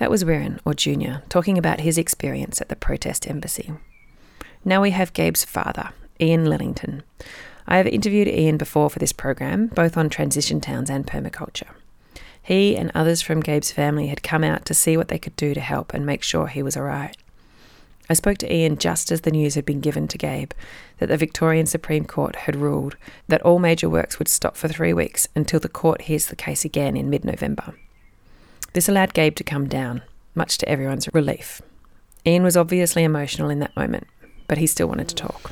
That 0.02 0.10
was 0.10 0.24
Wirren, 0.24 0.60
or 0.66 0.74
Junior, 0.74 1.22
talking 1.30 1.60
about 1.60 1.82
his 1.82 1.99
experience 1.99 2.60
at 2.60 2.70
the 2.70 2.76
protest 2.76 3.30
embassy. 3.30 3.72
Now 4.66 4.82
we 4.82 4.89
have 4.89 5.14
Gabe's 5.14 5.45
father, 5.45 5.91
Ian 6.20 6.45
Lillington. 6.45 7.04
I 7.68 7.78
have 7.78 7.86
interviewed 7.86 8.28
Ian 8.28 8.58
before 8.58 8.89
for 8.89 8.97
this 8.97 9.14
program, 9.14 9.68
both 9.68 9.97
on 9.97 10.10
transition 10.10 10.60
towns 10.60 10.89
and 10.89 11.06
permaculture. 11.06 11.70
He 12.41 12.76
and 12.76 12.91
others 12.95 13.22
from 13.22 13.41
Gabe's 13.41 13.72
family 13.72 14.08
had 14.08 14.24
come 14.24 14.43
out 14.43 14.66
to 14.66 14.74
see 14.74 14.97
what 14.97 15.10
they 15.10 15.20
could 15.20 15.36
do 15.36 15.54
to 15.54 15.62
help 15.62 15.93
and 15.93 16.04
make 16.04 16.24
sure 16.24 16.47
he 16.47 16.64
was 16.64 16.76
alright. 16.76 17.16
I 18.10 18.16
spoke 18.16 18.39
to 18.39 18.52
Ian 18.52 18.80
just 18.80 19.12
as 19.12 19.22
the 19.22 19.30
news 19.30 19.54
had 19.54 19.66
been 19.66 19.82
given 19.82 20.08
to 20.08 20.18
Gabe 20.18 20.54
that 20.97 21.10
the 21.10 21.18
Victorian 21.18 21.68
Supreme 21.68 22.06
Court 22.06 22.38
had 22.38 22.56
ruled 22.56 22.97
that 23.28 23.43
all 23.43 23.60
major 23.60 23.88
works 23.88 24.18
would 24.18 24.30
stop 24.30 24.58
for 24.58 24.68
three 24.68 24.93
weeks 24.93 25.28
until 25.36 25.60
the 25.60 25.70
court 25.70 26.02
hears 26.02 26.26
the 26.26 26.36
case 26.36 26.66
again 26.66 26.97
in 26.97 27.08
mid 27.08 27.24
November. 27.24 27.76
This 28.74 28.88
allowed 28.88 29.14
Gabe 29.14 29.36
to 29.36 29.44
come 29.44 29.68
down, 29.68 30.02
much 30.34 30.58
to 30.60 30.70
everyone's 30.70 31.10
relief. 31.14 31.62
Ian 32.26 32.44
was 32.44 32.56
obviously 32.56 33.04
emotional 33.04 33.50
in 33.50 33.60
that 33.60 33.76
moment, 33.76 34.08
but 34.48 34.58
he 34.58 34.68
still 34.68 34.88
wanted 34.88 35.10
to 35.10 35.16
talk. 35.16 35.52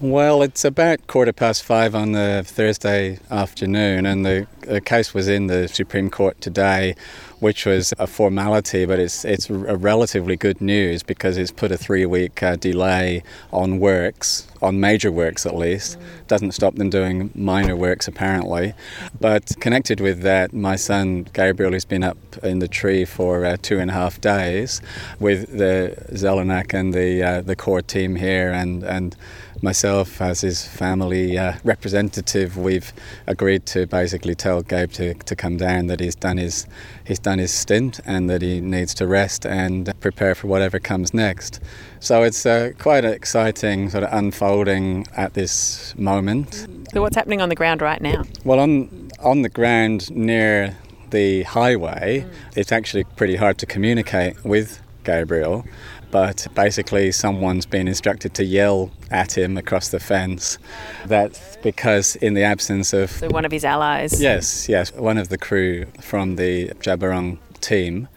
Well, 0.00 0.42
it's 0.42 0.64
about 0.64 1.06
quarter 1.06 1.32
past 1.32 1.62
five 1.62 1.94
on 1.94 2.12
the 2.12 2.42
Thursday 2.46 3.18
afternoon, 3.30 4.06
and 4.06 4.24
the, 4.24 4.46
the 4.60 4.80
case 4.80 5.14
was 5.14 5.28
in 5.28 5.46
the 5.46 5.68
Supreme 5.68 6.10
Court 6.10 6.40
today 6.40 6.94
which 7.40 7.66
was 7.66 7.92
a 7.98 8.06
formality, 8.06 8.86
but 8.86 8.98
it's 8.98 9.24
it's 9.24 9.50
a 9.50 9.76
relatively 9.76 10.36
good 10.36 10.60
news 10.60 11.02
because 11.02 11.36
it's 11.36 11.50
put 11.50 11.70
a 11.70 11.76
three 11.76 12.06
week 12.06 12.42
uh, 12.42 12.56
delay 12.56 13.22
on 13.52 13.78
works, 13.78 14.48
on 14.62 14.80
major 14.80 15.12
works 15.12 15.44
at 15.44 15.54
least. 15.54 15.98
Doesn't 16.28 16.52
stop 16.52 16.76
them 16.76 16.90
doing 16.90 17.30
minor 17.34 17.76
works 17.76 18.08
apparently. 18.08 18.74
But 19.20 19.54
connected 19.60 20.00
with 20.00 20.22
that, 20.22 20.52
my 20.52 20.76
son 20.76 21.26
Gabriel 21.32 21.72
has 21.72 21.84
been 21.84 22.02
up 22.02 22.18
in 22.42 22.58
the 22.60 22.68
tree 22.68 23.04
for 23.04 23.44
uh, 23.44 23.56
two 23.60 23.78
and 23.78 23.90
a 23.90 23.94
half 23.94 24.20
days 24.20 24.80
with 25.20 25.58
the 25.58 25.94
Zellanach 26.12 26.72
and 26.72 26.94
the 26.94 27.22
uh, 27.22 27.40
the 27.42 27.56
core 27.56 27.82
team 27.82 28.16
here 28.16 28.50
and 28.50 28.82
and 28.82 29.14
myself 29.62 30.20
as 30.20 30.40
his 30.40 30.66
family 30.66 31.38
uh, 31.38 31.54
representative, 31.64 32.56
we've 32.56 32.92
agreed 33.26 33.66
to 33.66 33.86
basically 33.86 34.34
tell 34.34 34.62
Gabe 34.62 34.92
to, 34.92 35.14
to 35.14 35.36
come 35.36 35.56
down 35.56 35.86
that 35.86 36.00
he's 36.00 36.14
done 36.14 36.36
his 36.36 36.66
he's 37.04 37.18
done 37.18 37.38
his 37.38 37.52
stint 37.52 38.00
and 38.04 38.28
that 38.28 38.42
he 38.42 38.60
needs 38.60 38.94
to 38.94 39.06
rest 39.06 39.46
and 39.46 39.92
prepare 40.00 40.34
for 40.34 40.46
whatever 40.48 40.78
comes 40.78 41.14
next. 41.14 41.60
So 42.00 42.22
it's 42.22 42.44
uh, 42.44 42.72
quite 42.78 43.04
an 43.04 43.12
exciting 43.12 43.90
sort 43.90 44.04
of 44.04 44.12
unfolding 44.12 45.06
at 45.16 45.34
this 45.34 45.96
moment. 45.96 46.66
So 46.92 47.02
what's 47.02 47.16
happening 47.16 47.40
on 47.40 47.48
the 47.48 47.54
ground 47.54 47.82
right 47.82 48.00
now? 48.00 48.24
Well, 48.44 48.60
on 48.60 49.10
on 49.20 49.42
the 49.42 49.48
ground 49.48 50.10
near 50.10 50.76
the 51.10 51.44
highway, 51.44 52.26
mm. 52.26 52.56
it's 52.56 52.72
actually 52.72 53.04
pretty 53.04 53.36
hard 53.36 53.58
to 53.58 53.66
communicate 53.66 54.44
with 54.44 54.80
Gabriel 55.04 55.64
but 56.10 56.46
basically 56.54 57.12
someone's 57.12 57.66
been 57.66 57.88
instructed 57.88 58.34
to 58.34 58.44
yell 58.44 58.90
at 59.10 59.36
him 59.36 59.56
across 59.56 59.88
the 59.88 60.00
fence. 60.00 60.58
That's 61.06 61.56
because 61.62 62.16
in 62.16 62.34
the 62.34 62.42
absence 62.42 62.92
of 62.92 63.10
so 63.10 63.28
one 63.28 63.44
of 63.44 63.52
his 63.52 63.64
allies. 63.64 64.20
Yes, 64.20 64.68
yes, 64.68 64.92
one 64.92 65.18
of 65.18 65.28
the 65.28 65.38
crew 65.38 65.86
from 66.00 66.36
the 66.36 66.68
Djab 66.80 66.98
Wurrung 66.98 67.38
team 67.60 68.08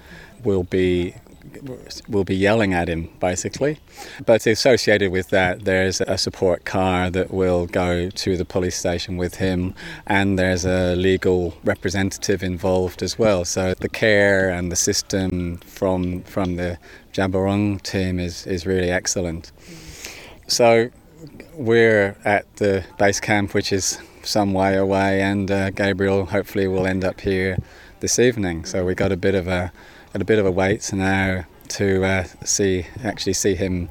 will 0.44 0.64
be 0.64 1.14
will 2.08 2.24
be 2.24 2.36
yelling 2.36 2.74
at 2.74 2.88
him 2.88 3.10
basically. 3.20 3.80
But 4.26 4.46
associated 4.46 5.12
with 5.12 5.30
that, 5.30 5.66
there's 5.66 6.02
a 6.02 6.18
support 6.18 6.66
car 6.66 7.10
that 7.10 7.32
will 7.32 7.66
go 7.68 8.10
to 8.10 8.38
the 8.38 8.46
police 8.46 8.78
station 8.78 9.18
with 9.18 9.36
him, 9.36 9.74
and 10.08 10.38
there's 10.38 10.66
a 10.66 10.96
legal 10.96 11.58
representative 11.64 12.44
involved 12.44 13.02
as 13.02 13.20
well. 13.20 13.46
So 13.46 13.74
the 13.74 13.90
care 13.90 14.50
and 14.50 14.72
the 14.72 14.76
system 14.76 15.58
from 15.58 16.24
from 16.24 16.56
the 16.56 16.78
Wurrung 17.14 17.82
team 17.82 18.20
is, 18.20 18.48
is 18.48 18.66
really 18.66 18.90
excellent. 18.90 19.52
So 20.48 20.90
we're 21.54 22.16
at 22.24 22.46
the 22.56 22.86
base 22.98 23.20
camp, 23.20 23.54
which 23.54 23.74
is 23.74 24.00
some 24.24 24.54
way 24.54 24.76
away, 24.76 25.22
and 25.22 25.52
uh, 25.52 25.70
Gabriel 25.72 26.26
hopefully 26.26 26.68
will 26.68 26.88
end 26.88 27.04
up 27.04 27.20
here 27.22 27.58
this 28.00 28.20
evening. 28.20 28.66
So 28.66 28.86
we 28.86 28.96
got 28.96 29.12
a 29.12 29.18
bit 29.18 29.36
of 29.36 29.48
a 29.48 29.72
got 30.14 30.22
a 30.22 30.26
bit 30.26 30.40
of 30.40 30.46
a 30.46 30.52
wait 30.52 30.92
now 30.94 31.46
to 31.70 32.04
uh, 32.04 32.24
see 32.44 32.86
actually 33.04 33.34
see 33.34 33.56
him 33.56 33.90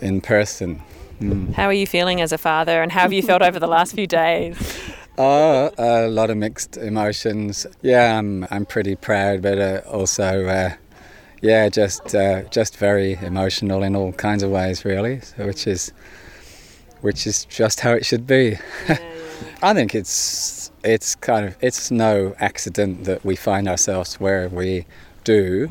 in 0.00 0.20
person. 0.20 0.82
Mm. 1.20 1.52
How 1.54 1.66
are 1.66 1.72
you 1.72 1.86
feeling 1.86 2.20
as 2.20 2.32
a 2.32 2.38
father, 2.38 2.82
and 2.82 2.90
how 2.90 3.00
have 3.00 3.12
you 3.12 3.22
felt 3.22 3.42
over 3.42 3.58
the 3.58 3.66
last 3.68 3.94
few 3.94 4.06
days? 4.06 4.56
Oh, 5.18 5.70
a 5.76 6.08
lot 6.08 6.30
of 6.30 6.38
mixed 6.38 6.78
emotions. 6.78 7.66
Yeah, 7.82 8.18
I'm 8.18 8.46
I'm 8.50 8.64
pretty 8.64 8.96
proud, 8.96 9.42
but 9.42 9.58
uh, 9.58 9.82
also 9.86 10.46
uh, 10.46 10.70
yeah, 11.42 11.68
just 11.68 12.14
uh, 12.14 12.44
just 12.44 12.78
very 12.78 13.18
emotional 13.20 13.82
in 13.82 13.94
all 13.94 14.12
kinds 14.12 14.42
of 14.42 14.50
ways, 14.50 14.86
really. 14.86 15.20
So, 15.20 15.44
which 15.44 15.66
is 15.66 15.92
which 17.02 17.26
is 17.26 17.44
just 17.44 17.80
how 17.80 17.92
it 17.92 18.06
should 18.06 18.26
be. 18.26 18.56
Yeah, 18.88 18.98
yeah. 18.98 18.98
I 19.62 19.74
think 19.74 19.94
it's 19.94 20.72
it's 20.82 21.14
kind 21.14 21.44
of 21.44 21.56
it's 21.60 21.90
no 21.90 22.34
accident 22.38 23.04
that 23.04 23.22
we 23.22 23.36
find 23.36 23.68
ourselves 23.68 24.18
where 24.18 24.48
we 24.48 24.86
do. 25.24 25.68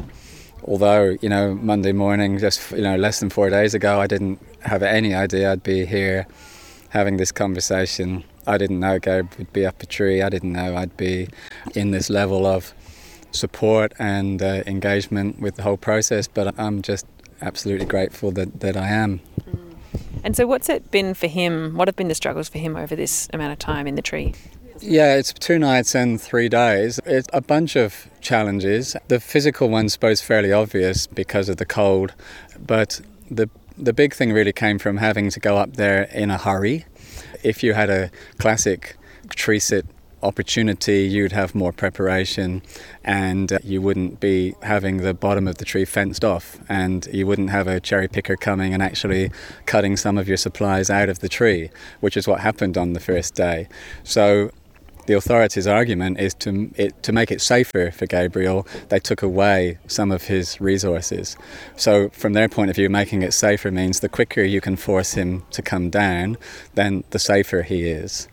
Although 0.63 1.17
you 1.21 1.29
know, 1.29 1.55
Monday 1.55 1.91
morning, 1.91 2.37
just 2.37 2.71
you 2.71 2.81
know, 2.81 2.95
less 2.95 3.19
than 3.19 3.29
four 3.29 3.49
days 3.49 3.73
ago, 3.73 3.99
I 3.99 4.07
didn't 4.07 4.39
have 4.61 4.83
any 4.83 5.13
idea 5.13 5.51
I'd 5.51 5.63
be 5.63 5.85
here 5.85 6.27
having 6.89 7.17
this 7.17 7.31
conversation. 7.31 8.23
I 8.47 8.57
didn't 8.57 8.79
know 8.79 8.99
Gabe 8.99 9.29
would 9.37 9.53
be 9.53 9.65
up 9.65 9.81
a 9.81 9.85
tree. 9.85 10.21
I 10.21 10.29
didn't 10.29 10.53
know 10.53 10.75
I'd 10.75 10.95
be 10.97 11.29
in 11.75 11.91
this 11.91 12.09
level 12.09 12.45
of 12.45 12.73
support 13.31 13.93
and 13.97 14.41
uh, 14.41 14.63
engagement 14.65 15.39
with 15.39 15.55
the 15.55 15.63
whole 15.63 15.77
process. 15.77 16.27
But 16.27 16.59
I'm 16.59 16.81
just 16.81 17.05
absolutely 17.41 17.85
grateful 17.85 18.31
that, 18.31 18.59
that 18.59 18.77
I 18.77 18.89
am. 18.89 19.21
And 20.23 20.35
so, 20.35 20.45
what's 20.45 20.69
it 20.69 20.91
been 20.91 21.13
for 21.13 21.27
him? 21.27 21.75
What 21.75 21.87
have 21.87 21.95
been 21.95 22.07
the 22.07 22.15
struggles 22.15 22.47
for 22.47 22.59
him 22.59 22.75
over 22.75 22.95
this 22.95 23.27
amount 23.33 23.53
of 23.53 23.59
time 23.59 23.87
in 23.87 23.95
the 23.95 24.01
tree? 24.01 24.35
Yeah, 24.83 25.15
it's 25.15 25.31
two 25.31 25.59
nights 25.59 25.93
and 25.93 26.19
three 26.19 26.49
days. 26.49 26.99
It's 27.05 27.27
a 27.31 27.41
bunch 27.41 27.75
of 27.75 28.09
challenges. 28.19 28.95
The 29.09 29.19
physical 29.19 29.69
one's 29.69 29.95
both 29.95 30.19
fairly 30.21 30.51
obvious 30.51 31.05
because 31.05 31.49
of 31.49 31.57
the 31.57 31.65
cold, 31.65 32.15
but 32.59 32.99
the 33.29 33.47
the 33.77 33.93
big 33.93 34.13
thing 34.13 34.33
really 34.33 34.53
came 34.53 34.79
from 34.79 34.97
having 34.97 35.29
to 35.29 35.39
go 35.39 35.57
up 35.57 35.75
there 35.75 36.03
in 36.03 36.31
a 36.31 36.37
hurry. 36.37 36.85
If 37.43 37.63
you 37.63 37.73
had 37.73 37.89
a 37.91 38.11
classic 38.37 38.95
tree 39.29 39.59
sit 39.59 39.85
opportunity, 40.23 41.03
you'd 41.03 41.31
have 41.31 41.55
more 41.55 41.71
preparation 41.71 42.61
and 43.03 43.57
you 43.63 43.81
wouldn't 43.81 44.19
be 44.19 44.55
having 44.61 44.97
the 44.97 45.13
bottom 45.13 45.47
of 45.47 45.57
the 45.57 45.65
tree 45.65 45.85
fenced 45.85 46.23
off 46.23 46.59
and 46.69 47.07
you 47.11 47.25
wouldn't 47.25 47.49
have 47.49 47.67
a 47.67 47.79
cherry 47.79 48.07
picker 48.07 48.35
coming 48.35 48.73
and 48.73 48.83
actually 48.83 49.31
cutting 49.65 49.97
some 49.97 50.17
of 50.17 50.27
your 50.27 50.37
supplies 50.37 50.89
out 50.89 51.09
of 51.09 51.19
the 51.19 51.29
tree, 51.29 51.69
which 52.01 52.17
is 52.17 52.27
what 52.27 52.41
happened 52.41 52.77
on 52.77 52.93
the 52.93 52.99
first 52.99 53.33
day. 53.33 53.67
So 54.03 54.51
the 55.11 55.17
authorities' 55.17 55.67
argument 55.67 56.17
is 56.21 56.33
to 56.33 56.71
it, 56.77 57.03
to 57.03 57.11
make 57.11 57.31
it 57.31 57.41
safer 57.41 57.91
for 57.91 58.05
Gabriel, 58.05 58.65
they 58.87 58.99
took 58.99 59.21
away 59.21 59.77
some 59.85 60.09
of 60.09 60.23
his 60.23 60.61
resources. 60.61 61.35
So, 61.75 62.07
from 62.11 62.31
their 62.31 62.47
point 62.47 62.69
of 62.69 62.77
view, 62.77 62.89
making 62.89 63.21
it 63.21 63.33
safer 63.33 63.71
means 63.71 63.99
the 63.99 64.07
quicker 64.07 64.41
you 64.41 64.61
can 64.61 64.77
force 64.77 65.11
him 65.15 65.43
to 65.51 65.61
come 65.61 65.89
down, 65.89 66.37
then 66.75 67.03
the 67.09 67.19
safer 67.19 67.63
he 67.63 67.89
is. 67.89 68.29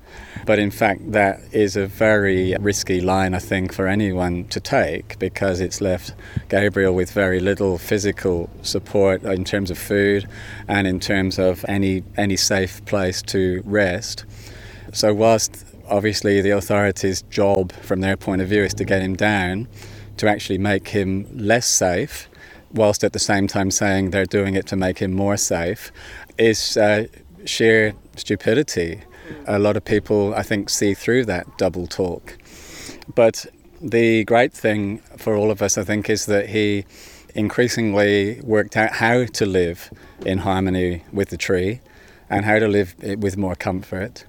But 0.46 0.60
in 0.60 0.70
fact, 0.70 1.10
that 1.10 1.40
is 1.50 1.74
a 1.74 1.86
very 1.86 2.54
risky 2.60 3.00
line, 3.00 3.34
I 3.34 3.40
think, 3.40 3.72
for 3.72 3.88
anyone 3.88 4.44
to 4.50 4.60
take 4.60 5.18
because 5.18 5.58
it's 5.58 5.80
left 5.80 6.14
Gabriel 6.48 6.94
with 6.94 7.10
very 7.10 7.40
little 7.40 7.76
physical 7.76 8.48
support 8.62 9.24
in 9.24 9.42
terms 9.42 9.72
of 9.72 9.78
food 9.78 10.28
and 10.68 10.86
in 10.86 11.00
terms 11.00 11.40
of 11.40 11.64
any, 11.66 12.04
any 12.16 12.36
safe 12.36 12.84
place 12.84 13.20
to 13.22 13.62
rest. 13.64 14.24
So, 14.92 15.12
whilst 15.12 15.67
obviously 15.90 16.40
the 16.40 16.50
authorities' 16.50 17.22
job 17.22 17.72
from 17.72 18.00
their 18.00 18.16
point 18.16 18.42
of 18.42 18.48
view 18.48 18.62
is 18.62 18.74
to 18.74 18.84
get 18.84 19.02
him 19.02 19.16
down, 19.16 19.68
to 20.18 20.28
actually 20.28 20.58
make 20.58 20.88
him 20.88 21.26
less 21.32 21.66
safe, 21.66 22.28
whilst 22.72 23.04
at 23.04 23.12
the 23.12 23.18
same 23.18 23.46
time 23.46 23.70
saying 23.70 24.10
they're 24.10 24.26
doing 24.26 24.54
it 24.54 24.66
to 24.66 24.76
make 24.76 24.98
him 24.98 25.12
more 25.12 25.36
safe, 25.36 25.90
is 26.38 26.76
uh, 26.76 27.06
sheer 27.44 27.94
stupidity. 28.16 29.02
A 29.46 29.58
lot 29.58 29.76
of 29.76 29.84
people, 29.84 30.34
I 30.34 30.42
think, 30.42 30.70
see 30.70 30.94
through 30.94 31.26
that 31.26 31.58
double 31.58 31.86
talk. 31.86 32.36
But 33.14 33.46
the 33.80 34.24
great 34.24 34.52
thing 34.52 34.98
for 35.16 35.34
all 35.36 35.50
of 35.50 35.62
us, 35.62 35.78
I 35.78 35.84
think, 35.84 36.10
is 36.10 36.26
that 36.26 36.48
he 36.50 36.84
increasingly 37.34 38.40
worked 38.42 38.76
out 38.76 38.92
how 38.92 39.24
to 39.24 39.46
live 39.46 39.90
in 40.24 40.38
harmony 40.38 41.04
with 41.12 41.28
the 41.28 41.36
tree 41.36 41.80
and 42.28 42.44
how 42.44 42.58
to 42.58 42.68
live 42.68 42.94
with 43.18 43.36
more 43.36 43.54
comfort. 43.54 44.24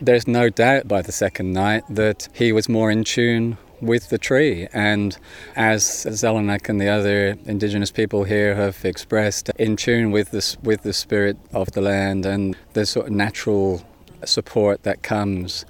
There's 0.00 0.28
no 0.28 0.50
doubt 0.50 0.88
by 0.88 1.00
the 1.00 1.12
second 1.12 1.52
night 1.52 1.82
that 1.88 2.28
he 2.34 2.52
was 2.52 2.68
more 2.68 2.90
in 2.90 3.02
tune 3.02 3.56
with 3.80 4.10
the 4.10 4.18
tree. 4.18 4.68
And 4.72 5.16
as 5.54 5.82
Zellanach 5.84 6.68
and 6.68 6.80
the 6.80 6.88
other 6.88 7.36
indigenous 7.46 7.90
people 7.90 8.24
here 8.24 8.54
have 8.54 8.84
expressed, 8.84 9.48
in 9.58 9.76
tune 9.76 10.10
with 10.10 10.32
the, 10.32 10.56
with 10.62 10.82
the 10.82 10.92
spirit 10.92 11.38
of 11.52 11.72
the 11.72 11.80
land 11.80 12.26
and 12.26 12.56
the 12.74 12.84
sort 12.84 13.06
of 13.06 13.12
natural 13.12 13.82
support 14.24 14.82
that 14.82 15.02
comes 15.02 15.64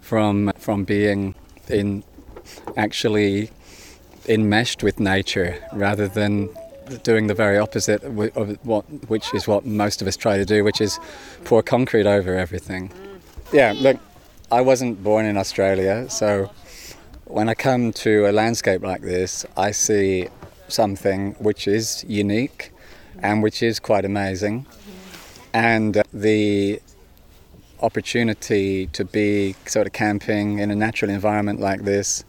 from, 0.00 0.52
from 0.56 0.84
being 0.84 1.34
in 1.68 2.04
actually 2.76 3.50
enmeshed 4.28 4.82
with 4.82 5.00
nature 5.00 5.58
rather 5.72 6.06
than 6.06 6.48
doing 7.02 7.26
the 7.26 7.34
very 7.34 7.58
opposite 7.58 8.02
of 8.04 8.66
what, 8.66 8.82
which 9.08 9.32
is 9.34 9.48
what 9.48 9.64
most 9.64 10.02
of 10.02 10.08
us 10.08 10.16
try 10.16 10.36
to 10.36 10.44
do, 10.44 10.62
which 10.62 10.80
is 10.80 11.00
pour 11.44 11.62
concrete 11.62 12.06
over 12.06 12.36
everything. 12.36 12.92
Yeah, 13.52 13.74
look, 13.76 13.98
I 14.50 14.62
wasn't 14.62 15.04
born 15.04 15.26
in 15.26 15.36
Australia, 15.36 16.08
so 16.08 16.50
when 17.26 17.50
I 17.50 17.54
come 17.54 17.92
to 17.92 18.26
a 18.26 18.32
landscape 18.32 18.82
like 18.82 19.02
this, 19.02 19.44
I 19.58 19.72
see 19.72 20.28
something 20.68 21.32
which 21.38 21.68
is 21.68 22.02
unique 22.08 22.72
and 23.22 23.42
which 23.42 23.62
is 23.62 23.78
quite 23.78 24.06
amazing. 24.06 24.64
And 25.52 25.98
uh, 25.98 26.02
the 26.14 26.80
opportunity 27.82 28.86
to 28.86 29.04
be 29.04 29.54
sort 29.66 29.86
of 29.86 29.92
camping 29.92 30.58
in 30.58 30.70
a 30.70 30.74
natural 30.74 31.10
environment 31.10 31.60
like 31.60 31.82
this, 31.82 32.24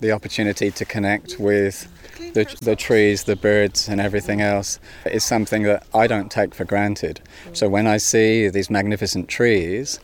the 0.00 0.12
opportunity 0.12 0.70
to 0.70 0.84
connect 0.84 1.38
with 1.38 1.88
the, 2.34 2.44
the 2.62 2.76
trees, 2.76 3.24
the 3.24 3.36
birds, 3.36 3.88
and 3.88 4.00
everything 4.00 4.40
else 4.40 4.78
is 5.06 5.24
something 5.24 5.62
that 5.64 5.86
I 5.94 6.06
don't 6.06 6.30
take 6.30 6.54
for 6.54 6.64
granted. 6.64 7.20
So 7.52 7.68
when 7.68 7.86
I 7.86 7.96
see 7.96 8.48
these 8.48 8.70
magnificent 8.70 9.28
trees, 9.28 9.98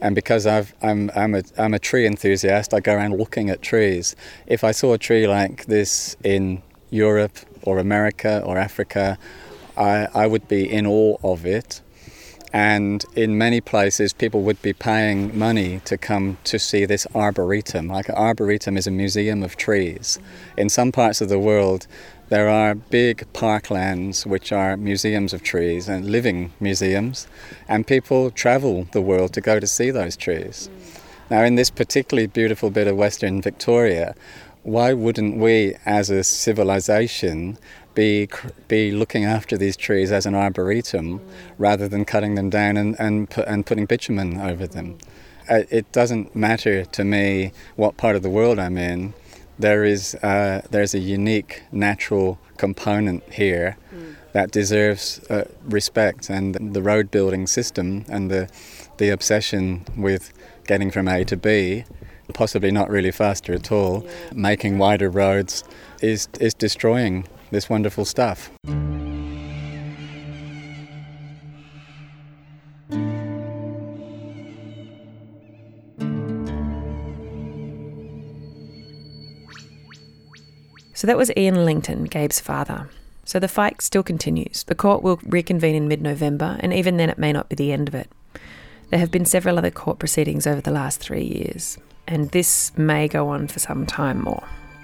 and 0.00 0.14
because 0.14 0.46
I'm, 0.46 1.10
I'm, 1.14 1.34
a, 1.34 1.42
I'm 1.56 1.74
a 1.74 1.78
tree 1.78 2.06
enthusiast, 2.06 2.74
I 2.74 2.80
go 2.80 2.94
around 2.94 3.16
looking 3.16 3.50
at 3.50 3.62
trees. 3.62 4.16
If 4.46 4.64
I 4.64 4.72
saw 4.72 4.92
a 4.92 4.98
tree 4.98 5.26
like 5.26 5.66
this 5.66 6.16
in 6.24 6.62
Europe 6.90 7.38
or 7.62 7.78
America 7.78 8.42
or 8.44 8.58
Africa, 8.58 9.18
I, 9.76 10.08
I 10.14 10.26
would 10.26 10.48
be 10.48 10.68
in 10.68 10.86
awe 10.86 11.16
of 11.22 11.46
it. 11.46 11.80
And 12.52 13.04
in 13.14 13.36
many 13.36 13.60
places, 13.60 14.12
people 14.12 14.42
would 14.42 14.60
be 14.62 14.72
paying 14.72 15.38
money 15.38 15.80
to 15.84 15.98
come 15.98 16.38
to 16.44 16.58
see 16.58 16.86
this 16.86 17.06
arboretum. 17.14 17.88
Like 17.88 18.08
an 18.08 18.14
arboretum 18.14 18.76
is 18.76 18.86
a 18.86 18.90
museum 18.90 19.42
of 19.42 19.56
trees. 19.56 20.18
In 20.56 20.68
some 20.68 20.90
parts 20.90 21.20
of 21.20 21.28
the 21.28 21.38
world, 21.38 21.86
there 22.30 22.48
are 22.48 22.74
big 22.74 23.26
parklands 23.32 24.26
which 24.26 24.52
are 24.52 24.76
museums 24.76 25.32
of 25.32 25.42
trees 25.42 25.88
and 25.88 26.04
living 26.04 26.52
museums, 26.60 27.26
and 27.68 27.86
people 27.86 28.30
travel 28.30 28.86
the 28.92 29.02
world 29.02 29.32
to 29.34 29.40
go 29.40 29.60
to 29.60 29.66
see 29.66 29.90
those 29.90 30.16
trees. 30.16 30.68
Now, 31.30 31.42
in 31.44 31.56
this 31.56 31.70
particularly 31.70 32.26
beautiful 32.26 32.70
bit 32.70 32.86
of 32.86 32.96
Western 32.96 33.42
Victoria, 33.42 34.14
why 34.62 34.92
wouldn't 34.92 35.38
we, 35.38 35.76
as 35.86 36.10
a 36.10 36.24
civilization, 36.24 37.58
be 37.98 38.28
be 38.68 38.82
looking 38.92 39.24
after 39.24 39.54
these 39.58 39.76
trees 39.76 40.10
as 40.12 40.24
an 40.26 40.34
arboretum 40.34 41.20
rather 41.58 41.86
than 41.88 42.04
cutting 42.04 42.34
them 42.36 42.48
down 42.48 42.76
and 42.76 42.90
and, 43.00 43.28
pu- 43.28 43.46
and 43.52 43.66
putting 43.66 43.86
bitumen 43.86 44.40
over 44.50 44.66
them? 44.66 44.98
Uh, 45.50 45.62
it 45.70 45.90
doesn't 45.92 46.36
matter 46.36 46.84
to 46.84 47.02
me 47.04 47.52
what 47.76 47.96
part 47.96 48.14
of 48.14 48.22
the 48.22 48.30
world 48.30 48.58
I'm 48.58 48.78
in 48.78 49.14
there 49.58 49.84
is 49.84 50.14
uh, 50.16 50.62
there's 50.70 50.94
a 50.94 50.98
unique 50.98 51.62
natural 51.72 52.38
component 52.56 53.22
here 53.32 53.76
mm. 53.92 54.14
that 54.32 54.50
deserves 54.50 55.20
uh, 55.30 55.44
respect, 55.64 56.30
and 56.30 56.54
the 56.74 56.82
road 56.82 57.10
building 57.10 57.46
system 57.46 58.04
and 58.08 58.30
the 58.30 58.48
the 58.98 59.08
obsession 59.10 59.84
with 59.96 60.32
getting 60.66 60.90
from 60.90 61.08
A 61.08 61.24
to 61.24 61.36
B, 61.36 61.84
possibly 62.34 62.70
not 62.70 62.88
really 62.90 63.10
faster 63.10 63.52
at 63.52 63.72
all, 63.72 64.04
yeah. 64.04 64.10
making 64.34 64.78
wider 64.78 65.10
roads, 65.10 65.64
is 66.00 66.28
is 66.40 66.54
destroying 66.54 67.26
this 67.50 67.68
wonderful 67.68 68.04
stuff. 68.04 68.50
So 80.98 81.06
that 81.06 81.16
was 81.16 81.30
Ian 81.36 81.54
Lillington, 81.54 82.10
Gabe's 82.10 82.40
father. 82.40 82.90
So 83.24 83.38
the 83.38 83.46
fight 83.46 83.80
still 83.82 84.02
continues. 84.02 84.64
The 84.64 84.74
court 84.74 85.00
will 85.00 85.20
reconvene 85.22 85.76
in 85.76 85.86
mid 85.86 86.02
November, 86.02 86.56
and 86.58 86.74
even 86.74 86.96
then 86.96 87.08
it 87.08 87.18
may 87.18 87.32
not 87.32 87.48
be 87.48 87.54
the 87.54 87.70
end 87.70 87.86
of 87.86 87.94
it. 87.94 88.10
There 88.90 88.98
have 88.98 89.12
been 89.12 89.24
several 89.24 89.58
other 89.58 89.70
court 89.70 90.00
proceedings 90.00 90.44
over 90.44 90.60
the 90.60 90.72
last 90.72 90.98
three 90.98 91.22
years, 91.22 91.78
and 92.08 92.30
this 92.32 92.76
may 92.76 93.06
go 93.06 93.28
on 93.28 93.46
for 93.46 93.60
some 93.60 93.86
time 93.86 94.22
more. 94.22 94.42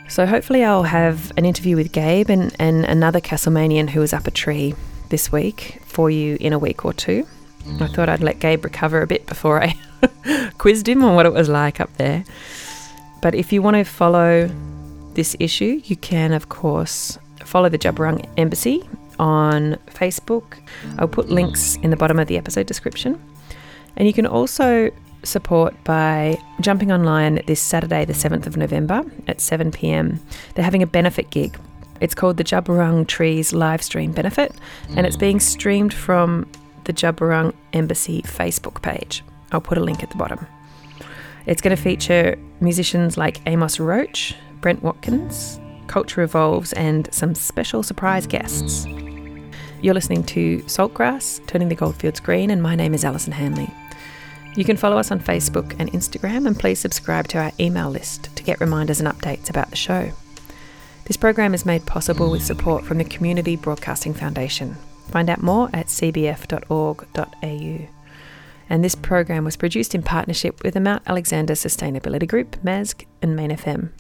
So 0.09 0.27
hopefully 0.27 0.65
I'll 0.65 0.85
have 0.85 1.33
an 1.37 1.45
interview 1.45 1.77
with 1.77 1.93
Gabe 1.93 2.31
and, 2.31 2.55
and 2.59 2.85
another 2.85 3.21
Castlemanian 3.21 3.91
who 3.91 4.01
was 4.01 4.13
up 4.13 4.27
a 4.27 4.31
tree 4.31 4.75
this 5.09 5.33
week 5.33 5.81
for 5.85 6.11
you 6.11 6.37
in 6.41 6.53
a 6.53 6.59
week 6.59 6.85
or 6.85 6.93
two. 6.93 7.27
I 7.81 7.87
thought 7.87 8.09
I'd 8.09 8.23
let 8.23 8.41
Gabe 8.41 8.63
recover 8.63 9.01
a 9.01 9.07
bit 9.07 9.27
before 9.27 9.63
I 9.63 9.75
quizzed 10.59 10.89
him 10.89 11.03
on 11.03 11.15
what 11.15 11.25
it 11.25 11.33
was 11.33 11.49
like 11.49 11.81
up 11.81 11.95
there. 11.97 12.25
But 13.23 13.35
if 13.35 13.53
you 13.53 13.63
want 13.63 13.77
to 13.77 13.85
follow 13.85 14.51
this 15.15 15.35
issue, 15.41 15.81
you 15.85 15.97
can, 15.97 16.33
of 16.33 16.51
course, 16.51 17.19
follow 17.43 17.71
the 17.71 17.79
Djab 17.79 17.95
Wurrung 17.95 18.29
Embassy 18.37 18.87
on 19.19 19.77
Facebook. 19.87 20.59
I'll 20.99 21.09
put 21.09 21.31
links 21.31 21.77
in 21.77 21.89
the 21.91 21.97
bottom 21.97 22.19
of 22.19 22.29
the 22.29 22.37
episode 22.37 22.67
description. 22.67 23.23
And 23.97 24.07
you 24.07 24.13
can 24.13 24.27
also 24.27 24.91
support 25.27 25.75
by 25.85 26.39
jumping 26.61 26.93
online 26.93 27.43
this 27.47 27.61
Saturday, 27.61 28.05
the 28.05 28.13
7th 28.13 28.47
of 28.47 28.57
November 28.57 29.05
at 29.29 29.41
7 29.41 29.71
pm. 29.71 30.21
They're 30.55 30.65
having 30.65 30.83
a 30.83 30.87
benefit 30.87 31.31
gig. 31.31 31.59
It's 32.01 32.15
called 32.15 32.37
the 32.37 32.45
Djab 32.45 32.67
Wurrung 32.67 33.07
Trees 33.07 33.53
Live 33.53 33.83
Stream 33.83 34.13
Benefit, 34.13 34.55
and 34.91 35.07
it's 35.07 35.17
mm. 35.17 35.21
being 35.21 35.41
streamed 35.41 35.95
from 35.95 36.47
the 36.85 36.93
Djab 36.93 37.17
Wurrung 37.17 37.55
Embassy 37.73 38.23
Facebook 38.23 38.83
page. 38.83 39.23
I'll 39.53 39.61
put 39.61 39.79
a 39.79 39.83
link 39.83 40.03
at 40.03 40.11
the 40.11 40.17
bottom. 40.17 40.47
It's 41.47 41.61
going 41.61 41.77
to 41.77 41.83
feature 41.83 42.39
musicians 42.61 43.17
like 43.17 43.41
Amos 43.47 43.79
Roach, 43.79 44.35
Brent 44.61 44.83
Watkins, 44.83 45.61
Culture 45.87 46.23
Evolves, 46.23 46.73
and 46.73 47.09
some 47.13 47.35
special 47.35 47.83
surprise 47.83 48.27
guests. 48.27 48.87
You're 49.83 49.95
listening 49.95 50.25
to 50.25 50.59
Saltgrass, 50.61 51.47
Turning 51.47 51.69
the 51.69 51.75
Goldfields 51.75 52.21
Green, 52.21 52.51
and 52.51 52.63
my 52.63 52.75
name 52.75 52.95
is 52.95 53.05
Alison 53.05 53.33
Hanley. 53.33 53.71
You 54.57 54.65
can 54.65 54.77
follow 54.77 54.99
us 54.99 55.11
on 55.11 55.19
Facebook 55.19 55.75
and 55.79 55.91
Instagram, 55.93 56.47
and 56.47 56.59
please 56.59 56.79
subscribe 56.79 57.27
to 57.29 57.39
our 57.39 57.53
email 57.59 57.91
list 57.91 58.35
to 58.37 58.45
get 58.45 58.61
reminders 58.61 59.01
and 59.01 59.09
updates 59.09 59.51
about 59.51 59.71
the 59.71 59.77
show. 59.77 60.13
This 61.07 61.17
program 61.17 61.55
is 61.55 61.67
made 61.67 61.87
possible 61.87 62.31
with 62.31 62.45
support 62.45 62.85
from 62.85 62.99
the 62.99 63.05
Community 63.05 63.57
Broadcasting 63.57 64.15
Foundation. 64.15 64.77
Find 65.09 65.29
out 65.29 65.43
more 65.43 65.69
at 65.73 65.87
cbf.org.au. 65.87 67.89
And 68.71 68.83
this 68.83 68.95
program 68.95 69.45
was 69.45 69.57
produced 69.57 69.95
in 69.95 70.03
partnership 70.03 70.63
with 70.63 70.75
the 70.75 70.81
Mount 70.81 71.03
Alexander 71.07 71.55
Sustainability 71.55 72.27
Group, 72.27 72.57
MASG, 72.63 73.07
and 73.21 73.37
Main 73.37 73.51
FM. 73.51 73.91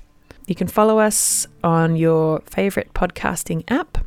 You 0.47 0.55
can 0.55 0.69
follow 0.69 0.99
us 0.99 1.47
on 1.63 1.97
your 1.97 2.41
favourite 2.47 2.95
podcasting 2.95 3.65
app 3.69 3.99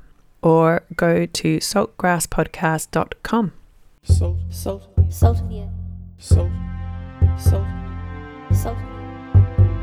or 0.41 0.83
go 0.95 1.25
to 1.25 1.57
saltgrasspodcast.com. 1.57 3.53
Salt, 4.03 4.37
salt, 4.49 4.83
Salt 5.09 5.39
of 5.39 5.49
the 5.49 5.61
earth. 5.61 5.76
Salt, 6.17 6.49
salt, 7.37 7.65
Salt. 8.51 8.77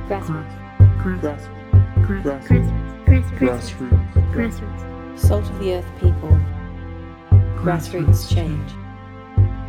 Grassroots. 0.08 0.56
Grass. 1.02 1.48
Grassroots. 2.06 2.70
Grassroots. 3.06 3.38
Grassroots. 3.38 4.32
Grassroots. 4.32 5.18
Salt 5.18 5.44
of 5.44 5.58
the 5.58 5.74
earth 5.74 5.90
people. 6.00 6.30
Grassroots 7.56 8.34
change. 8.34 8.72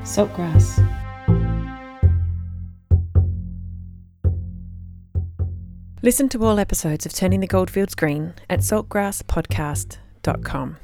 Saltgrass. 0.04 0.80
Listen 6.02 6.30
to 6.30 6.42
all 6.44 6.60
episodes 6.60 7.06
of 7.06 7.14
Turning 7.14 7.42
the 7.42 7.48
Goldfields 7.48 7.96
Green 7.96 8.34
at 8.50 8.60
saltgrasspodcast.com. 8.60 10.78